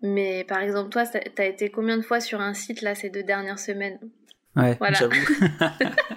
mais 0.00 0.44
par 0.44 0.60
exemple 0.60 0.90
toi, 0.90 1.04
t'as 1.06 1.44
été 1.44 1.70
combien 1.70 1.96
de 1.96 2.02
fois 2.02 2.20
sur 2.20 2.40
un 2.40 2.54
site 2.54 2.82
là 2.82 2.94
ces 2.94 3.10
deux 3.10 3.24
dernières 3.24 3.58
semaines? 3.58 3.98
Ouais, 4.54 4.76
voilà. 4.78 4.98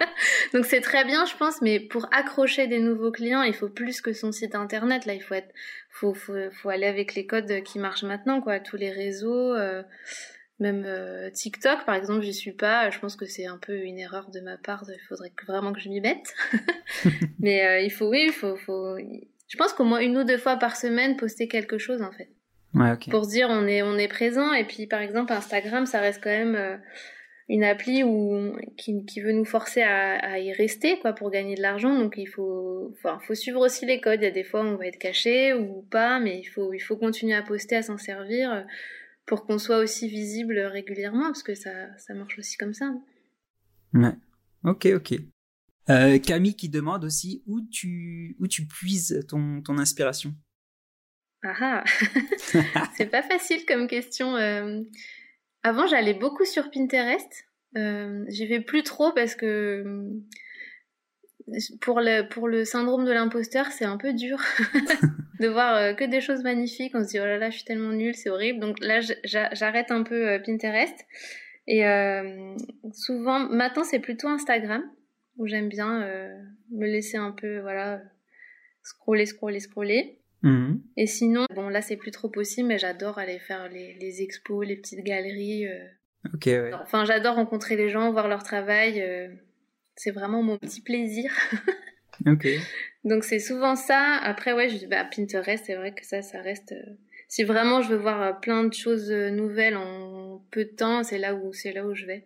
Donc 0.54 0.66
c'est 0.66 0.80
très 0.80 1.04
bien, 1.04 1.24
je 1.26 1.36
pense, 1.36 1.60
mais 1.62 1.80
pour 1.80 2.06
accrocher 2.12 2.68
des 2.68 2.78
nouveaux 2.78 3.10
clients, 3.10 3.42
il 3.42 3.54
faut 3.54 3.68
plus 3.68 4.00
que 4.00 4.12
son 4.12 4.30
site 4.30 4.54
internet. 4.54 5.06
Là, 5.06 5.14
il 5.14 5.20
faut 5.20 5.34
être, 5.34 5.52
faut, 5.90 6.14
faut, 6.14 6.34
faut 6.52 6.68
aller 6.68 6.86
avec 6.86 7.16
les 7.16 7.26
codes 7.26 7.62
qui 7.64 7.80
marchent 7.80 8.04
maintenant, 8.04 8.40
quoi. 8.40 8.60
Tous 8.60 8.76
les 8.76 8.90
réseaux. 8.90 9.52
Euh, 9.52 9.82
même 10.60 10.84
euh, 10.86 11.30
TikTok, 11.30 11.84
par 11.84 11.96
exemple, 11.96 12.22
j'y 12.22 12.32
suis 12.32 12.52
pas. 12.52 12.90
Je 12.90 12.98
pense 12.98 13.16
que 13.16 13.26
c'est 13.26 13.46
un 13.46 13.58
peu 13.58 13.76
une 13.76 13.98
erreur 13.98 14.30
de 14.30 14.40
ma 14.40 14.56
part. 14.56 14.84
Il 14.88 15.00
faudrait 15.08 15.32
vraiment 15.46 15.72
que 15.72 15.80
je 15.80 15.88
m'y 15.88 16.00
mette. 16.00 16.32
Mais 17.40 17.66
euh, 17.66 17.80
il 17.80 17.90
faut, 17.90 18.08
oui, 18.08 18.24
il 18.26 18.32
faut, 18.32 18.56
faut. 18.56 18.96
Je 18.96 19.56
pense 19.56 19.72
qu'au 19.72 19.84
moins 19.84 20.00
une 20.00 20.16
ou 20.16 20.24
deux 20.24 20.38
fois 20.38 20.56
par 20.56 20.76
semaine, 20.76 21.16
poster 21.16 21.48
quelque 21.48 21.78
chose, 21.78 22.02
en 22.02 22.12
fait. 22.12 22.28
Ouais, 22.74 22.92
okay. 22.92 23.10
Pour 23.10 23.24
se 23.24 23.30
dire 23.30 23.48
on 23.50 23.66
est, 23.66 23.82
on 23.82 23.98
est 23.98 24.08
présent. 24.08 24.52
Et 24.52 24.64
puis, 24.64 24.86
par 24.86 25.00
exemple, 25.00 25.32
Instagram, 25.32 25.86
ça 25.86 26.00
reste 26.00 26.22
quand 26.22 26.30
même 26.30 26.54
euh, 26.54 26.76
une 27.48 27.64
appli 27.64 28.04
où, 28.04 28.56
qui, 28.76 29.04
qui 29.06 29.20
veut 29.20 29.32
nous 29.32 29.44
forcer 29.44 29.82
à, 29.82 30.18
à, 30.18 30.38
y 30.38 30.52
rester, 30.52 31.00
quoi, 31.00 31.14
pour 31.14 31.30
gagner 31.32 31.56
de 31.56 31.62
l'argent. 31.62 31.98
Donc, 31.98 32.14
il 32.16 32.26
faut, 32.26 32.92
enfin, 32.92 33.18
faut 33.26 33.34
suivre 33.34 33.60
aussi 33.60 33.86
les 33.86 34.00
codes. 34.00 34.20
Il 34.22 34.24
y 34.24 34.28
a 34.28 34.32
des 34.32 34.44
fois 34.44 34.62
où 34.62 34.66
on 34.66 34.76
va 34.76 34.86
être 34.86 34.98
caché 34.98 35.52
ou 35.52 35.82
pas, 35.90 36.20
mais 36.20 36.38
il 36.38 36.46
faut, 36.46 36.72
il 36.72 36.80
faut 36.80 36.96
continuer 36.96 37.34
à 37.34 37.42
poster, 37.42 37.76
à 37.76 37.82
s'en 37.82 37.98
servir 37.98 38.64
pour 39.26 39.46
qu'on 39.46 39.58
soit 39.58 39.78
aussi 39.78 40.08
visible 40.08 40.58
régulièrement, 40.58 41.26
parce 41.26 41.42
que 41.42 41.54
ça, 41.54 41.96
ça 41.98 42.14
marche 42.14 42.38
aussi 42.38 42.56
comme 42.56 42.74
ça. 42.74 42.92
Ouais. 43.94 44.14
Ok, 44.64 44.86
ok. 44.94 45.14
Euh, 45.90 46.18
Camille 46.18 46.56
qui 46.56 46.68
demande 46.68 47.04
aussi 47.04 47.42
où 47.46 47.60
tu, 47.60 48.36
où 48.40 48.46
tu 48.46 48.66
puises 48.66 49.24
ton, 49.28 49.60
ton 49.62 49.78
inspiration. 49.78 50.34
Ah, 51.42 51.54
ah. 51.60 51.84
c'est 52.96 53.10
pas 53.10 53.22
facile 53.22 53.66
comme 53.66 53.86
question. 53.86 54.36
Euh, 54.36 54.80
avant, 55.62 55.86
j'allais 55.86 56.14
beaucoup 56.14 56.44
sur 56.44 56.70
Pinterest. 56.70 57.44
Euh, 57.76 58.24
J'y 58.28 58.46
vais 58.46 58.60
plus 58.60 58.82
trop 58.82 59.12
parce 59.12 59.34
que 59.34 59.84
pour 61.80 62.00
le, 62.00 62.28
pour 62.28 62.48
le 62.48 62.64
syndrome 62.64 63.04
de 63.04 63.12
l'imposteur, 63.12 63.66
c'est 63.66 63.84
un 63.84 63.96
peu 63.96 64.12
dur 64.12 64.38
de 65.40 65.48
voir 65.48 65.76
euh, 65.76 65.92
que 65.92 66.04
des 66.04 66.20
choses 66.20 66.42
magnifiques. 66.42 66.92
On 66.94 67.04
se 67.04 67.10
dit, 67.10 67.20
oh 67.20 67.24
là 67.24 67.38
là, 67.38 67.50
je 67.50 67.56
suis 67.56 67.64
tellement 67.64 67.92
nulle, 67.92 68.14
c'est 68.14 68.30
horrible. 68.30 68.60
Donc 68.60 68.78
là, 68.80 69.00
j'arrête 69.24 69.90
un 69.90 70.02
peu 70.02 70.28
euh, 70.28 70.38
Pinterest. 70.38 70.94
Et 71.66 71.86
euh, 71.86 72.54
souvent, 72.92 73.40
maintenant, 73.40 73.84
c'est 73.84 73.98
plutôt 73.98 74.28
Instagram, 74.28 74.82
où 75.38 75.46
j'aime 75.46 75.68
bien 75.68 76.06
me 76.70 76.86
laisser 76.86 77.16
un 77.16 77.30
peu, 77.30 77.60
voilà, 77.60 78.02
scroller, 78.82 79.24
scroller, 79.26 79.60
scroller. 79.60 80.20
Mhm. 80.42 80.82
Et 80.98 81.06
sinon, 81.06 81.46
bon, 81.54 81.70
là, 81.70 81.80
c'est 81.80 81.96
plus 81.96 82.10
trop 82.10 82.28
possible, 82.28 82.68
mais 82.68 82.78
j'adore 82.78 83.18
aller 83.18 83.38
faire 83.38 83.70
les, 83.70 83.94
les, 83.94 84.22
expos, 84.22 84.66
les 84.66 84.76
petites 84.76 85.02
galeries. 85.04 85.66
Ok, 86.34 86.44
ouais. 86.46 86.70
Enfin, 86.82 87.06
j'adore 87.06 87.36
rencontrer 87.36 87.76
les 87.76 87.88
gens, 87.88 88.12
voir 88.12 88.28
leur 88.28 88.42
travail. 88.42 89.02
C'est 89.96 90.10
vraiment 90.10 90.42
mon 90.42 90.58
petit 90.58 90.80
plaisir. 90.80 91.32
ok. 92.26 92.48
Donc 93.04 93.24
c'est 93.24 93.38
souvent 93.38 93.76
ça. 93.76 94.16
Après, 94.22 94.52
ouais, 94.52 94.68
je, 94.68 94.86
bah, 94.86 95.04
Pinterest, 95.04 95.64
c'est 95.66 95.76
vrai 95.76 95.94
que 95.94 96.04
ça, 96.04 96.22
ça 96.22 96.40
reste. 96.40 96.72
Euh, 96.72 96.94
si 97.28 97.44
vraiment 97.44 97.82
je 97.82 97.90
veux 97.90 97.96
voir 97.96 98.22
euh, 98.22 98.32
plein 98.32 98.64
de 98.64 98.72
choses 98.72 99.10
euh, 99.10 99.30
nouvelles 99.30 99.76
en 99.76 100.44
peu 100.50 100.64
de 100.64 100.70
temps, 100.70 101.02
c'est 101.02 101.18
là 101.18 101.34
où 101.34 101.52
c'est 101.52 101.72
là 101.72 101.86
où 101.86 101.94
je 101.94 102.06
vais. 102.06 102.24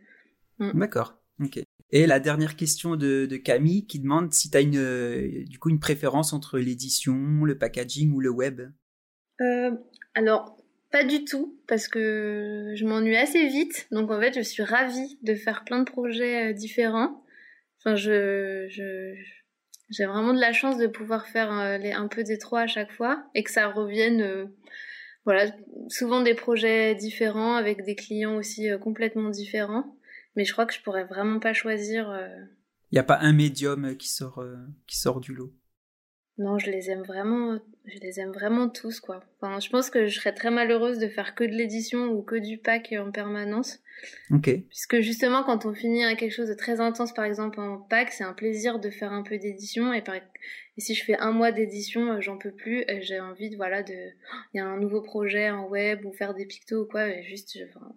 Mm. 0.59 0.79
D'accord. 0.79 1.21
Ok. 1.43 1.61
Et 1.91 2.07
la 2.07 2.21
dernière 2.21 2.57
question 2.57 2.97
de, 2.97 3.27
de 3.27 3.37
Camille 3.37 3.87
qui 3.87 3.99
demande 3.99 4.33
si 4.33 4.51
tu 4.51 4.57
as 4.57 4.61
une, 4.61 5.45
du 5.45 5.59
coup 5.59 5.71
une 5.71 5.81
préférence 5.81 6.35
entre 6.35 6.59
l'édition, 6.59 7.45
le 7.45 7.57
packaging 7.57 8.13
ou 8.13 8.21
le 8.21 8.29
web. 8.29 8.61
Euh, 9.41 9.71
alors 10.15 10.57
pas 10.91 11.05
du 11.05 11.25
tout 11.25 11.59
parce 11.67 11.89
que 11.89 12.75
je 12.75 12.85
m'ennuie 12.85 13.17
assez 13.17 13.47
vite. 13.47 13.89
Donc 13.91 14.11
en 14.11 14.21
fait, 14.21 14.35
je 14.35 14.43
suis 14.43 14.63
ravie 14.63 15.19
de 15.23 15.35
faire 15.35 15.65
plein 15.65 15.79
de 15.79 15.85
projets 15.85 16.53
différents. 16.53 17.25
Enfin, 17.79 17.97
je, 17.97 18.67
je, 18.69 19.15
j'ai 19.91 20.07
vraiment 20.07 20.35
de 20.35 20.41
la 20.41 20.53
chance 20.53 20.79
de 20.79 20.87
pouvoir 20.87 21.27
faire 21.27 21.53
euh, 21.53 21.79
les, 21.79 21.93
un 21.93 22.09
peu 22.09 22.25
des 22.25 22.39
trois 22.39 22.63
à 22.63 22.67
chaque 22.67 22.93
fois 22.93 23.25
et 23.35 23.43
que 23.43 23.51
ça 23.51 23.69
revienne, 23.69 24.21
euh, 24.21 24.47
voilà, 25.25 25.47
souvent 25.89 26.23
des 26.23 26.35
projets 26.35 26.95
différents 26.95 27.55
avec 27.55 27.85
des 27.85 27.95
clients 27.95 28.37
aussi 28.37 28.69
euh, 28.69 28.79
complètement 28.79 29.31
différents. 29.31 29.97
Mais 30.37 30.45
je 30.45 30.53
crois 30.53 30.67
que 30.67 30.75
je 30.75 30.83
pourrais 30.83 31.05
vraiment 31.05 31.41
pas 31.41 31.53
choisir. 31.53 32.17
Il 32.93 32.95
n'y 32.95 33.01
a 33.01 33.05
pas 33.05 33.19
un 33.21 33.33
médium 33.33 33.97
qui 33.97 34.09
sort, 34.09 34.45
qui 34.87 34.97
sort 34.97 35.19
du 35.19 35.35
lot? 35.35 35.53
Non, 36.37 36.59
je 36.59 36.71
les 36.71 36.91
aime 36.91 37.03
vraiment, 37.03 37.59
je 37.89 37.99
les 38.01 38.21
aime 38.21 38.33
vraiment 38.33 38.69
tous, 38.69 39.01
quoi. 39.01 39.21
Enfin, 39.41 39.61
je 39.61 39.69
pense 39.71 39.91
que 39.91 40.07
je 40.07 40.19
serais 40.19 40.33
très 40.33 40.51
malheureuse 40.51 40.99
de 40.99 41.09
faire 41.09 41.35
que 41.35 41.45
de 41.45 41.53
l'édition 41.53 42.07
ou 42.07 42.23
que 42.23 42.37
du 42.37 42.59
pack 42.59 42.95
en 42.99 43.11
permanence. 43.11 43.81
Ok. 44.31 44.51
Puisque 44.69 45.01
justement, 45.01 45.43
quand 45.43 45.67
on 45.67 45.75
finit 45.75 46.05
à 46.05 46.15
quelque 46.15 46.33
chose 46.33 46.49
de 46.49 46.55
très 46.55 46.81
intense, 46.81 47.13
par 47.13 47.25
exemple 47.25 47.61
en 47.61 47.79
pack, 47.79 48.13
c'est 48.13 48.25
un 48.25 48.33
plaisir 48.33 48.79
de 48.79 48.91
faire 48.91 49.13
un 49.13 49.23
peu 49.23 49.39
d'édition. 49.39 49.93
Et, 49.93 50.03
par... 50.03 50.17
et 50.17 50.21
si 50.79 50.95
je 50.95 51.05
fais 51.05 51.17
un 51.19 51.33
mois 51.33 51.51
d'édition, 51.51 52.13
euh, 52.13 52.21
j'en 52.21 52.39
peux 52.39 52.53
plus. 52.53 52.85
J'ai 53.01 53.21
envie 53.21 53.51
de, 53.51 53.57
voilà, 53.57 53.83
de, 53.83 53.95
il 54.55 54.59
y 54.59 54.61
a 54.61 54.67
un 54.67 54.79
nouveau 54.79 55.03
projet 55.03 55.51
en 55.51 55.67
web 55.67 56.05
ou 56.05 56.13
faire 56.13 56.35
des 56.35 56.47
pictos 56.47 56.83
ou 56.83 56.87
quoi. 56.87 57.09
Et 57.09 57.23
juste, 57.23 57.59
enfin... 57.69 57.93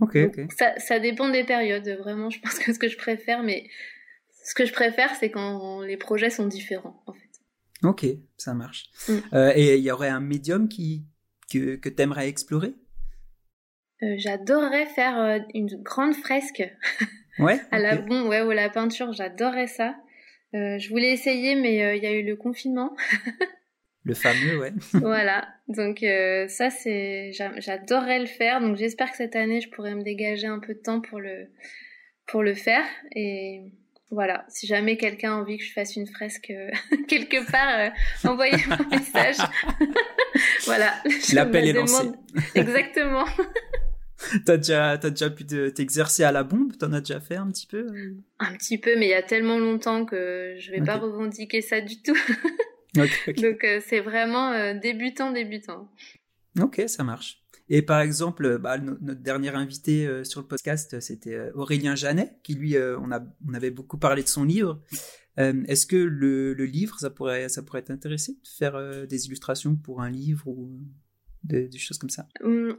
Ok, 0.00 0.16
ok. 0.16 0.52
Ça, 0.58 0.74
ça 0.78 0.98
dépend 0.98 1.30
des 1.30 1.44
périodes, 1.44 1.88
vraiment. 1.98 2.28
Je 2.28 2.40
pense 2.40 2.58
que 2.58 2.72
ce 2.72 2.78
que 2.78 2.88
je 2.88 2.98
préfère, 2.98 3.42
mais 3.42 3.68
ce 4.44 4.54
que 4.54 4.66
je 4.66 4.72
préfère, 4.72 5.14
c'est 5.14 5.30
quand 5.30 5.80
les 5.80 5.96
projets 5.96 6.30
sont 6.30 6.46
différents, 6.46 7.02
en 7.06 7.12
fait. 7.12 7.27
Ok, 7.82 8.06
ça 8.36 8.54
marche. 8.54 8.86
Mm. 9.08 9.12
Euh, 9.32 9.52
et 9.54 9.76
il 9.76 9.84
y 9.84 9.90
aurait 9.90 10.08
un 10.08 10.20
médium 10.20 10.68
qui, 10.68 11.04
que, 11.50 11.76
que 11.76 11.88
tu 11.88 12.02
aimerais 12.02 12.28
explorer? 12.28 12.74
Euh, 14.02 14.14
J'adorerais 14.18 14.86
faire 14.86 15.18
euh, 15.18 15.38
une 15.54 15.82
grande 15.82 16.14
fresque. 16.14 16.62
Ouais. 17.38 17.60
à 17.70 17.78
la 17.78 17.94
bon, 17.94 18.26
ouais, 18.26 18.42
ou 18.42 18.50
la 18.50 18.68
peinture, 18.68 19.12
j'adorerais 19.12 19.68
ça. 19.68 19.94
je 20.52 20.88
voulais 20.88 21.12
essayer, 21.12 21.54
mais 21.54 21.96
il 21.96 22.02
y 22.02 22.06
a 22.06 22.12
eu 22.12 22.24
le 22.24 22.34
confinement. 22.34 22.96
Le 24.02 24.14
fameux, 24.14 24.58
ouais. 24.58 24.72
voilà. 24.94 25.46
Donc 25.68 26.00
ça, 26.48 26.70
c'est, 26.70 27.30
j'adorerais 27.30 28.18
le 28.18 28.26
faire. 28.26 28.60
Donc 28.60 28.76
j'espère 28.76 29.12
que 29.12 29.16
cette 29.16 29.36
année, 29.36 29.60
je 29.60 29.70
pourrai 29.70 29.94
me 29.94 30.02
dégager 30.02 30.48
un 30.48 30.58
peu 30.58 30.74
de 30.74 30.80
temps 30.80 31.00
pour 31.00 31.20
le, 31.20 31.46
pour 32.26 32.42
le 32.42 32.54
faire. 32.54 32.84
Et 33.14 33.70
voilà, 34.10 34.44
si 34.48 34.66
jamais 34.66 34.96
quelqu'un 34.96 35.32
a 35.32 35.36
envie 35.36 35.58
que 35.58 35.64
je 35.64 35.72
fasse 35.72 35.96
une 35.96 36.06
fresque 36.06 36.52
quelque 37.08 37.50
part, 37.50 37.92
envoyez-moi 38.24 38.76
un 38.78 38.96
message. 38.96 39.36
voilà. 40.64 40.94
L'appel 41.32 41.68
est 41.68 41.72
lancé. 41.72 42.10
Exactement. 42.54 43.24
t'as 44.44 44.56
déjà, 44.56 44.90
as 44.90 45.10
déjà 45.10 45.30
pu 45.30 45.44
t'exercer 45.46 46.24
à 46.24 46.32
la 46.32 46.42
bombe? 46.42 46.76
T'en 46.76 46.92
as 46.92 47.00
déjà 47.00 47.20
fait 47.20 47.36
un 47.36 47.48
petit 47.50 47.66
peu? 47.66 47.86
Euh? 47.86 48.16
Un 48.38 48.54
petit 48.54 48.78
peu, 48.78 48.96
mais 48.98 49.06
il 49.06 49.10
y 49.10 49.14
a 49.14 49.22
tellement 49.22 49.58
longtemps 49.58 50.04
que 50.04 50.54
je 50.58 50.70
vais 50.70 50.80
pas 50.80 50.96
revendiquer 50.96 51.60
ça 51.60 51.80
du 51.80 52.00
tout. 52.02 52.18
Donc 52.94 53.64
euh, 53.64 53.80
c'est 53.86 54.00
vraiment 54.00 54.52
euh, 54.52 54.74
débutant, 54.74 55.30
débutant. 55.30 55.88
Ok, 56.60 56.82
ça 56.86 57.04
marche. 57.04 57.42
Et 57.68 57.82
par 57.82 58.00
exemple, 58.00 58.58
bah, 58.58 58.78
notre 58.78 59.20
dernier 59.20 59.50
invité 59.50 60.24
sur 60.24 60.40
le 60.40 60.46
podcast, 60.46 61.00
c'était 61.00 61.50
Aurélien 61.54 61.94
Janet, 61.94 62.38
qui 62.42 62.54
lui, 62.54 62.76
on, 62.78 63.10
avait 63.54 63.70
beaucoup 63.70 63.98
parlé 63.98 64.22
de 64.22 64.28
son 64.28 64.44
livre. 64.44 64.80
Est-ce 65.36 65.86
que 65.86 65.96
le, 65.96 66.54
livre, 66.54 66.98
ça 66.98 67.10
pourrait, 67.10 67.48
ça 67.48 67.62
pourrait 67.62 67.82
t'intéresser 67.82 68.32
de 68.32 68.48
faire 68.48 69.06
des 69.06 69.26
illustrations 69.26 69.76
pour 69.76 70.00
un 70.00 70.10
livre 70.10 70.48
ou 70.48 70.80
des, 71.44 71.70
choses 71.78 71.98
comme 71.98 72.10
ça? 72.10 72.26
Hum, 72.42 72.76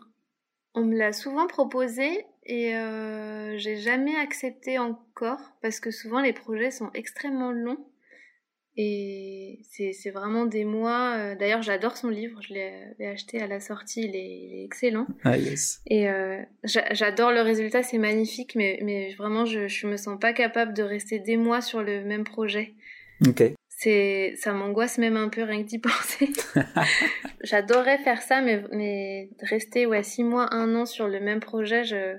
on 0.73 0.86
me 0.86 0.97
l'a 0.97 1.13
souvent 1.13 1.47
proposé 1.47 2.25
et 2.45 2.75
euh, 2.78 3.58
j'ai 3.58 3.78
jamais 3.78 4.15
accepté 4.15 4.78
encore 4.78 5.39
parce 5.62 5.80
que 5.80 5.91
souvent 5.91 6.21
les 6.21 6.34
projets 6.34 6.71
sont 6.71 6.91
extrêmement 6.93 7.52
longs 7.52 7.88
et 8.82 9.60
c'est 9.72 10.10
vraiment 10.10 10.46
des 10.46 10.63
mois. 10.63 11.15
Euh, 11.18 11.36
d'ailleurs, 11.36 11.62
j'adore 11.62 11.98
son 11.98 12.08
livre, 12.08 12.39
je 12.42 12.54
l'ai 12.54 13.08
acheté 13.08 13.42
à 13.42 13.48
la 13.48 13.60
sortie, 13.60 14.04
il 14.04 14.15
est, 14.15 14.63
excellent. 14.63 15.06
Ah 15.26 15.38
yes. 15.38 15.82
Et 15.88 16.10
euh, 16.10 16.42
j'adore 16.63 17.32
le 17.32 17.42
résultat, 17.42 17.84
c'est 17.84 17.98
magnifique, 17.98 18.56
mais, 18.56 18.80
mais 18.82 19.13
vraiment, 19.15 19.44
je, 19.44 19.68
je 19.68 19.86
me 19.86 19.98
sens 19.98 20.18
pas 20.18 20.32
capable 20.32 20.74
de 20.74 20.84
rester 20.84 21.20
des 21.20 21.36
mois 21.36 21.60
sur 21.60 21.84
le 21.84 22.06
même 22.06 22.24
projet. 22.24 22.74
Ok 23.28 23.54
ça 24.36 24.52
m'angoisse 24.52 24.98
même 24.98 25.15
un 25.15 25.30
peu 25.30 25.42
rien 25.44 25.63
que 25.63 25.68
d'y 25.68 25.80
penser. 25.80 26.34
J'adorerais 27.44 27.98
faire 28.00 28.22
ça, 28.22 28.42
mais, 28.42 28.62
mais 28.74 29.30
rester 29.42 29.86
ouais 29.86 30.04
six 30.04 30.24
mois, 30.24 30.54
un 30.54 30.76
an 30.76 30.86
sur 30.86 31.08
le 31.08 31.22
même 31.22 31.39
projet, 31.39 31.86
je 31.86 32.18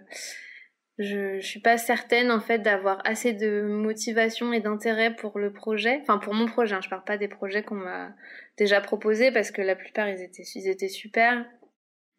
je, 1.00 1.40
je 1.40 1.46
suis 1.46 1.60
pas 1.60 1.78
certaine 1.78 2.30
en 2.30 2.40
fait 2.40 2.58
d'avoir 2.58 3.00
assez 3.04 3.32
de 3.32 3.62
motivation 3.62 4.52
et 4.52 4.60
d'intérêt 4.60 5.16
pour 5.16 5.38
le 5.38 5.52
projet, 5.52 5.98
enfin 6.02 6.18
pour 6.18 6.34
mon 6.34 6.46
projet. 6.46 6.74
Hein. 6.74 6.80
Je 6.82 6.88
parle 6.88 7.04
pas 7.04 7.18
des 7.18 7.28
projets 7.28 7.62
qu'on 7.62 7.76
m'a 7.76 8.12
déjà 8.56 8.80
proposés 8.80 9.32
parce 9.32 9.50
que 9.50 9.62
la 9.62 9.74
plupart 9.74 10.08
ils 10.08 10.22
étaient 10.22 10.44
ils 10.54 10.68
étaient 10.68 10.88
super 10.88 11.44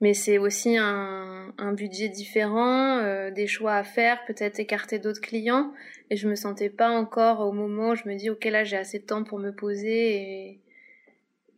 mais 0.01 0.15
c'est 0.15 0.39
aussi 0.39 0.77
un, 0.77 1.53
un, 1.59 1.73
budget 1.73 2.09
différent, 2.09 2.97
euh, 2.97 3.29
des 3.29 3.45
choix 3.45 3.75
à 3.75 3.83
faire, 3.83 4.25
peut-être 4.25 4.59
écarter 4.59 4.97
d'autres 4.97 5.21
clients. 5.21 5.71
Et 6.09 6.15
je 6.15 6.27
me 6.27 6.33
sentais 6.33 6.71
pas 6.71 6.89
encore 6.89 7.41
au 7.41 7.51
moment 7.51 7.91
où 7.91 7.95
je 7.95 8.09
me 8.09 8.15
dis, 8.15 8.31
ok, 8.31 8.43
là 8.45 8.63
j'ai 8.63 8.77
assez 8.77 8.97
de 8.97 9.05
temps 9.05 9.23
pour 9.23 9.37
me 9.37 9.51
poser 9.51 10.15
et, 10.15 10.59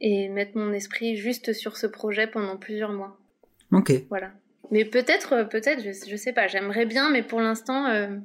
et 0.02 0.28
mettre 0.28 0.58
mon 0.58 0.74
esprit 0.74 1.16
juste 1.16 1.54
sur 1.54 1.78
ce 1.78 1.88
projet 1.88 2.28
pendant 2.28 2.58
plusieurs 2.58 2.92
mois. 2.92 3.18
Ok. 3.72 3.94
Voilà. 4.10 4.34
Mais 4.72 4.86
peut-être, 4.86 5.48
peut-être, 5.50 5.84
je, 5.84 5.92
je 6.10 6.16
sais 6.16 6.34
pas, 6.34 6.48
j'aimerais 6.48 6.86
bien, 6.86 7.10
mais 7.10 7.24
pour 7.24 7.42
l'instant, 7.42 7.88
euh, 7.88 8.18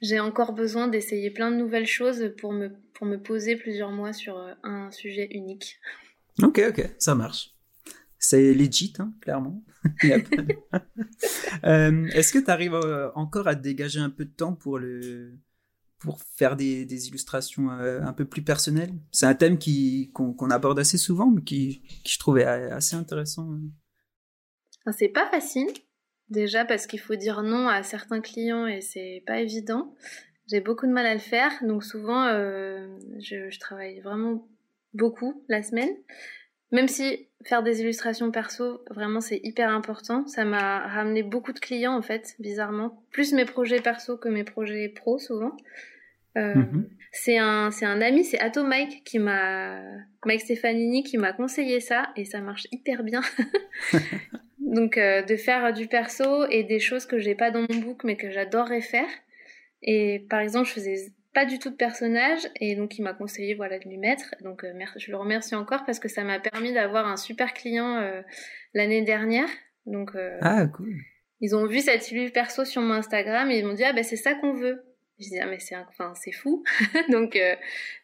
j'ai 0.00 0.20
encore 0.20 0.52
besoin 0.52 0.88
d'essayer 0.88 1.30
plein 1.30 1.50
de 1.50 1.56
nouvelles 1.56 1.86
choses 1.86 2.32
pour 2.38 2.52
me, 2.52 2.72
pour 2.94 3.06
me 3.06 3.16
poser 3.16 3.56
plusieurs 3.56 3.90
mois 3.90 4.12
sur 4.12 4.36
euh, 4.38 4.52
un 4.62 4.90
sujet 4.90 5.28
unique. 5.30 5.78
Ok, 6.42 6.60
ok, 6.68 6.90
ça 6.98 7.14
marche. 7.14 7.54
C'est 8.18 8.54
legit, 8.54 8.92
hein, 8.98 9.12
clairement. 9.20 9.62
Euh, 11.64 12.06
est-ce 12.06 12.32
que 12.32 12.38
tu 12.38 12.50
arrives 12.50 12.74
euh, 12.74 13.10
encore 13.14 13.46
à 13.46 13.54
dégager 13.54 14.00
un 14.00 14.10
peu 14.10 14.24
de 14.24 14.30
temps 14.30 14.54
pour 14.54 14.78
le 14.78 15.38
pour 15.98 16.20
faire 16.20 16.56
des, 16.56 16.84
des 16.84 17.08
illustrations 17.08 17.70
euh, 17.70 18.00
un 18.02 18.12
peu 18.12 18.24
plus 18.24 18.42
personnelles? 18.42 18.92
C'est 19.12 19.26
un 19.26 19.34
thème 19.34 19.58
qu'on 20.12 20.50
aborde 20.50 20.78
assez 20.80 20.98
souvent, 20.98 21.30
mais 21.30 21.42
qui, 21.42 21.82
qui 22.02 22.14
je 22.14 22.18
trouvais 22.18 22.44
assez 22.44 22.96
intéressant. 22.96 23.48
C'est 24.90 25.08
pas 25.08 25.26
facile, 25.26 25.68
déjà 26.28 26.64
parce 26.64 26.86
qu'il 26.86 27.00
faut 27.00 27.14
dire 27.14 27.42
non 27.42 27.68
à 27.68 27.82
certains 27.82 28.20
clients 28.20 28.66
et 28.66 28.80
c'est 28.80 29.22
pas 29.26 29.40
évident. 29.40 29.94
J'ai 30.48 30.60
beaucoup 30.60 30.86
de 30.86 30.92
mal 30.92 31.06
à 31.06 31.14
le 31.14 31.20
faire, 31.20 31.52
donc 31.62 31.84
souvent 31.84 32.28
je, 32.28 33.48
je 33.48 33.58
travaille 33.60 34.00
vraiment 34.00 34.48
beaucoup 34.94 35.44
la 35.48 35.62
semaine. 35.62 35.94
Même 36.72 36.88
si 36.88 37.28
faire 37.44 37.62
des 37.62 37.82
illustrations 37.82 38.30
perso, 38.30 38.82
vraiment 38.90 39.20
c'est 39.20 39.40
hyper 39.44 39.70
important. 39.70 40.26
Ça 40.26 40.44
m'a 40.44 40.86
ramené 40.88 41.22
beaucoup 41.22 41.52
de 41.52 41.58
clients 41.58 41.94
en 41.94 42.02
fait, 42.02 42.34
bizarrement. 42.38 43.04
Plus 43.10 43.34
mes 43.34 43.44
projets 43.44 43.80
perso 43.80 44.16
que 44.16 44.28
mes 44.28 44.44
projets 44.44 44.88
pro 44.88 45.18
souvent. 45.18 45.54
Euh, 46.38 46.54
mhm. 46.54 46.88
C'est 47.12 47.36
un, 47.36 47.70
c'est 47.70 47.84
un 47.84 48.00
ami, 48.00 48.24
c'est 48.24 48.40
Ato 48.40 48.64
Mike 48.64 49.04
qui 49.04 49.18
m'a, 49.18 49.82
Mike 50.24 50.40
Stefanini 50.40 51.02
qui 51.02 51.18
m'a 51.18 51.34
conseillé 51.34 51.78
ça 51.80 52.08
et 52.16 52.24
ça 52.24 52.40
marche 52.40 52.66
hyper 52.72 53.02
bien. 53.02 53.20
Donc 54.72 54.96
euh, 54.96 55.20
de 55.22 55.36
faire 55.36 55.72
du 55.74 55.86
perso 55.86 56.46
et 56.48 56.64
des 56.64 56.80
choses 56.80 57.04
que 57.04 57.18
j'ai 57.18 57.34
pas 57.34 57.50
dans 57.50 57.60
mon 57.60 57.78
book 57.80 58.04
mais 58.04 58.16
que 58.16 58.30
j'adorerais 58.30 58.80
faire. 58.80 59.08
Et 59.82 60.24
par 60.30 60.40
exemple, 60.40 60.66
je 60.66 60.72
faisais 60.72 61.12
pas 61.34 61.44
du 61.44 61.58
tout 61.58 61.70
de 61.70 61.76
personnage 61.76 62.48
et 62.58 62.74
donc 62.74 62.98
il 62.98 63.02
m'a 63.02 63.12
conseillé 63.12 63.54
voilà 63.54 63.78
de 63.78 63.86
lui 63.86 63.98
mettre. 63.98 64.34
Donc 64.40 64.64
euh, 64.64 64.72
je 64.96 65.10
le 65.10 65.16
remercie 65.18 65.54
encore 65.54 65.84
parce 65.84 65.98
que 65.98 66.08
ça 66.08 66.24
m'a 66.24 66.40
permis 66.40 66.72
d'avoir 66.72 67.06
un 67.06 67.18
super 67.18 67.52
client 67.52 67.96
euh, 67.96 68.22
l'année 68.72 69.02
dernière. 69.02 69.48
Donc 69.84 70.12
ah 70.40 70.66
cool. 70.68 70.96
ils 71.40 71.54
ont 71.54 71.66
vu 71.66 71.80
cette 71.80 72.10
illusion 72.10 72.32
perso 72.32 72.64
sur 72.64 72.80
mon 72.80 72.94
Instagram 72.94 73.50
et 73.50 73.58
ils 73.58 73.66
m'ont 73.66 73.74
dit 73.74 73.84
ah 73.84 73.92
ben 73.92 74.02
c'est 74.02 74.16
ça 74.16 74.34
qu'on 74.34 74.54
veut. 74.54 74.84
Je 75.20 75.28
dis 75.28 75.38
ah 75.38 75.46
mais 75.46 75.58
c'est 75.58 75.76
enfin 75.76 76.14
c'est 76.14 76.32
fou. 76.32 76.64
Donc 77.10 77.38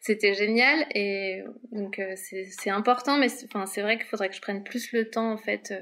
c'était 0.01 0.35
génial 0.35 0.85
et 0.95 1.45
donc 1.73 1.99
c'est 2.17 2.71
important 2.71 3.17
mais 3.17 3.29
enfin 3.45 3.65
c'est 3.65 3.81
vrai 3.81 3.97
qu'il 3.97 4.07
faudrait 4.07 4.29
que 4.29 4.35
je 4.35 4.43
prenne 4.43 4.65
plus 4.65 4.93
le 4.93 5.09
temps 5.09 5.33
en 5.33 5.39
fait 5.39 5.73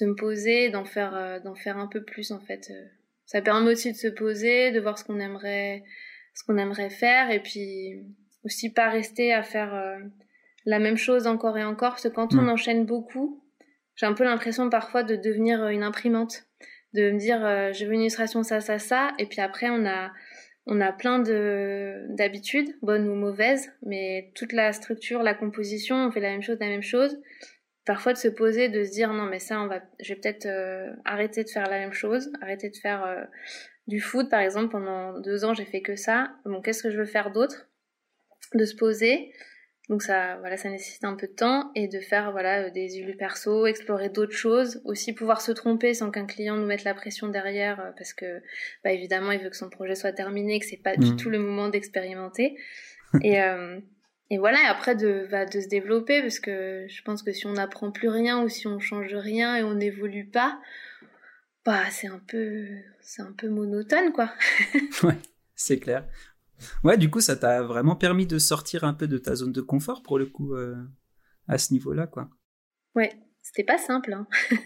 de 0.00 0.06
me 0.06 0.14
poser 0.14 0.70
d'en 0.70 0.84
faire 0.84 1.40
d'en 1.42 1.54
faire 1.54 1.78
un 1.78 1.86
peu 1.86 2.02
plus 2.02 2.30
en 2.32 2.40
fait 2.40 2.72
ça 3.26 3.42
permet 3.42 3.72
aussi 3.72 3.92
de 3.92 3.96
se 3.96 4.08
poser 4.08 4.70
de 4.72 4.80
voir 4.80 4.98
ce 4.98 5.04
qu'on 5.04 5.20
aimerait 5.20 5.84
ce 6.34 6.44
qu'on 6.44 6.56
aimerait 6.56 6.90
faire 6.90 7.30
et 7.30 7.40
puis 7.40 8.04
aussi 8.44 8.72
pas 8.72 8.88
rester 8.88 9.32
à 9.32 9.42
faire 9.42 9.74
euh, 9.74 9.98
la 10.64 10.78
même 10.78 10.96
chose 10.96 11.26
encore 11.26 11.58
et 11.58 11.64
encore 11.64 11.90
parce 11.90 12.04
que 12.04 12.08
quand 12.08 12.34
on 12.34 12.42
mm. 12.42 12.48
enchaîne 12.48 12.86
beaucoup, 12.86 13.42
j'ai 13.96 14.06
un 14.06 14.14
peu 14.14 14.24
l'impression 14.24 14.68
parfois 14.70 15.02
de 15.02 15.16
devenir 15.16 15.62
euh, 15.62 15.68
une 15.68 15.82
imprimante, 15.82 16.44
de 16.94 17.10
me 17.10 17.18
dire 17.18 17.44
euh, 17.44 17.72
je 17.72 17.84
veux 17.84 17.92
une 17.92 18.00
illustration 18.02 18.42
ça 18.42 18.60
ça 18.60 18.78
ça 18.78 19.12
et 19.18 19.26
puis 19.26 19.40
après 19.40 19.68
on 19.70 19.86
a 19.86 20.10
on 20.66 20.80
a 20.80 20.92
plein 20.92 21.18
de 21.18 22.06
d'habitudes, 22.10 22.76
bonnes 22.82 23.08
ou 23.08 23.16
mauvaises, 23.16 23.72
mais 23.84 24.30
toute 24.36 24.52
la 24.52 24.72
structure, 24.72 25.24
la 25.24 25.34
composition, 25.34 25.96
on 25.96 26.12
fait 26.12 26.20
la 26.20 26.30
même 26.30 26.42
chose, 26.42 26.56
la 26.60 26.68
même 26.68 26.82
chose. 26.82 27.18
Parfois 27.84 28.12
de 28.12 28.18
se 28.18 28.28
poser, 28.28 28.68
de 28.68 28.84
se 28.84 28.90
dire 28.90 29.12
non 29.12 29.24
mais 29.24 29.40
ça 29.40 29.60
on 29.60 29.66
va, 29.66 29.80
je 30.00 30.14
vais 30.14 30.20
peut-être 30.20 30.46
arrêter 31.04 31.42
de 31.42 31.48
faire 31.48 31.68
la 31.68 31.78
même 31.78 31.92
chose, 31.92 32.30
arrêter 32.40 32.70
de 32.70 32.76
faire 32.76 33.26
du 33.86 34.00
foot, 34.00 34.30
par 34.30 34.40
exemple, 34.40 34.70
pendant 34.70 35.18
deux 35.18 35.44
ans, 35.44 35.54
j'ai 35.54 35.64
fait 35.64 35.82
que 35.82 35.96
ça. 35.96 36.32
Bon, 36.44 36.60
qu'est-ce 36.60 36.82
que 36.82 36.90
je 36.90 36.98
veux 36.98 37.04
faire 37.04 37.32
d'autre? 37.32 37.68
De 38.54 38.64
se 38.64 38.76
poser. 38.76 39.32
Donc 39.88 40.02
ça, 40.02 40.36
voilà, 40.38 40.56
ça 40.56 40.70
nécessite 40.70 41.04
un 41.04 41.16
peu 41.16 41.26
de 41.26 41.32
temps 41.32 41.72
et 41.74 41.88
de 41.88 41.98
faire 41.98 42.30
voilà 42.30 42.70
des 42.70 42.98
illus 42.98 43.16
perso, 43.16 43.66
explorer 43.66 44.08
d'autres 44.08 44.36
choses, 44.36 44.80
aussi 44.84 45.12
pouvoir 45.12 45.40
se 45.40 45.50
tromper 45.50 45.92
sans 45.92 46.10
qu'un 46.12 46.24
client 46.24 46.56
nous 46.56 46.66
mette 46.66 46.84
la 46.84 46.94
pression 46.94 47.28
derrière, 47.28 47.80
euh, 47.80 47.90
parce 47.98 48.14
que 48.14 48.40
bah, 48.84 48.92
évidemment 48.92 49.32
il 49.32 49.40
veut 49.40 49.50
que 49.50 49.56
son 49.56 49.68
projet 49.68 49.96
soit 49.96 50.12
terminé, 50.12 50.60
que 50.60 50.66
c'est 50.66 50.82
pas 50.82 50.96
du 50.96 51.10
mmh. 51.10 51.16
tout 51.16 51.30
le 51.30 51.40
moment 51.40 51.68
d'expérimenter. 51.68 52.56
et 53.22 53.42
euh, 53.42 53.80
et 54.30 54.38
voilà, 54.38 54.62
et 54.62 54.66
après 54.66 54.94
de, 54.96 55.26
va 55.30 55.44
de 55.44 55.60
se 55.60 55.68
développer, 55.68 56.22
parce 56.22 56.40
que 56.40 56.86
je 56.88 57.02
pense 57.02 57.22
que 57.22 57.32
si 57.32 57.46
on 57.46 57.52
n'apprend 57.52 57.92
plus 57.92 58.08
rien 58.08 58.42
ou 58.42 58.48
si 58.48 58.66
on 58.66 58.80
change 58.80 59.14
rien 59.14 59.56
et 59.56 59.62
on 59.62 59.74
n'évolue 59.74 60.26
pas, 60.26 60.58
bah 61.64 61.90
c'est 61.90 62.08
un 62.08 62.20
peu 62.26 62.66
c'est 63.00 63.22
un 63.22 63.32
peu 63.32 63.48
monotone 63.48 64.12
quoi. 64.12 64.32
ouais, 65.02 65.18
c'est 65.54 65.78
clair. 65.78 66.06
Ouais, 66.84 66.96
du 66.96 67.10
coup, 67.10 67.20
ça 67.20 67.36
t'a 67.36 67.62
vraiment 67.62 67.96
permis 67.96 68.26
de 68.26 68.38
sortir 68.38 68.84
un 68.84 68.94
peu 68.94 69.08
de 69.08 69.18
ta 69.18 69.34
zone 69.34 69.52
de 69.52 69.60
confort 69.60 70.02
pour 70.02 70.18
le 70.18 70.26
coup 70.26 70.54
euh, 70.54 70.76
à 71.48 71.58
ce 71.58 71.72
niveau-là 71.72 72.06
quoi. 72.06 72.30
Ouais, 72.94 73.12
c'était 73.42 73.64
pas 73.64 73.78
simple 73.78 74.12
hein. 74.12 74.26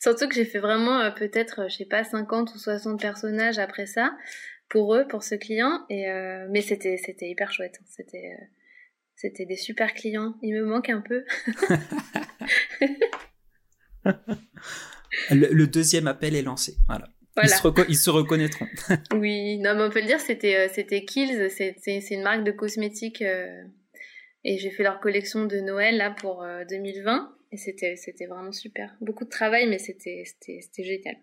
Surtout 0.00 0.26
que 0.26 0.34
j'ai 0.34 0.44
fait 0.44 0.58
vraiment 0.58 0.98
euh, 1.00 1.10
peut-être 1.10 1.70
je 1.70 1.76
sais 1.76 1.84
pas 1.84 2.02
50 2.02 2.54
ou 2.54 2.58
60 2.58 3.00
personnages 3.00 3.58
après 3.58 3.86
ça 3.86 4.16
pour 4.68 4.94
eux, 4.94 5.06
pour 5.06 5.22
ce 5.22 5.34
client 5.34 5.84
et 5.88 6.10
euh, 6.10 6.46
mais 6.50 6.62
c'était 6.62 6.96
c'était 6.96 7.28
hyper 7.28 7.52
chouette, 7.52 7.78
hein. 7.80 7.84
c'était 7.86 8.36
c'était 9.18 9.46
des 9.46 9.56
super 9.56 9.94
clients, 9.94 10.36
il 10.42 10.54
me 10.54 10.64
manque 10.64 10.90
un 10.90 11.00
peu. 11.00 11.24
Le, 15.30 15.66
deuxième 15.66 16.06
appel 16.06 16.36
est 16.36 16.42
lancé. 16.42 16.76
Voilà. 16.86 17.08
Ils, 17.42 17.96
se 17.96 18.10
reconnaîtront. 18.10 18.66
oui, 19.14 19.58
non, 19.58 19.74
mais 19.74 19.82
on 19.82 19.90
peut 19.90 20.00
le 20.00 20.06
dire, 20.06 20.20
c'était 20.20 20.54
euh, 20.56 20.68
c'était 20.72 21.04
Kills, 21.04 21.50
c'est 21.50 22.10
une 22.10 22.22
marque 22.22 22.44
de 22.44 22.52
cosmétiques 22.52 23.22
euh, 23.22 23.64
Et 24.44 24.58
j'ai 24.58 24.70
fait 24.70 24.84
leur 24.84 25.00
collection 25.00 25.46
de 25.46 25.58
Noël 25.58 25.96
là 25.96 26.12
pour 26.12 26.46
2020 26.70 27.34
et 27.50 27.56
c'était 27.56 27.96
c'était 27.96 28.26
vraiment 28.26 28.52
super. 28.52 28.94
Beaucoup 29.00 29.24
de 29.24 29.30
travail, 29.30 29.68
mais 29.68 29.78
c'était 29.78 30.22
c'était 30.24 30.84
génial. 30.84 31.16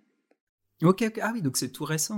Ok, 0.83 1.01
ok. 1.01 1.19
Ah 1.21 1.31
oui, 1.33 1.41
donc 1.41 1.55
c'est 1.55 1.71
tout 1.71 1.85
récent. 1.85 2.17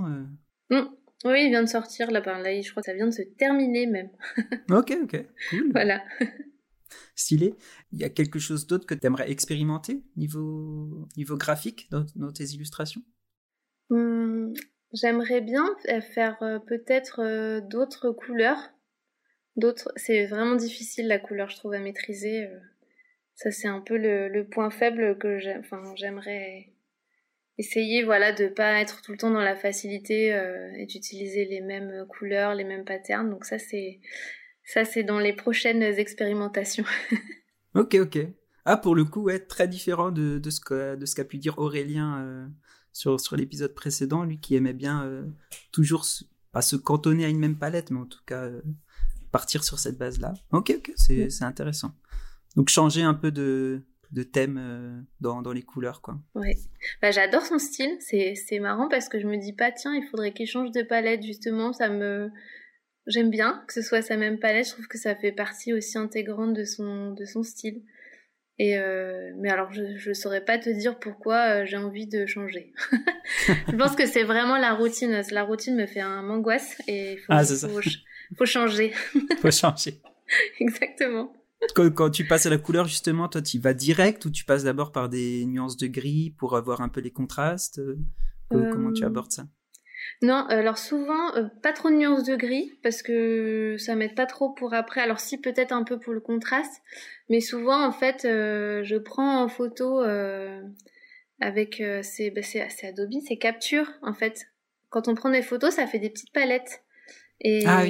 Mmh. 0.72 0.88
Oui, 1.26 1.46
il 1.46 1.50
vient 1.50 1.64
de 1.64 1.70
sortir 1.70 2.12
là, 2.12 2.22
par 2.22 2.40
là. 2.40 2.62
Je 2.62 2.70
crois 2.72 2.82
que 2.82 2.92
ça 2.92 2.94
vient 2.94 3.08
de 3.08 3.12
se 3.12 3.24
terminer 3.24 3.88
même. 3.88 4.10
ok, 4.72 4.98
ok. 5.04 5.26
Cool. 5.50 5.72
Voilà. 5.72 6.04
Stylé. 7.16 7.56
Il 7.92 8.00
y 8.00 8.04
a 8.04 8.10
quelque 8.10 8.40
chose 8.40 8.68
d'autre 8.68 8.86
que 8.86 8.94
tu 8.94 9.08
aimerais 9.08 9.32
expérimenter 9.32 10.04
niveau, 10.16 11.08
niveau 11.18 11.36
graphique 11.36 11.88
dans, 11.90 12.06
dans 12.16 12.32
tes 12.32 12.46
illustrations? 12.46 13.02
Mmh, 13.90 14.54
J'aimerais 14.94 15.42
bien 15.42 15.66
faire 16.14 16.42
euh, 16.42 16.60
peut-être 16.60 17.20
euh, 17.22 17.62
d'autres 17.62 18.12
couleurs. 18.12 18.72
D'autres, 19.58 19.92
c'est 19.96 20.26
vraiment 20.28 20.56
difficile 20.56 21.08
la 21.08 21.20
couleur, 21.20 21.50
je 21.50 21.58
trouve, 21.58 21.74
à 21.74 21.80
maîtriser. 21.80 22.46
Euh. 22.46 22.60
Ça, 23.36 23.52
c'est 23.52 23.68
un 23.68 23.82
peu 23.82 23.98
le, 23.98 24.44
point 24.50 24.70
faible 24.70 25.18
que 25.18 25.40
j'aimerais 25.40 26.74
essayer, 27.58 28.04
voilà, 28.04 28.32
de 28.32 28.48
pas 28.48 28.80
être 28.82 29.02
tout 29.02 29.12
le 29.12 29.18
temps 29.18 29.32
dans 29.32 29.42
la 29.42 29.56
facilité 29.56 30.28
et 30.78 30.86
d'utiliser 30.86 31.46
les 31.46 31.62
mêmes 31.62 32.06
couleurs, 32.08 32.54
les 32.54 32.64
mêmes 32.64 32.86
patterns. 32.86 33.30
Donc 33.30 33.46
ça, 33.46 33.58
c'est 33.58 34.00
ça, 34.64 34.86
c'est 34.86 35.04
dans 35.04 35.20
les 35.20 35.34
prochaines 35.34 35.82
expérimentations. 35.82 36.86
ok, 37.76 37.96
ok. 38.02 38.20
Ah, 38.66 38.78
pour 38.78 38.96
le 38.96 39.06
coup, 39.06 39.24
ouais, 39.24 39.40
très 39.40 39.68
différent 39.68 40.12
de, 40.12 40.40
de 40.40 40.50
ce 40.50 41.16
qu'a 41.16 41.24
pu 41.24 41.38
dire 41.38 41.58
Aurélien 41.58 42.50
sur, 42.98 43.20
sur 43.20 43.36
l'épisode 43.36 43.74
précédent, 43.74 44.24
lui 44.24 44.40
qui 44.40 44.56
aimait 44.56 44.74
bien 44.74 45.06
euh, 45.06 45.24
toujours, 45.72 46.06
pas 46.52 46.64
se 46.64 46.76
cantonner 46.76 47.26
à 47.26 47.30
une 47.30 47.40
même 47.40 47.58
palette, 47.58 47.92
mais 47.92 48.00
en 48.00 48.06
tout 48.06 48.24
cas 48.26 48.46
euh, 48.46 48.62
partir 49.32 49.64
sur 49.64 49.78
cette 49.78 49.98
base-là. 49.98 50.34
Ok, 50.52 50.74
ok, 50.76 50.92
c'est 50.96 51.44
intéressant. 51.44 51.94
Donc 52.56 52.70
changer 52.70 53.04
un 53.04 53.14
peu 53.14 53.32
de, 53.32 53.84
de 54.12 54.24
thème 54.24 54.58
euh, 54.60 55.02
dans, 55.20 55.42
dans, 55.42 55.54
les 55.54 55.64
couleurs, 55.64 56.02
quoi. 56.02 56.18
Ouais. 56.36 56.56
Bah, 57.02 57.12
j'adore 57.12 57.46
son 57.46 57.60
style. 57.60 57.98
C'est 58.00 58.60
marrant 58.60 58.88
parce 58.90 59.10
que 59.10 59.20
je 59.20 59.28
me 59.28 59.38
dis 59.38 59.54
pas, 59.54 59.72
tiens, 59.72 59.94
il 59.94 60.06
faudrait 60.08 60.34
qu'il 60.34 60.48
change 60.48 60.72
de 60.72 60.82
palette, 60.82 61.24
justement. 61.24 61.74
Ça 61.74 61.90
me. 61.90 62.30
J'aime 63.08 63.30
bien 63.30 63.64
que 63.68 63.74
ce 63.74 63.82
soit 63.82 64.02
sa 64.02 64.18
même 64.18 64.40
palette. 64.40 64.68
Je 64.68 64.72
trouve 64.74 64.88
que 64.88 64.98
ça 64.98 65.16
fait 65.16 65.32
partie 65.32 65.74
aussi 65.74 65.98
intégrante 65.98 66.54
de 66.54 66.66
son, 66.66 67.12
de 67.12 67.26
son 67.26 67.44
style. 67.44 67.84
Et 68.60 68.78
euh, 68.78 69.32
mais 69.38 69.50
alors, 69.50 69.72
je 69.72 70.10
ne 70.10 70.14
saurais 70.14 70.44
pas 70.44 70.58
te 70.58 70.70
dire 70.70 70.98
pourquoi 70.98 71.62
euh, 71.62 71.66
j'ai 71.66 71.78
envie 71.78 72.08
de 72.08 72.26
changer. 72.26 72.74
je 73.48 73.76
pense 73.76 73.96
que 73.96 74.08
c'est 74.08 74.24
vraiment 74.24 74.58
la 74.58 74.74
routine. 74.74 75.22
La 75.32 75.44
routine 75.44 75.76
me 75.76 75.86
fait 75.86 76.02
un 76.02 76.28
angoisse 76.30 76.82
et 76.88 77.14
il 77.14 77.20
faut, 77.20 77.26
ah, 77.30 77.44
faut, 77.46 77.82
faut, 78.36 78.46
changer. 78.46 78.94
faut 79.42 79.52
changer. 79.52 80.02
Exactement. 80.60 81.32
Quand, 81.76 81.90
quand, 81.94 82.10
tu 82.10 82.26
passes 82.26 82.46
à 82.46 82.50
la 82.50 82.58
couleur, 82.58 82.86
justement, 82.86 83.28
toi, 83.28 83.42
tu 83.42 83.60
vas 83.60 83.74
direct 83.74 84.24
ou 84.26 84.30
tu 84.30 84.46
passes 84.46 84.64
d'abord 84.64 84.92
par 84.92 85.10
des 85.10 85.46
nuances 85.46 85.78
de 85.78 85.88
gris 85.88 86.34
pour 86.38 86.56
avoir 86.56 86.82
un 86.82 86.90
peu 86.90 87.02
les 87.02 87.12
contrastes 87.12 87.80
euh, 87.80 87.98
Comment 88.72 88.94
tu 88.94 89.04
abordes 89.04 89.32
ça? 89.32 89.46
non, 90.22 90.46
alors 90.48 90.78
souvent, 90.78 91.32
pas 91.62 91.74
trop 91.74 91.90
de 91.90 91.96
nuances 91.96 92.24
de 92.24 92.36
gris, 92.36 92.72
parce 92.82 93.02
que 93.02 93.76
ça 93.78 93.96
m'aide 93.96 94.16
pas 94.16 94.26
trop 94.26 94.52
pour 94.54 94.74
après. 94.74 95.02
Alors 95.02 95.20
si, 95.20 95.38
peut-être 95.38 95.72
un 95.72 95.84
peu 95.84 96.00
pour 96.00 96.14
le 96.14 96.22
contraste, 96.22 96.82
mais 97.30 97.42
souvent, 97.42 97.84
en 97.86 97.92
fait, 97.92 98.26
euh, 98.26 98.84
je 98.84 98.96
prends 98.96 99.44
en 99.44 99.48
photo 99.48 100.02
euh, 100.02 100.62
avec 101.40 101.82
euh, 101.82 102.02
bah, 102.36 102.42
c'est 102.42 102.88
Adobe, 102.88 103.14
c'est 103.28 103.38
Capture 103.38 103.92
en 104.02 104.14
fait. 104.14 104.48
Quand 104.90 105.08
on 105.08 105.16
prend 105.16 105.30
des 105.30 105.42
photos, 105.42 105.76
ça 105.76 105.86
fait 105.86 106.00
des 106.00 106.10
petites 106.10 106.34
palettes. 106.34 106.84
Et 107.42 107.64
ah 107.68 107.84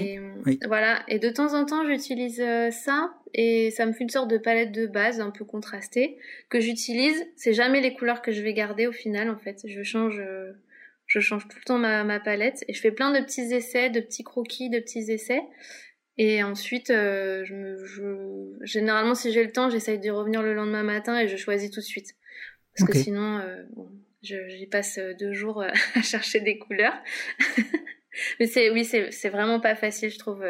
voilà. 0.66 1.04
Et 1.08 1.20
de 1.20 1.30
temps 1.30 1.54
en 1.54 1.66
temps, 1.66 1.86
j'utilise 1.86 2.44
ça 2.72 3.14
et 3.34 3.72
ça 3.72 3.86
me 3.86 3.94
fait 3.94 4.04
une 4.04 4.10
sorte 4.10 4.30
de 4.30 4.38
palette 4.38 4.72
de 4.72 4.88
base 4.88 5.22
un 5.22 5.32
peu 5.32 5.46
contrastée 5.46 6.18
que 6.50 6.60
j'utilise. 6.60 7.26
C'est 7.36 7.54
jamais 7.54 7.82
les 7.82 7.94
couleurs 7.94 8.22
que 8.22 8.32
je 8.32 8.42
vais 8.42 8.54
garder 8.54 8.88
au 8.88 8.92
final 8.92 9.30
en 9.30 9.38
fait. 9.38 9.62
Je 9.66 9.84
change, 9.84 10.22
je 11.06 11.20
change 11.20 11.48
tout 11.48 11.58
le 11.58 11.64
temps 11.64 11.78
ma, 11.78 12.04
ma 12.04 12.20
palette 12.20 12.66
et 12.68 12.74
je 12.74 12.82
fais 12.82 12.92
plein 12.92 13.12
de 13.12 13.24
petits 13.24 13.54
essais, 13.54 13.90
de 13.90 14.02
petits 14.02 14.24
croquis, 14.24 14.70
de 14.70 14.80
petits 14.80 15.12
essais. 15.12 15.42
Et 16.18 16.42
ensuite, 16.44 16.90
euh, 16.90 17.46
je 17.46 17.54
me, 17.54 17.86
je... 17.86 18.66
généralement, 18.66 19.14
si 19.14 19.32
j'ai 19.32 19.44
le 19.44 19.52
temps, 19.52 19.70
j'essaye 19.70 20.00
d'y 20.00 20.10
revenir 20.10 20.42
le 20.42 20.54
lendemain 20.54 20.84
matin 20.84 21.20
et 21.20 21.28
je 21.28 21.38
choisis 21.38 21.70
tout 21.70 21.80
de 21.80 21.86
suite. 21.86 22.16
Parce 22.76 22.92
que 22.92 22.98
sinon, 22.98 23.40
euh, 23.40 23.64
bon, 23.76 23.90
j'y 24.22 24.68
passe 24.68 24.98
euh, 24.98 25.14
deux 25.14 25.34
jours 25.34 25.62
euh, 25.62 25.70
à 25.96 26.02
chercher 26.02 26.40
des 26.40 26.58
couleurs. 26.58 26.98
Mais 28.40 28.48
c'est, 28.48 28.70
oui, 28.70 28.86
c'est, 28.86 29.12
c'est 29.12 29.30
vraiment 29.30 29.60
pas 29.60 29.76
facile, 29.76 30.10
je 30.10 30.20
trouve. 30.20 30.46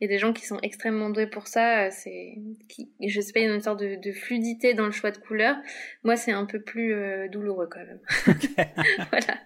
Il 0.00 0.04
y 0.04 0.04
a 0.04 0.08
des 0.08 0.18
gens 0.18 0.32
qui 0.32 0.46
sont 0.46 0.58
extrêmement 0.62 1.10
doués 1.10 1.26
pour 1.26 1.46
ça. 1.46 1.90
C'est, 1.90 2.38
qui, 2.68 2.90
je 3.06 3.20
sais 3.20 3.32
pas, 3.32 3.40
il 3.40 3.46
y 3.46 3.50
a 3.50 3.54
une 3.54 3.60
sorte 3.60 3.80
de, 3.80 3.96
de, 3.96 4.12
fluidité 4.12 4.74
dans 4.74 4.86
le 4.86 4.92
choix 4.92 5.10
de 5.10 5.18
couleurs. 5.18 5.56
Moi, 6.02 6.16
c'est 6.16 6.32
un 6.32 6.44
peu 6.44 6.60
plus 6.60 6.94
douloureux 7.30 7.68
quand 7.70 7.80
même. 7.80 8.00
voilà. 9.10 9.38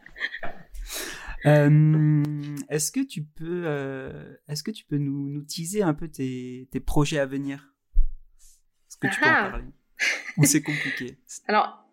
Euh, 1.47 2.23
est-ce 2.69 2.91
que 2.91 3.01
tu 3.01 3.23
peux, 3.23 3.63
euh, 3.67 4.35
est-ce 4.49 4.63
que 4.63 4.71
tu 4.71 4.85
peux 4.85 4.99
nous, 4.99 5.29
nous 5.29 5.43
teaser 5.43 5.83
un 5.83 5.95
peu 5.95 6.09
tes, 6.09 6.69
tes 6.71 6.81
projets 6.81 7.19
à 7.19 7.27
venir? 7.27 7.75
Est-ce 8.89 8.97
que 8.97 9.07
tu 9.09 9.21
peux 9.21 9.27
en 9.27 9.33
ah. 9.33 9.51
parler? 9.51 9.65
Ou 10.37 10.45
c'est 10.45 10.63
compliqué 10.63 11.19
Alors, 11.49 11.88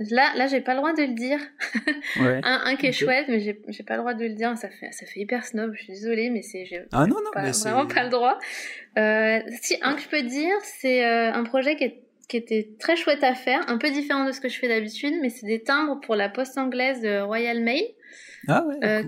Là, 0.00 0.32
là, 0.36 0.48
j'ai 0.48 0.60
pas 0.60 0.72
le 0.72 0.78
droit 0.78 0.92
de 0.92 1.02
le 1.02 1.14
dire. 1.14 1.38
Ouais. 2.20 2.40
un, 2.44 2.60
un 2.66 2.76
qui 2.76 2.86
est 2.86 2.92
chouette, 2.92 3.26
mais 3.28 3.40
j'ai, 3.40 3.54
pas 3.54 3.94
le 3.94 4.00
droit 4.00 4.14
de 4.14 4.24
le 4.24 4.34
dire. 4.34 4.56
Ça 4.56 4.68
fait, 4.68 4.92
ça 4.92 5.04
fait 5.06 5.20
hyper 5.20 5.44
snob. 5.44 5.72
Je 5.74 5.82
suis 5.82 5.92
désolée, 5.92 6.30
mais 6.30 6.42
c'est, 6.42 6.64
ah 6.92 7.06
non, 7.06 7.16
non, 7.16 7.30
pas, 7.32 7.50
vraiment 7.50 7.86
pas 7.86 8.04
le 8.04 8.10
droit. 8.10 8.38
Euh, 8.98 9.40
si 9.60 9.76
un 9.82 9.94
que 9.94 10.02
je 10.02 10.08
peux 10.08 10.22
dire, 10.22 10.54
c'est 10.62 11.04
euh, 11.04 11.32
un 11.32 11.42
projet 11.42 11.74
qui, 11.74 11.84
est, 11.84 12.02
qui 12.28 12.36
était 12.36 12.68
très 12.78 12.94
chouette 12.96 13.24
à 13.24 13.34
faire, 13.34 13.68
un 13.68 13.78
peu 13.78 13.90
différent 13.90 14.26
de 14.26 14.32
ce 14.32 14.40
que 14.40 14.48
je 14.48 14.58
fais 14.58 14.68
d'habitude, 14.68 15.14
mais 15.20 15.28
c'est 15.28 15.46
des 15.46 15.62
timbres 15.62 16.00
pour 16.00 16.14
la 16.14 16.28
poste 16.28 16.56
anglaise 16.56 17.00
de 17.00 17.20
Royal 17.20 17.60
Mail. 17.60 17.84
Ah 18.46 18.64
ouais. 18.64 18.76
Euh, 18.84 19.02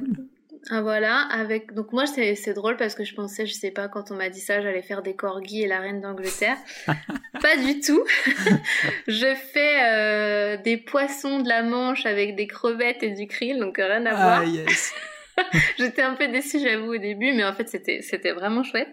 ah, 0.71 0.81
voilà, 0.81 1.21
avec 1.31 1.73
donc 1.75 1.93
moi 1.93 2.07
c'est 2.07 2.53
drôle 2.53 2.77
parce 2.77 2.95
que 2.95 3.05
je 3.05 3.15
pensais, 3.15 3.47
je 3.47 3.53
sais 3.53 3.71
pas, 3.71 3.89
quand 3.89 4.11
on 4.11 4.17
m'a 4.17 4.31
dit 4.31 4.41
ça, 4.41 4.61
j'allais 4.61 4.83
faire 4.83 5.03
des 5.03 5.15
corgis 5.15 5.63
et 5.63 5.69
la 5.69 5.79
reine 5.79 6.01
d'Angleterre. 6.01 6.57
pas 6.87 7.57
du 7.57 7.79
tout. 7.81 8.05
je 9.07 9.35
fais 9.35 9.85
euh, 9.85 10.57
des 10.57 10.77
poissons 10.77 11.39
de 11.41 11.49
la 11.49 11.63
Manche 11.63 12.05
avec 12.05 12.35
des 12.35 12.49
crevettes 12.49 13.03
et 13.03 13.13
du 13.13 13.29
krill, 13.29 13.61
donc 13.61 13.77
rien 13.77 14.05
à 14.07 14.15
voir. 14.15 14.41
Ah 14.43 14.45
yes. 14.45 14.93
J'étais 15.79 16.03
un 16.03 16.15
peu 16.15 16.27
déçue, 16.29 16.59
j'avoue, 16.59 16.95
au 16.95 16.99
début, 16.99 17.33
mais 17.33 17.45
en 17.45 17.53
fait 17.53 17.69
c'était 17.69 18.03
c'était 18.03 18.33
vraiment 18.33 18.65
chouette. 18.65 18.89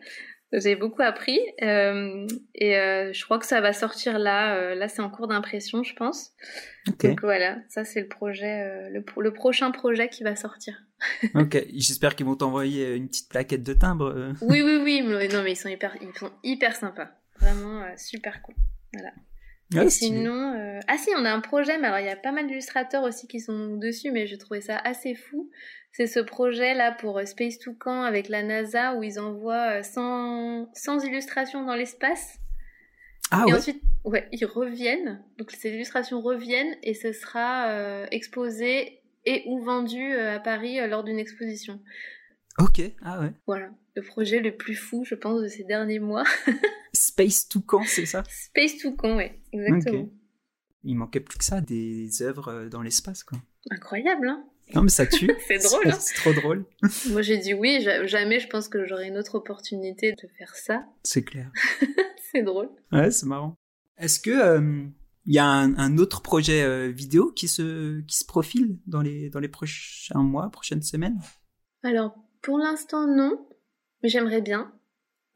J'ai 0.54 0.76
beaucoup 0.76 1.02
appris 1.02 1.40
euh, 1.64 2.28
et 2.54 2.78
euh, 2.78 3.12
je 3.12 3.26
crois 3.26 3.40
que 3.40 3.46
ça 3.46 3.60
va 3.60 3.74
sortir 3.74 4.20
là. 4.20 4.56
Euh, 4.56 4.76
là, 4.76 4.88
c'est 4.88 5.02
en 5.02 5.10
cours 5.10 5.28
d'impression, 5.28 5.82
je 5.82 5.96
pense. 5.96 6.32
Donc 7.02 7.22
voilà, 7.22 7.58
ça 7.70 7.84
c'est 7.84 8.02
le 8.02 8.08
projet, 8.08 8.90
le, 8.92 9.04
le, 9.18 9.34
prochain 9.34 9.72
projet 9.72 10.10
qui 10.10 10.24
va 10.24 10.36
sortir. 10.36 10.76
Ok, 11.36 11.66
j'espère 11.74 12.16
qu'ils 12.16 12.26
vont 12.26 12.36
t'envoyer 12.36 12.96
une 12.96 13.08
petite 13.08 13.30
plaquette 13.30 13.64
de 13.64 13.74
timbre. 13.74 14.34
oui, 14.42 14.62
oui, 14.62 14.80
oui. 14.84 15.02
Mais, 15.02 15.28
non, 15.28 15.44
mais 15.44 15.54
ils 15.54 15.58
sont 15.58 15.70
hyper, 15.70 15.96
ils 16.02 16.18
sont 16.18 16.32
hyper 16.44 16.76
sympas. 16.76 17.10
Vraiment 17.40 17.84
super 17.98 18.42
cool. 18.42 18.56
Voilà. 18.94 19.12
Ah, 19.76 19.90
sinon, 19.90 20.80
ah 20.88 20.98
si, 20.98 21.10
on 21.18 21.26
a 21.26 21.32
un 21.32 21.40
projet, 21.40 21.80
mais 21.80 21.88
alors 21.88 22.00
il 22.00 22.06
y 22.06 22.10
a 22.10 22.16
pas 22.16 22.32
mal 22.32 22.46
d'illustrateurs 22.46 23.04
aussi 23.04 23.28
qui 23.28 23.40
sont 23.40 23.78
dessus, 23.78 24.12
mais 24.12 24.28
je 24.28 24.36
trouvais 24.36 24.62
ça 24.62 24.78
assez 24.78 25.16
fou. 25.16 25.50
C'est 25.94 26.08
ce 26.08 26.20
projet-là 26.20 26.92
pour 26.92 27.20
euh, 27.20 27.26
Space 27.26 27.60
Toucan 27.60 28.02
avec 28.02 28.28
la 28.28 28.42
NASA 28.42 28.96
où 28.96 29.04
ils 29.04 29.20
envoient 29.20 29.84
100, 29.84 30.62
euh, 30.62 30.66
100 30.74 31.00
illustrations 31.02 31.64
dans 31.64 31.76
l'espace. 31.76 32.40
Ah 33.30 33.46
et 33.48 33.52
ouais. 33.52 33.60
ensuite, 33.60 33.82
ouais, 34.04 34.28
ils 34.32 34.46
reviennent. 34.46 35.24
Donc 35.38 35.52
ces 35.52 35.70
illustrations 35.70 36.20
reviennent 36.20 36.76
et 36.82 36.96
ce 36.96 37.14
sera 37.14 37.68
euh, 37.70 38.08
exposé 38.10 39.03
et 39.26 39.44
ou 39.48 39.64
vendu 39.64 40.14
à 40.16 40.40
Paris 40.40 40.78
lors 40.88 41.04
d'une 41.04 41.20
exposition. 41.20 41.80
Ok, 42.60 42.82
ah 43.02 43.20
ouais. 43.20 43.32
Voilà, 43.48 43.72
le 43.96 44.02
projet 44.04 44.40
le 44.40 44.56
plus 44.56 44.76
fou, 44.76 45.04
je 45.06 45.16
pense, 45.16 45.42
de 45.42 45.48
ces 45.48 45.64
derniers 45.64 46.00
mois. 46.00 46.24
Space 46.94 47.48
Toucan, 47.48 47.82
c'est 47.86 48.06
ça? 48.06 48.24
Space 48.30 48.78
Toucan, 48.78 49.16
ouais, 49.16 49.40
exactement. 49.52 50.10
Il 50.84 50.96
manquait 50.96 51.22
plus 51.22 51.38
que 51.38 51.46
ça, 51.46 51.62
des 51.62 52.22
œuvres 52.22 52.66
dans 52.70 52.82
l'espace, 52.82 53.24
quoi. 53.24 53.40
Incroyable, 53.72 54.28
hein 54.28 54.46
non, 54.74 54.84
mais 54.84 54.90
ça 54.90 55.06
tue. 55.06 55.30
c'est 55.48 55.60
drôle. 55.60 55.88
Hein 55.88 55.98
c'est 56.00 56.16
trop 56.16 56.34
drôle. 56.34 56.66
Moi, 57.10 57.22
j'ai 57.22 57.38
dit 57.38 57.54
oui. 57.54 57.86
Jamais 58.06 58.40
je 58.40 58.48
pense 58.48 58.68
que 58.70 58.86
j'aurai 58.86 59.08
une 59.08 59.18
autre 59.18 59.36
opportunité 59.36 60.14
de 60.14 60.28
faire 60.38 60.56
ça. 60.56 60.86
C'est 61.04 61.24
clair. 61.24 61.52
c'est 62.32 62.44
drôle. 62.44 62.70
Ouais, 62.92 63.12
c'est 63.12 63.26
marrant. 63.26 63.56
Est-ce 63.98 64.20
que 64.20 64.88
il 65.26 65.32
euh, 65.32 65.36
y 65.36 65.40
a 65.40 65.46
un, 65.46 65.98
autre 65.98 66.22
projet 66.22 66.64
euh, 66.64 66.90
vidéo 66.90 67.32
qui 67.32 67.48
se 67.48 68.02
qui 68.02 68.18
se 68.18 68.26
profile 68.26 68.78
dans 68.88 69.02
les 69.02 69.30
dans 69.30 69.40
les 69.40 69.48
prochains 69.48 70.24
mois, 70.24 70.50
prochaines 70.50 70.82
semaines? 70.82 71.20
Alors, 71.84 72.16
pour 72.42 72.58
l'instant, 72.58 73.08
non. 73.08 73.48
Mais 74.02 74.10
j'aimerais 74.10 74.42
bien. 74.42 74.74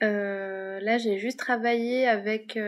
Euh, 0.03 0.79
là, 0.81 0.97
j'ai 0.97 1.17
juste 1.17 1.39
travaillé 1.39 2.07
avec 2.07 2.59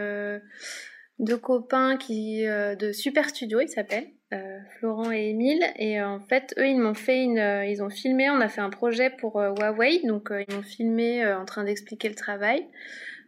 deux 1.19 1.37
copains 1.37 1.97
qui 1.97 2.43
de 2.43 2.91
Super 2.93 3.29
Studio, 3.29 3.59
ils 3.59 3.67
s'appellent 3.67 4.13
euh, 4.31 4.59
Florent 4.77 5.11
et 5.11 5.29
Émile. 5.29 5.63
Et 5.77 5.99
euh, 5.99 6.07
en 6.07 6.19
fait, 6.19 6.53
eux, 6.59 6.67
ils 6.67 6.79
m'ont 6.79 6.93
fait 6.93 7.23
une, 7.23 7.39
euh, 7.39 7.65
ils 7.65 7.81
ont 7.81 7.89
filmé. 7.89 8.29
On 8.29 8.39
a 8.41 8.47
fait 8.47 8.61
un 8.61 8.69
projet 8.69 9.09
pour 9.09 9.37
Huawei, 9.37 10.01
donc 10.05 10.29
ils 10.31 10.55
m'ont 10.55 10.61
filmé 10.61 11.25
en 11.25 11.45
train 11.45 11.63
d'expliquer 11.63 12.09
le 12.09 12.15
travail. 12.15 12.67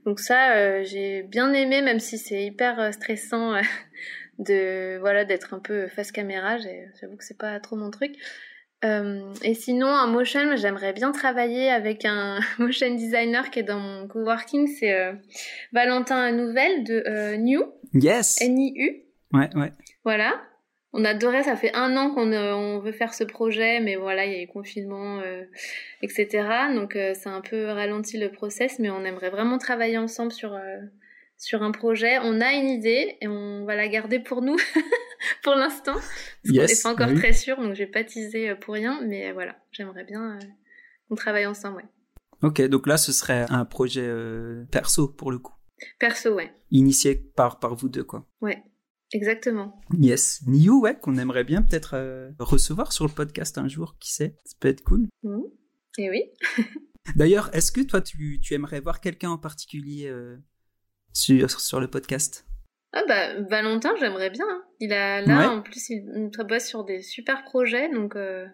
Donc 0.06 0.20
ça, 0.20 0.84
j'ai 0.84 1.24
bien 1.24 1.54
aimé, 1.54 1.82
même 1.82 1.99
si 1.99 2.18
c'est 2.18 2.43
hyper 2.43 2.93
stressant 2.93 3.54
de 4.39 4.97
voilà 4.99 5.26
d'être 5.26 5.54
un 5.54 5.60
peu 5.60 5.88
face 5.88 6.12
caméra. 6.12 6.58
J'avoue 6.58 7.18
que 7.18 7.24
c'est 7.24 7.38
pas 7.38 7.60
trop 7.60 7.76
mon 7.76 7.91
truc. 7.91 8.18
Euh, 8.84 9.34
et 9.43 9.54
sinon, 9.54 9.88
en 9.88 10.08
motion, 10.08 10.56
j'aimerais 10.56 10.93
bien 10.93 11.12
travailler 11.12 11.70
avec 11.70 12.06
un 12.06 12.39
motion 12.60 12.93
designer 12.95 13.49
qui 13.52 13.60
est 13.60 13.64
dans 13.64 13.80
mon 13.80 14.08
coworking. 14.08 14.68
C'est 14.68 14.93
euh, 14.93 15.14
Valentin 15.72 16.32
Nouvelle 16.32 16.84
de 16.84 17.04
euh, 17.08 17.38
New. 17.38 17.64
Yes. 17.93 18.41
N-I-U. 18.41 19.04
Ouais, 19.34 19.49
ouais. 19.56 19.72
Voilà. 20.04 20.41
On 20.94 21.06
adorait, 21.06 21.44
ça 21.44 21.56
fait 21.56 21.74
un 21.74 21.96
an 21.96 22.14
qu'on 22.14 22.34
on 22.34 22.80
veut 22.80 22.92
faire 22.92 23.14
ce 23.14 23.24
projet, 23.24 23.80
mais 23.80 23.96
voilà, 23.96 24.26
il 24.26 24.34
y 24.34 24.36
a 24.36 24.42
eu 24.42 24.48
confinement, 24.48 25.22
etc. 26.02 26.46
Donc 26.76 26.94
c'est 26.94 27.30
un 27.30 27.39
peu 27.39 27.68
ralenti 27.68 28.18
le 28.18 28.30
process, 28.30 28.78
mais 28.78 28.89
on 28.89 29.06
aimerait 29.06 29.30
vraiment 29.30 29.58
travailler 29.58 29.98
ensemble 29.98 30.34
sur 30.34 30.60
sur 31.42 31.64
un 31.64 31.72
projet. 31.72 32.20
On 32.20 32.39
a 32.39 32.54
une 32.54 32.70
idée 32.70 33.18
et 33.20 33.28
on 33.28 33.66
va 33.66 33.76
la 33.76 33.88
garder 33.88 34.20
pour 34.20 34.42
nous 34.42 34.58
pour 35.44 35.56
l'instant. 35.56 35.96
Parce 35.96 36.10
qu'on 36.46 36.54
n'est 36.54 36.82
pas 36.84 37.04
encore 37.06 37.14
très 37.16 37.34
sûr, 37.34 37.58
donc 37.58 37.74
je 37.74 37.80
vais 37.80 37.88
pas 37.88 38.04
teaser 38.04 38.52
euh, 38.52 38.56
pour 38.56 38.76
rien. 38.76 39.02
Mais 39.06 39.30
euh, 39.30 39.34
voilà, 39.34 39.58
j'aimerais 39.72 40.06
bien 40.06 40.36
euh, 40.36 40.39
qu'on 41.10 41.16
travaille 41.16 41.48
ensemble, 41.48 41.78
ouais. 41.78 41.86
Ok, 42.44 42.62
donc 42.62 42.88
là, 42.88 42.98
ce 42.98 43.12
serait 43.12 43.46
un 43.50 43.66
projet 43.66 44.10
perso 44.72 45.08
pour 45.08 45.32
le 45.32 45.38
coup. 45.38 45.54
Perso, 46.00 46.34
ouais. 46.34 46.52
Initié 46.72 47.16
par, 47.16 47.60
par 47.60 47.76
vous 47.76 47.88
deux, 47.88 48.04
quoi. 48.04 48.26
Ouais, 48.42 48.64
exactement. 49.14 49.82
Yes. 49.97 50.41
Niu, 50.47 50.72
ouais, 50.80 50.97
qu'on 50.99 51.18
aimerait 51.18 51.43
bien 51.43 51.62
peut-être 51.62 52.32
recevoir 52.39 52.91
sur 52.91 53.05
le 53.05 53.14
podcast 53.14 53.57
un 53.57 53.68
jour, 53.68 53.95
qui 53.99 54.14
sait. 54.14 54.36
Ça 54.45 54.55
peut 54.59 54.68
être 54.68 54.84
cool. 54.84 55.07
Mmh. 55.24 55.41
Et 55.97 56.09
oui. 56.09 56.24
D'ailleurs, 57.16 57.49
est-ce 57.53 57.72
que 57.72 57.82
toi, 57.82 58.01
tu, 58.01 58.39
tu 58.41 58.53
aimerais 58.53 58.80
voir 58.80 59.01
quelqu'un 59.01 59.32
en 59.32 59.38
particulier 59.38 60.14
sur, 61.14 61.59
sur 61.59 61.80
le 61.80 61.88
podcast? 61.88 62.45
Ah 62.93 63.03
bah 63.07 63.39
Valentin, 63.49 63.93
j'aimerais 63.99 64.30
bien. 64.30 64.45
Hein. 64.49 64.64
Il 64.80 64.91
a 64.91 65.22
là 65.22 65.51
en 65.51 65.62
plus 65.62 65.89
il, 65.89 66.30
bosse 66.47 66.66
sur 66.66 66.84
des 66.84 67.01
super 67.01 67.43
projets 67.43 67.89
donc 67.89 68.16
euh, 68.16 68.45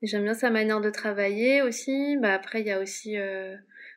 j'aime 0.00 0.24
bien 0.24 0.34
sa 0.34 0.50
manière 0.50 0.80
de 0.80 0.88
travailler 0.88 1.60
aussi. 1.60 2.16
Bah 2.16 2.32
après 2.32 2.60
il 2.60 2.66
y 2.66 2.70
a 2.70 2.80
aussi 2.80 3.18
euh, 3.18 3.54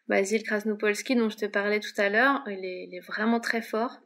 Basil 0.09 0.43
Krasnopolski 0.43 1.15
dont 1.15 1.29
je 1.29 1.37
te 1.37 1.45
parlais 1.45 1.79
tout 1.79 1.93
à 1.97 2.09
l'heure. 2.09 2.43
Il 2.47 2.65
est, 2.65 2.87
il 2.89 2.95
est, 2.95 3.05
vraiment 3.05 3.39
très 3.39 3.61
fort 3.61 4.01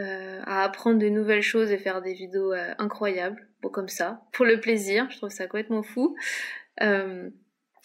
euh, 0.00 0.40
à 0.44 0.64
apprendre 0.64 0.98
de 0.98 1.08
nouvelles 1.08 1.42
choses 1.42 1.70
et 1.70 1.78
faire 1.78 2.02
des 2.02 2.14
vidéos 2.14 2.52
euh, 2.52 2.74
incroyables. 2.78 3.48
Bon 3.62 3.68
comme 3.68 3.88
ça, 3.88 4.24
pour 4.32 4.44
le 4.44 4.58
plaisir. 4.58 5.08
Je 5.10 5.18
trouve 5.18 5.30
ça 5.30 5.46
complètement 5.46 5.84
fou. 5.84 6.16
Euh, 6.82 7.30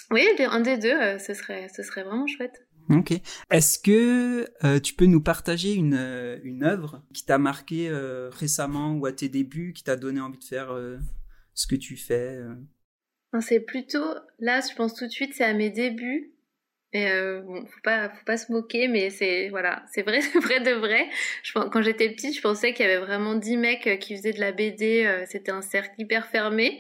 oui, 0.10 0.28
un 0.40 0.62
des 0.62 0.78
deux, 0.78 1.20
ce 1.20 1.36
serait, 1.36 1.68
ce 1.70 1.84
serait 1.84 2.04
vraiment 2.04 2.26
chouette. 2.26 2.66
Ok. 2.90 3.14
Est-ce 3.52 3.78
que 3.78 4.80
tu 4.80 4.96
peux 4.96 5.06
nous 5.06 5.22
partager 5.22 5.76
une, 5.76 6.40
une 6.44 6.64
œuvre 6.64 7.04
qui 7.14 7.24
t'a 7.24 7.38
marqué 7.38 7.92
récemment 8.32 8.94
ou 8.94 9.06
à 9.06 9.12
tes 9.12 9.30
débuts, 9.30 9.74
qui 9.74 9.84
t'a 9.84 9.96
donné 9.96 10.20
envie 10.20 10.40
de 10.40 10.44
faire 10.44 10.76
ce 11.54 11.68
que 11.68 11.76
tu 11.76 11.96
fais 11.96 12.40
C'est 13.40 13.60
plutôt, 13.60 14.16
là 14.40 14.62
je 14.68 14.74
pense 14.76 14.96
tout 14.96 15.06
de 15.06 15.12
suite, 15.12 15.36
c'est 15.36 15.44
à 15.44 15.54
mes 15.54 15.70
débuts. 15.70 16.34
Et 16.92 17.08
bon, 17.46 17.66
faut 17.66 17.82
pas, 17.84 18.10
faut 18.10 18.26
pas 18.26 18.38
se 18.38 18.52
moquer, 18.52 18.88
mais 18.88 19.12
c'est 19.12 19.50
voilà, 19.50 19.84
c'est 19.92 20.02
vrai, 20.02 20.22
c'est 20.34 20.40
vrai 20.40 20.60
de 20.60 20.72
vrai. 20.72 21.08
Quand 21.54 21.82
j'étais 21.82 22.10
petite, 22.10 22.36
je 22.36 22.42
pensais 22.42 22.74
qu'il 22.74 22.86
y 22.86 22.90
avait 22.90 23.06
vraiment 23.06 23.36
dix 23.36 23.58
mecs 23.58 24.00
qui 24.00 24.16
faisaient 24.16 24.34
de 24.34 24.40
la 24.40 24.52
BD. 24.52 25.24
C'était 25.28 25.52
un 25.52 25.62
cercle 25.62 25.94
hyper 26.00 26.28
fermé 26.28 26.80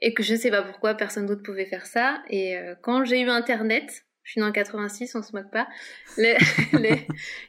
et 0.00 0.14
que 0.14 0.22
je 0.22 0.34
sais 0.34 0.50
pas 0.50 0.62
pourquoi 0.62 0.94
personne 0.94 1.26
d'autre 1.26 1.42
pouvait 1.42 1.66
faire 1.66 1.86
ça. 1.86 2.22
Et 2.30 2.56
quand 2.82 3.04
j'ai 3.04 3.20
eu 3.20 3.28
Internet, 3.28 4.06
je 4.26 4.32
suis 4.32 4.40
dans 4.40 4.50
86, 4.50 5.14
on 5.14 5.22
se 5.22 5.30
moque 5.36 5.52
pas. 5.52 5.68
Il 6.18 6.98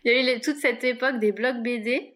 y 0.06 0.10
a 0.10 0.36
eu 0.36 0.40
toute 0.40 0.58
cette 0.58 0.84
époque 0.84 1.20
des 1.20 1.32
blogs 1.32 1.64
BD. 1.64 2.14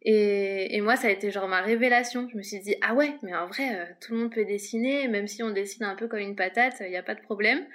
Et, 0.00 0.76
et, 0.76 0.80
moi, 0.80 0.96
ça 0.96 1.08
a 1.08 1.10
été 1.10 1.30
genre 1.30 1.46
ma 1.46 1.60
révélation. 1.60 2.26
Je 2.32 2.36
me 2.38 2.42
suis 2.42 2.58
dit, 2.60 2.74
ah 2.80 2.94
ouais, 2.94 3.12
mais 3.22 3.34
en 3.34 3.48
vrai, 3.48 3.74
euh, 3.74 3.84
tout 4.00 4.14
le 4.14 4.20
monde 4.20 4.32
peut 4.32 4.46
dessiner, 4.46 5.08
même 5.08 5.26
si 5.26 5.42
on 5.42 5.50
dessine 5.50 5.84
un 5.84 5.94
peu 5.94 6.08
comme 6.08 6.20
une 6.20 6.36
patate, 6.36 6.76
il 6.80 6.88
n'y 6.88 6.96
a 6.96 7.02
pas 7.02 7.14
de 7.14 7.20
problème. 7.20 7.66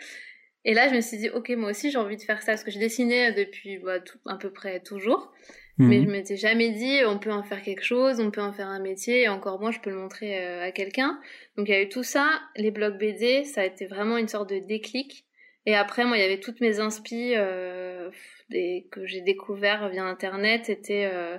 Et 0.66 0.74
là, 0.74 0.88
je 0.88 0.96
me 0.96 1.02
suis 1.02 1.18
dit, 1.18 1.30
ok, 1.30 1.50
moi 1.50 1.72
aussi, 1.72 1.92
j'ai 1.92 1.98
envie 1.98 2.18
de 2.18 2.22
faire 2.22 2.42
ça, 2.42 2.54
parce 2.54 2.64
que 2.64 2.72
je 2.72 2.80
dessinais 2.80 3.34
depuis 3.34 3.80
bah, 3.80 4.00
tout, 4.00 4.18
à 4.26 4.38
peu 4.38 4.52
près 4.52 4.80
toujours. 4.80 5.34
Mhm. 5.78 5.88
Mais 5.88 6.04
je 6.04 6.08
m'étais 6.08 6.38
jamais 6.38 6.70
dit, 6.70 7.00
on 7.06 7.20
peut 7.20 7.32
en 7.32 7.44
faire 7.44 7.62
quelque 7.62 7.84
chose, 7.84 8.20
on 8.20 8.32
peut 8.32 8.42
en 8.42 8.54
faire 8.54 8.68
un 8.68 8.80
métier, 8.80 9.24
et 9.24 9.30
encore 9.30 9.60
moins, 9.60 9.72
je 9.72 9.80
peux 9.80 9.90
le 9.90 9.98
montrer 9.98 10.40
euh, 10.40 10.64
à 10.64 10.72
quelqu'un. 10.72 11.20
Donc, 11.58 11.68
il 11.68 11.72
y 11.72 11.76
a 11.76 11.82
eu 11.82 11.90
tout 11.90 12.04
ça. 12.04 12.42
Les 12.56 12.72
blogs 12.72 12.98
BD, 12.98 13.44
ça 13.44 13.62
a 13.62 13.66
été 13.66 13.88
vraiment 13.88 14.18
une 14.18 14.28
sorte 14.28 14.50
de 14.50 14.60
déclic. 14.60 15.26
Et 15.66 15.76
après, 15.76 16.06
moi, 16.06 16.18
il 16.18 16.22
y 16.22 16.26
avait 16.26 16.40
toutes 16.40 16.62
mes 16.62 16.80
inspi 16.80 17.34
euh, 17.36 18.10
des, 18.50 18.88
que 18.92 19.06
j'ai 19.06 19.22
découvert 19.22 19.90
via 19.90 20.04
Internet. 20.04 20.66
C'était, 20.66 21.10
euh, 21.12 21.38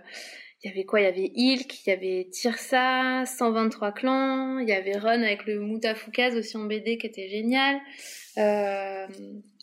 il 0.63 0.71
y 0.71 0.73
avait 0.73 0.85
quoi? 0.85 1.01
Il 1.01 1.05
y 1.05 1.07
avait 1.07 1.31
Ilk, 1.35 1.87
il 1.87 1.91
y 1.91 1.93
avait 1.93 2.29
Tirsa, 2.31 3.25
123 3.27 3.93
clans, 3.93 4.59
il 4.59 4.69
y 4.69 4.73
avait 4.73 4.97
Run 4.97 5.23
avec 5.23 5.45
le 5.45 5.61
Moutafoukaz 5.61 6.37
aussi 6.37 6.57
en 6.57 6.65
BD 6.65 6.97
qui 6.97 7.07
était 7.07 7.29
génial. 7.29 7.79
Euh, 8.39 9.07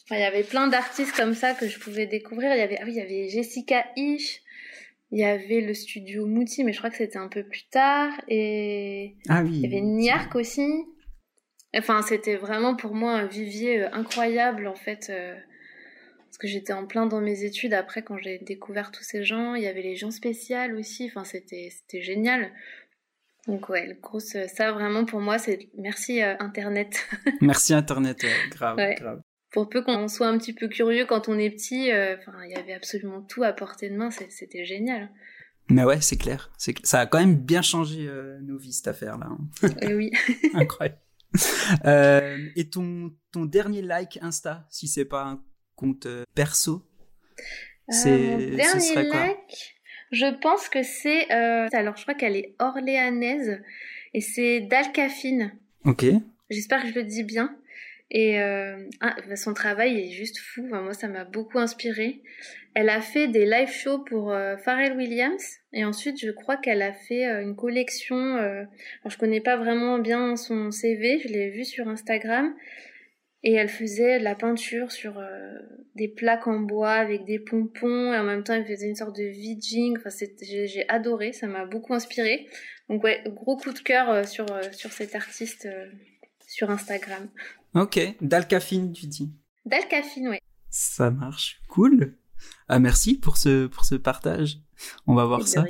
il 0.10 0.20
y 0.20 0.24
avait 0.24 0.44
plein 0.44 0.68
d'artistes 0.68 1.16
comme 1.16 1.34
ça 1.34 1.54
que 1.54 1.68
je 1.68 1.80
pouvais 1.80 2.06
découvrir. 2.06 2.54
Il 2.54 2.58
y 2.58 2.62
avait, 2.62 2.78
ah 2.80 2.84
oui, 2.86 2.94
il 2.94 2.98
y 2.98 3.02
avait 3.02 3.30
Jessica 3.30 3.86
Ish. 3.96 4.42
Il 5.12 5.20
y 5.20 5.26
avait 5.26 5.62
le 5.62 5.74
studio 5.74 6.26
Mouti, 6.26 6.64
mais 6.64 6.72
je 6.72 6.78
crois 6.78 6.90
que 6.90 6.98
c'était 6.98 7.18
un 7.18 7.28
peu 7.28 7.44
plus 7.44 7.68
tard. 7.70 8.14
Et 8.30 9.16
ah 9.28 9.44
oui, 9.44 9.52
il 9.56 9.62
y 9.62 9.66
avait 9.66 9.82
Niark 9.82 10.36
aussi. 10.36 10.86
Enfin, 11.76 12.02
c'était 12.02 12.36
vraiment 12.36 12.76
pour 12.76 12.94
moi 12.94 13.14
un 13.14 13.26
vivier 13.26 13.84
euh, 13.84 13.90
incroyable 13.94 14.68
en 14.68 14.76
fait. 14.76 15.08
Euh, 15.10 15.36
parce 16.26 16.38
que 16.38 16.48
j'étais 16.48 16.72
en 16.72 16.86
plein 16.86 17.08
dans 17.08 17.20
mes 17.20 17.44
études 17.44 17.74
après 17.74 18.04
quand 18.04 18.18
j'ai 18.18 18.40
découvert 18.40 18.92
tous 18.92 19.04
ces 19.04 19.24
gens. 19.24 19.56
Il 19.56 19.64
y 19.64 19.68
avait 19.68 19.82
les 19.82 19.98
gens 19.98 20.12
spéciales 20.12 20.76
aussi. 20.76 21.08
Enfin, 21.08 21.26
c'était 21.26 21.70
c'était 21.72 22.02
génial. 22.02 22.52
Donc 23.48 23.70
ouais, 23.70 23.98
grosse, 24.02 24.36
ça 24.54 24.72
vraiment 24.72 25.06
pour 25.06 25.20
moi 25.20 25.38
c'est 25.38 25.70
merci 25.78 26.22
euh, 26.22 26.36
Internet. 26.39 27.08
merci 27.42 27.74
Internet, 27.74 28.24
grave, 28.52 28.78
grave. 28.98 29.22
Pour 29.52 29.68
peu 29.68 29.84
qu'on 29.84 30.08
soit 30.08 30.28
un 30.28 30.38
petit 30.38 30.54
peu 30.54 30.68
curieux 30.68 31.06
quand 31.06 31.28
on 31.28 31.38
est 31.38 31.50
petit, 31.50 31.92
enfin 31.92 32.34
il 32.46 32.52
y 32.52 32.56
avait 32.56 32.74
absolument 32.74 33.22
tout 33.22 33.44
à 33.44 33.52
portée 33.52 33.89
de 33.89 33.96
main, 33.96 34.10
c'était 34.12 34.64
génial. 34.64 35.10
Mais 35.70 35.84
ouais, 35.84 36.00
c'est 36.00 36.18
clair. 36.18 36.52
Ça 36.84 37.00
a 37.02 37.06
quand 37.06 37.20
même 37.20 37.36
bien 37.36 37.62
changé 37.62 38.10
nos 38.42 38.58
vies 38.58 38.74
cette 38.74 38.88
affaire 38.88 39.18
là. 39.18 39.28
Hein. 39.30 39.70
Et 39.82 39.94
oui. 39.94 40.12
Incroyable. 40.54 41.00
Euh, 41.86 42.50
et 42.56 42.70
ton, 42.70 43.14
ton 43.32 43.46
dernier 43.46 43.82
like 43.82 44.20
Insta, 44.22 44.68
si 44.70 44.88
c'est 44.88 45.06
pas 45.06 45.24
un 45.24 45.44
compte 45.76 46.06
euh, 46.06 46.26
perso, 46.36 46.86
euh, 47.39 47.94
c'est 47.94 48.64
ce 48.64 48.80
serait 48.80 49.08
quoi? 49.08 49.28
like, 49.28 49.76
Je 50.12 50.34
pense 50.41 50.70
que 50.70 50.84
c'est 50.84 51.30
alors 51.32 51.97
je 51.97 52.03
crois 52.03 52.14
qu'elle 52.14 52.36
est 52.36 52.53
orléanaise 52.59 53.62
et 54.14 54.22
c'est 54.22 54.62
Dalcafine. 54.62 55.53
Ok. 55.86 56.05
J'espère 56.49 56.82
que 56.82 56.89
je 56.89 56.95
le 56.95 57.03
dis 57.03 57.24
bien. 57.24 57.55
Et 58.14 58.39
ah, 58.41 59.16
son 59.36 59.53
travail 59.53 59.97
est 59.97 60.12
juste 60.12 60.38
fou. 60.38 60.64
moi, 60.64 60.93
ça 60.93 61.07
m'a 61.07 61.24
beaucoup 61.24 61.59
inspiré. 61.59 62.22
Elle 62.74 62.89
a 62.89 63.01
fait 63.01 63.28
des 63.28 63.45
live 63.45 63.70
shows 63.70 63.99
pour 63.99 64.32
euh, 64.32 64.55
Pharrell 64.55 64.95
Williams 64.95 65.43
et 65.74 65.84
ensuite 65.84 66.18
je 66.22 66.32
crois 66.32 66.55
qu'elle 66.55 66.82
a 66.82 66.93
fait 66.93 67.28
euh, 67.28 67.41
une 67.41 67.55
collection. 67.55 68.16
Euh, 68.16 68.64
alors 69.03 69.09
je 69.09 69.18
connais 69.18 69.41
pas 69.41 69.57
vraiment 69.57 69.99
bien 69.99 70.38
son 70.38 70.72
CV, 70.72 71.20
je 71.20 71.28
l'ai 71.28 71.49
vu 71.49 71.66
sur 71.66 71.89
Instagram 71.89 72.53
et 73.44 73.54
elle 73.54 73.70
faisait 73.70 74.20
de 74.20 74.24
la 74.24 74.36
peinture 74.36 74.92
sur 74.92 75.18
euh, 75.18 75.54
des 75.96 76.08
plaques 76.08 76.48
en 76.48 76.60
bois 76.60 76.92
avec 76.92 77.26
des 77.26 77.39
pompons 77.39 78.14
et 78.14 78.18
en 78.18 78.24
même 78.24 78.44
temps 78.44 78.54
elle 78.54 78.66
faisait 78.66 78.88
une 78.88 78.96
sorte 78.96 79.16
de 79.16 79.24
vidging. 79.24 79.98
Enfin 79.98 80.10
j'ai 80.42 80.86
adoré, 80.89 81.34
ça 81.34 81.48
m'a 81.48 81.66
beaucoup 81.66 81.94
inspiré. 81.94 82.48
Donc 82.89 83.04
ouais, 83.04 83.24
gros 83.28 83.58
coup 83.58 83.74
de 83.74 83.80
cœur 83.80 84.28
sur 84.28 84.46
sur 84.74 84.92
cet 84.92 85.16
artiste 85.16 85.68
sur 86.48 86.70
Instagram. 86.70 87.30
Ok, 87.74 88.00
Dalcafine 88.22 88.92
tu 88.92 89.08
dis. 89.08 89.32
Dalcafine, 89.66 90.30
ouais. 90.30 90.42
Ça 90.70 91.12
marche, 91.12 91.62
cool. 91.68 92.18
Ah, 92.68 92.80
merci 92.80 93.18
pour 93.18 93.38
ce, 93.38 93.68
pour 93.68 93.86
ce 93.86 93.96
partage. 93.96 94.60
On 95.06 95.14
va 95.14 95.26
voir 95.26 95.48
ça. 95.48 95.66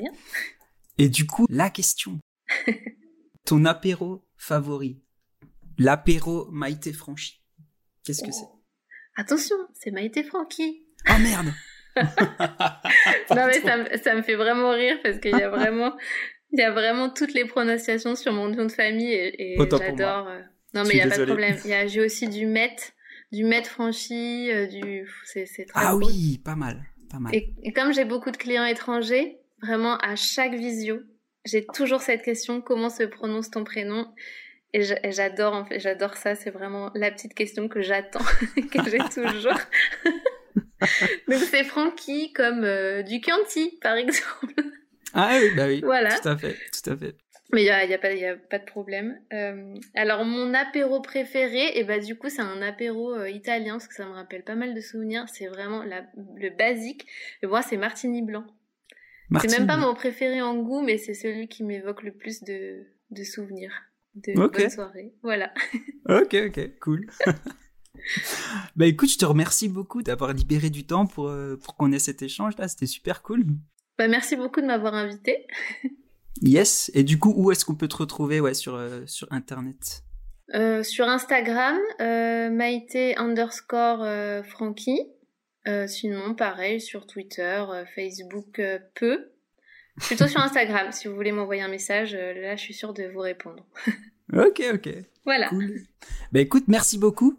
Et 0.97 1.09
du 1.09 1.25
coup, 1.25 1.45
la 1.49 1.69
question. 1.69 2.19
Ton 3.45 3.65
apéro 3.65 4.23
favori. 4.37 5.01
L'apéro 5.77 6.47
Maïté 6.51 6.93
Franchi. 6.93 7.40
Qu'est-ce 8.05 8.23
que 8.23 8.31
c'est 8.31 8.45
oh. 8.45 8.63
Attention, 9.17 9.55
c'est 9.73 9.91
Maïté 9.91 10.23
Franchi. 10.23 10.83
Ah 11.05 11.19
merde 11.19 11.51
Non 13.35 13.47
mais 13.47 13.59
ça, 13.61 13.77
me, 13.77 13.97
ça 13.97 14.15
me 14.15 14.21
fait 14.21 14.35
vraiment 14.35 14.71
rire 14.71 14.97
parce 15.03 15.19
qu'il 15.19 15.37
y 15.37 15.43
a 15.43 15.49
vraiment... 15.49 15.95
Il 16.53 16.59
y 16.59 16.63
a 16.63 16.71
vraiment 16.71 17.09
toutes 17.09 17.33
les 17.33 17.45
prononciations 17.45 18.15
sur 18.15 18.33
mon 18.33 18.49
nom 18.49 18.65
de 18.65 18.71
famille 18.71 19.13
et, 19.13 19.55
j'adore. 19.57 20.27
Euh. 20.27 20.41
Non 20.73 20.83
mais 20.83 20.95
il 20.95 20.97
y 20.97 21.01
a 21.01 21.07
pas 21.07 21.17
de 21.17 21.25
problème. 21.25 21.57
Il 21.63 21.69
y 21.69 21.73
a 21.73 21.87
j'ai 21.87 22.01
aussi 22.01 22.27
du 22.27 22.45
Met 22.45 22.75
du 23.31 23.45
mètre 23.45 23.69
franchi, 23.69 24.51
euh, 24.51 24.67
du 24.67 25.07
c'est 25.23 25.45
très 25.45 25.65
Ah 25.73 25.95
oui, 25.95 26.39
pas 26.43 26.55
mal, 26.55 26.83
pas 27.09 27.19
mal. 27.19 27.33
Et, 27.33 27.73
comme 27.73 27.93
j'ai 27.93 28.05
beaucoup 28.05 28.31
de 28.31 28.37
clients 28.37 28.65
étrangers, 28.65 29.37
vraiment 29.61 29.97
à 29.97 30.15
chaque 30.15 30.53
visio, 30.53 30.99
j'ai 31.45 31.65
toujours 31.65 32.01
cette 32.01 32.23
question 32.23 32.61
comment 32.61 32.89
se 32.89 33.03
prononce 33.03 33.49
ton 33.49 33.63
prénom? 33.63 34.07
Et 34.73 35.11
j'adore 35.11 35.53
en 35.53 35.65
fait, 35.65 35.79
j'adore 35.79 36.15
ça, 36.15 36.35
c'est 36.35 36.49
vraiment 36.49 36.91
la 36.95 37.11
petite 37.11 37.33
question 37.33 37.67
que 37.67 37.81
j'attends 37.81 38.19
que 38.55 38.89
j'ai 38.89 38.99
toujours. 39.13 39.59
Donc 41.27 41.39
c'est 41.49 41.63
Francky 41.63 42.31
comme 42.33 42.63
euh, 42.63 43.03
du 43.03 43.21
Chianti, 43.21 43.77
par 43.81 43.95
exemple. 43.95 44.53
Ah 45.13 45.37
oui, 45.41 45.49
bah 45.55 45.67
oui. 45.67 45.81
Voilà. 45.83 46.17
Tout 46.19 46.29
à 46.29 46.37
fait, 46.37 46.55
tout 46.71 46.89
à 46.89 46.97
fait. 46.97 47.15
Mais 47.53 47.63
il 47.63 47.65
n'y 47.65 47.69
a, 47.69 47.83
y 47.83 47.93
a, 47.93 47.97
pas, 47.97 48.13
y 48.13 48.25
a 48.25 48.37
pas 48.37 48.59
de 48.59 48.65
problème. 48.65 49.19
Euh, 49.33 49.75
alors, 49.93 50.23
mon 50.23 50.53
apéro 50.53 51.01
préféré, 51.01 51.65
et 51.65 51.79
eh 51.79 51.83
bah, 51.83 51.99
du 51.99 52.15
coup, 52.15 52.29
c'est 52.29 52.41
un 52.41 52.61
apéro 52.61 53.13
euh, 53.13 53.29
italien, 53.29 53.73
parce 53.73 53.89
que 53.89 53.93
ça 53.93 54.05
me 54.05 54.13
rappelle 54.13 54.43
pas 54.43 54.55
mal 54.55 54.73
de 54.73 54.79
souvenirs. 54.79 55.25
C'est 55.27 55.47
vraiment 55.47 55.83
la, 55.83 56.05
le 56.37 56.49
basique. 56.49 57.05
Et 57.43 57.47
moi, 57.47 57.61
c'est 57.61 57.75
Martini 57.75 58.21
Blanc. 58.21 58.45
C'est 59.41 59.51
même 59.51 59.67
pas 59.67 59.77
mon 59.77 59.93
préféré 59.93 60.41
en 60.41 60.55
goût, 60.55 60.81
mais 60.81 60.97
c'est 60.97 61.13
celui 61.13 61.49
qui 61.49 61.63
m'évoque 61.63 62.03
le 62.03 62.13
plus 62.13 62.41
de, 62.43 62.85
de 63.11 63.23
souvenirs 63.23 63.90
de 64.15 64.33
bonne 64.33 64.69
soirée. 64.69 65.13
Voilà. 65.23 65.51
ok, 66.09 66.35
ok, 66.47 66.79
cool. 66.79 67.07
bah 68.75 68.85
écoute, 68.85 69.11
je 69.11 69.17
te 69.17 69.25
remercie 69.25 69.69
beaucoup 69.69 70.01
d'avoir 70.01 70.33
libéré 70.33 70.69
du 70.69 70.85
temps 70.85 71.05
pour, 71.05 71.29
euh, 71.29 71.57
pour 71.63 71.75
qu'on 71.75 71.91
ait 71.91 71.99
cet 71.99 72.21
échange 72.21 72.57
là, 72.57 72.67
c'était 72.67 72.85
super 72.85 73.21
cool. 73.21 73.45
Bah 73.97 74.07
merci 74.07 74.35
beaucoup 74.35 74.61
de 74.61 74.65
m'avoir 74.65 74.93
invité. 74.93 75.45
yes, 76.41 76.91
et 76.93 77.03
du 77.03 77.19
coup, 77.19 77.33
où 77.35 77.51
est-ce 77.51 77.65
qu'on 77.65 77.75
peut 77.75 77.87
te 77.87 77.97
retrouver 77.97 78.39
ouais, 78.39 78.53
sur, 78.53 78.75
euh, 78.75 79.01
sur 79.05 79.27
Internet? 79.31 80.03
Euh, 80.53 80.83
Sur 80.83 81.07
Instagram, 81.07 81.79
Maïté 81.99 83.15
underscore 83.15 84.05
Frankie. 84.43 85.07
sinon, 85.87 86.35
pareil, 86.35 86.81
sur 86.81 87.07
Twitter, 87.07 87.63
Facebook, 87.95 88.61
peu. 88.95 89.31
Plutôt 89.97 90.27
sur 90.27 90.41
Instagram, 90.41 90.91
si 90.91 91.07
vous 91.07 91.15
voulez 91.15 91.31
m'envoyer 91.31 91.61
un 91.61 91.67
message, 91.67 92.13
euh, 92.13 92.33
là 92.33 92.55
je 92.55 92.61
suis 92.61 92.73
sûre 92.73 92.93
de 92.93 93.03
vous 93.03 93.19
répondre. 93.19 93.65
ok, 94.33 94.61
ok. 94.73 94.89
Voilà. 95.25 95.49
Cool. 95.49 95.81
Bah 96.31 96.39
écoute, 96.39 96.65
merci 96.67 96.97
beaucoup. 96.97 97.37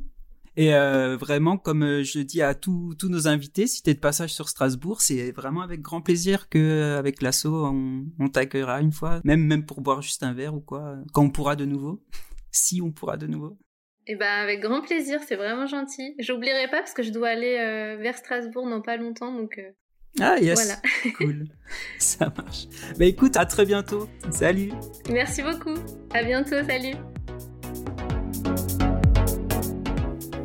Et 0.56 0.74
euh, 0.74 1.16
vraiment, 1.16 1.56
comme 1.56 1.82
euh, 1.82 2.02
je 2.02 2.18
dis 2.18 2.42
à 2.42 2.54
tous 2.54 2.94
nos 3.04 3.26
invités, 3.26 3.66
si 3.66 3.82
tu 3.82 3.88
es 3.88 3.94
de 3.94 4.00
passage 4.00 4.34
sur 4.34 4.50
Strasbourg, 4.50 5.00
c'est 5.00 5.32
vraiment 5.32 5.62
avec 5.62 5.80
grand 5.80 6.02
plaisir 6.02 6.50
que 6.50 6.96
avec 6.98 7.22
l'asso 7.22 7.46
on, 7.46 8.04
on 8.18 8.28
t'accueillera 8.28 8.82
une 8.82 8.92
fois, 8.92 9.22
même 9.24 9.42
même 9.42 9.64
pour 9.64 9.80
boire 9.80 10.02
juste 10.02 10.22
un 10.22 10.34
verre 10.34 10.54
ou 10.54 10.60
quoi, 10.60 10.96
quand 11.14 11.22
on 11.22 11.30
pourra 11.30 11.56
de 11.56 11.64
nouveau, 11.64 12.02
si 12.50 12.82
on 12.82 12.92
pourra 12.92 13.16
de 13.16 13.26
nouveau. 13.26 13.58
Eh 14.06 14.16
ben 14.16 14.42
avec 14.42 14.60
grand 14.60 14.82
plaisir, 14.82 15.20
c'est 15.26 15.36
vraiment 15.36 15.66
gentil. 15.66 16.14
J'oublierai 16.18 16.68
pas 16.68 16.78
parce 16.78 16.92
que 16.92 17.02
je 17.02 17.12
dois 17.12 17.28
aller 17.28 17.54
vers 18.00 18.18
Strasbourg 18.18 18.68
dans 18.68 18.82
pas 18.82 18.96
longtemps, 18.96 19.32
donc 19.32 19.58
ah 20.20 20.38
yes, 20.38 20.54
voilà. 20.54 20.76
cool, 21.18 21.46
ça 21.98 22.32
marche. 22.36 22.68
Bah 22.98 23.06
écoute, 23.06 23.36
à 23.36 23.46
très 23.46 23.64
bientôt. 23.64 24.08
Salut. 24.30 24.72
Merci 25.10 25.42
beaucoup. 25.42 25.74
À 26.12 26.22
bientôt, 26.22 26.56
salut. 26.66 26.96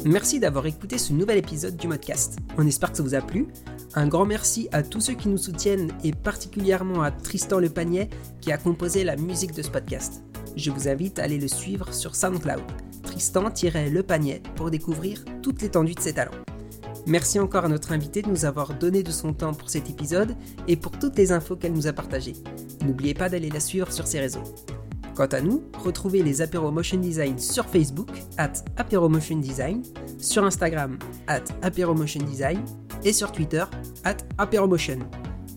Merci 0.06 0.40
d'avoir 0.40 0.66
écouté 0.68 0.98
ce 0.98 1.12
nouvel 1.12 1.38
épisode 1.38 1.76
du 1.76 1.88
Modcast. 1.88 2.40
On 2.58 2.66
espère 2.66 2.92
que 2.92 2.98
ça 2.98 3.04
vous 3.04 3.16
a 3.16 3.22
plu. 3.22 3.48
Un 3.94 4.08
grand 4.08 4.26
merci 4.26 4.70
à 4.72 4.84
tous 4.84 5.02
ceux 5.02 5.16
qui 5.16 5.28
nous 5.28 5.38
soutiennent 5.38 5.92
et 6.04 6.14
particulièrement 6.14 7.02
à 7.02 7.12
Tristan 7.12 7.60
Le 7.60 7.70
Panier 7.70 8.10
qui 8.40 8.52
a 8.54 8.58
composé 8.58 9.04
la 9.04 9.18
musique 9.18 9.54
de 9.54 9.62
ce 9.62 9.70
podcast. 9.70 10.24
Je 10.56 10.72
vous 10.72 10.88
invite 10.88 11.20
à 11.20 11.24
aller 11.24 11.40
le 11.40 11.48
suivre 11.48 11.94
sur 11.94 12.16
SoundCloud, 12.16 12.64
Tristan-Le 13.04 14.02
Panier, 14.02 14.42
pour 14.56 14.72
découvrir 14.72 15.24
toute 15.42 15.62
l'étendue 15.62 15.94
de 15.94 16.00
ses 16.00 16.14
talents. 16.14 16.32
Merci 17.08 17.40
encore 17.40 17.64
à 17.64 17.70
notre 17.70 17.94
invité 17.94 18.22
de 18.22 18.30
nous 18.30 18.44
avoir 18.44 18.74
donné 18.74 19.02
de 19.02 19.12
son 19.12 19.32
temps 19.34 19.54
pour 19.54 19.70
cet 19.70 19.90
épisode 19.90 20.36
et 20.68 20.76
pour 20.76 20.92
toutes 20.92 21.18
les 21.18 21.32
infos 21.32 21.56
qu'elle 21.56 21.72
nous 21.72 21.88
a 21.88 21.94
partagées. 21.94 22.36
N'oubliez 22.86 23.14
pas 23.14 23.30
d'aller 23.30 23.50
la 23.50 23.62
suivre 23.62 23.94
sur 23.94 24.06
ses 24.06 24.20
réseaux. 24.20 24.44
Quant 25.16 25.28
à 25.28 25.40
nous, 25.40 25.64
retrouvez 25.80 26.22
les 26.22 26.42
Apéro 26.42 26.70
Motion 26.70 27.00
Design 27.00 27.40
sur 27.40 27.66
Facebook, 27.66 28.10
at 28.38 28.52
Apéro 28.76 29.08
Motion 29.08 29.38
Design, 29.38 29.84
sur 30.20 30.44
Instagram, 30.44 31.00
at 31.28 31.46
Apéro 31.62 31.96
Motion 31.96 32.24
Design, 32.24 32.60
et 33.06 33.14
sur 33.14 33.32
Twitter, 33.32 33.64
at 34.04 34.18
Apéro 34.38 34.68
Motion. 34.68 35.00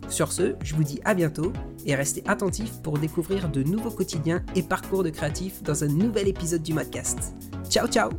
Sur 0.08 0.32
ce, 0.32 0.54
je 0.62 0.76
vous 0.76 0.84
dis 0.84 1.00
à 1.04 1.14
bientôt 1.14 1.52
et 1.84 1.96
restez 1.96 2.22
attentifs 2.28 2.80
pour 2.82 2.96
découvrir 2.96 3.48
de 3.48 3.64
nouveaux 3.64 3.90
quotidiens 3.90 4.42
et 4.54 4.62
parcours 4.62 5.02
de 5.02 5.10
créatifs 5.10 5.62
dans 5.64 5.82
un 5.82 5.88
nouvel 5.88 6.28
épisode 6.28 6.62
du 6.62 6.74
podcast. 6.74 7.34
Ciao 7.68 7.88
ciao 7.88 8.10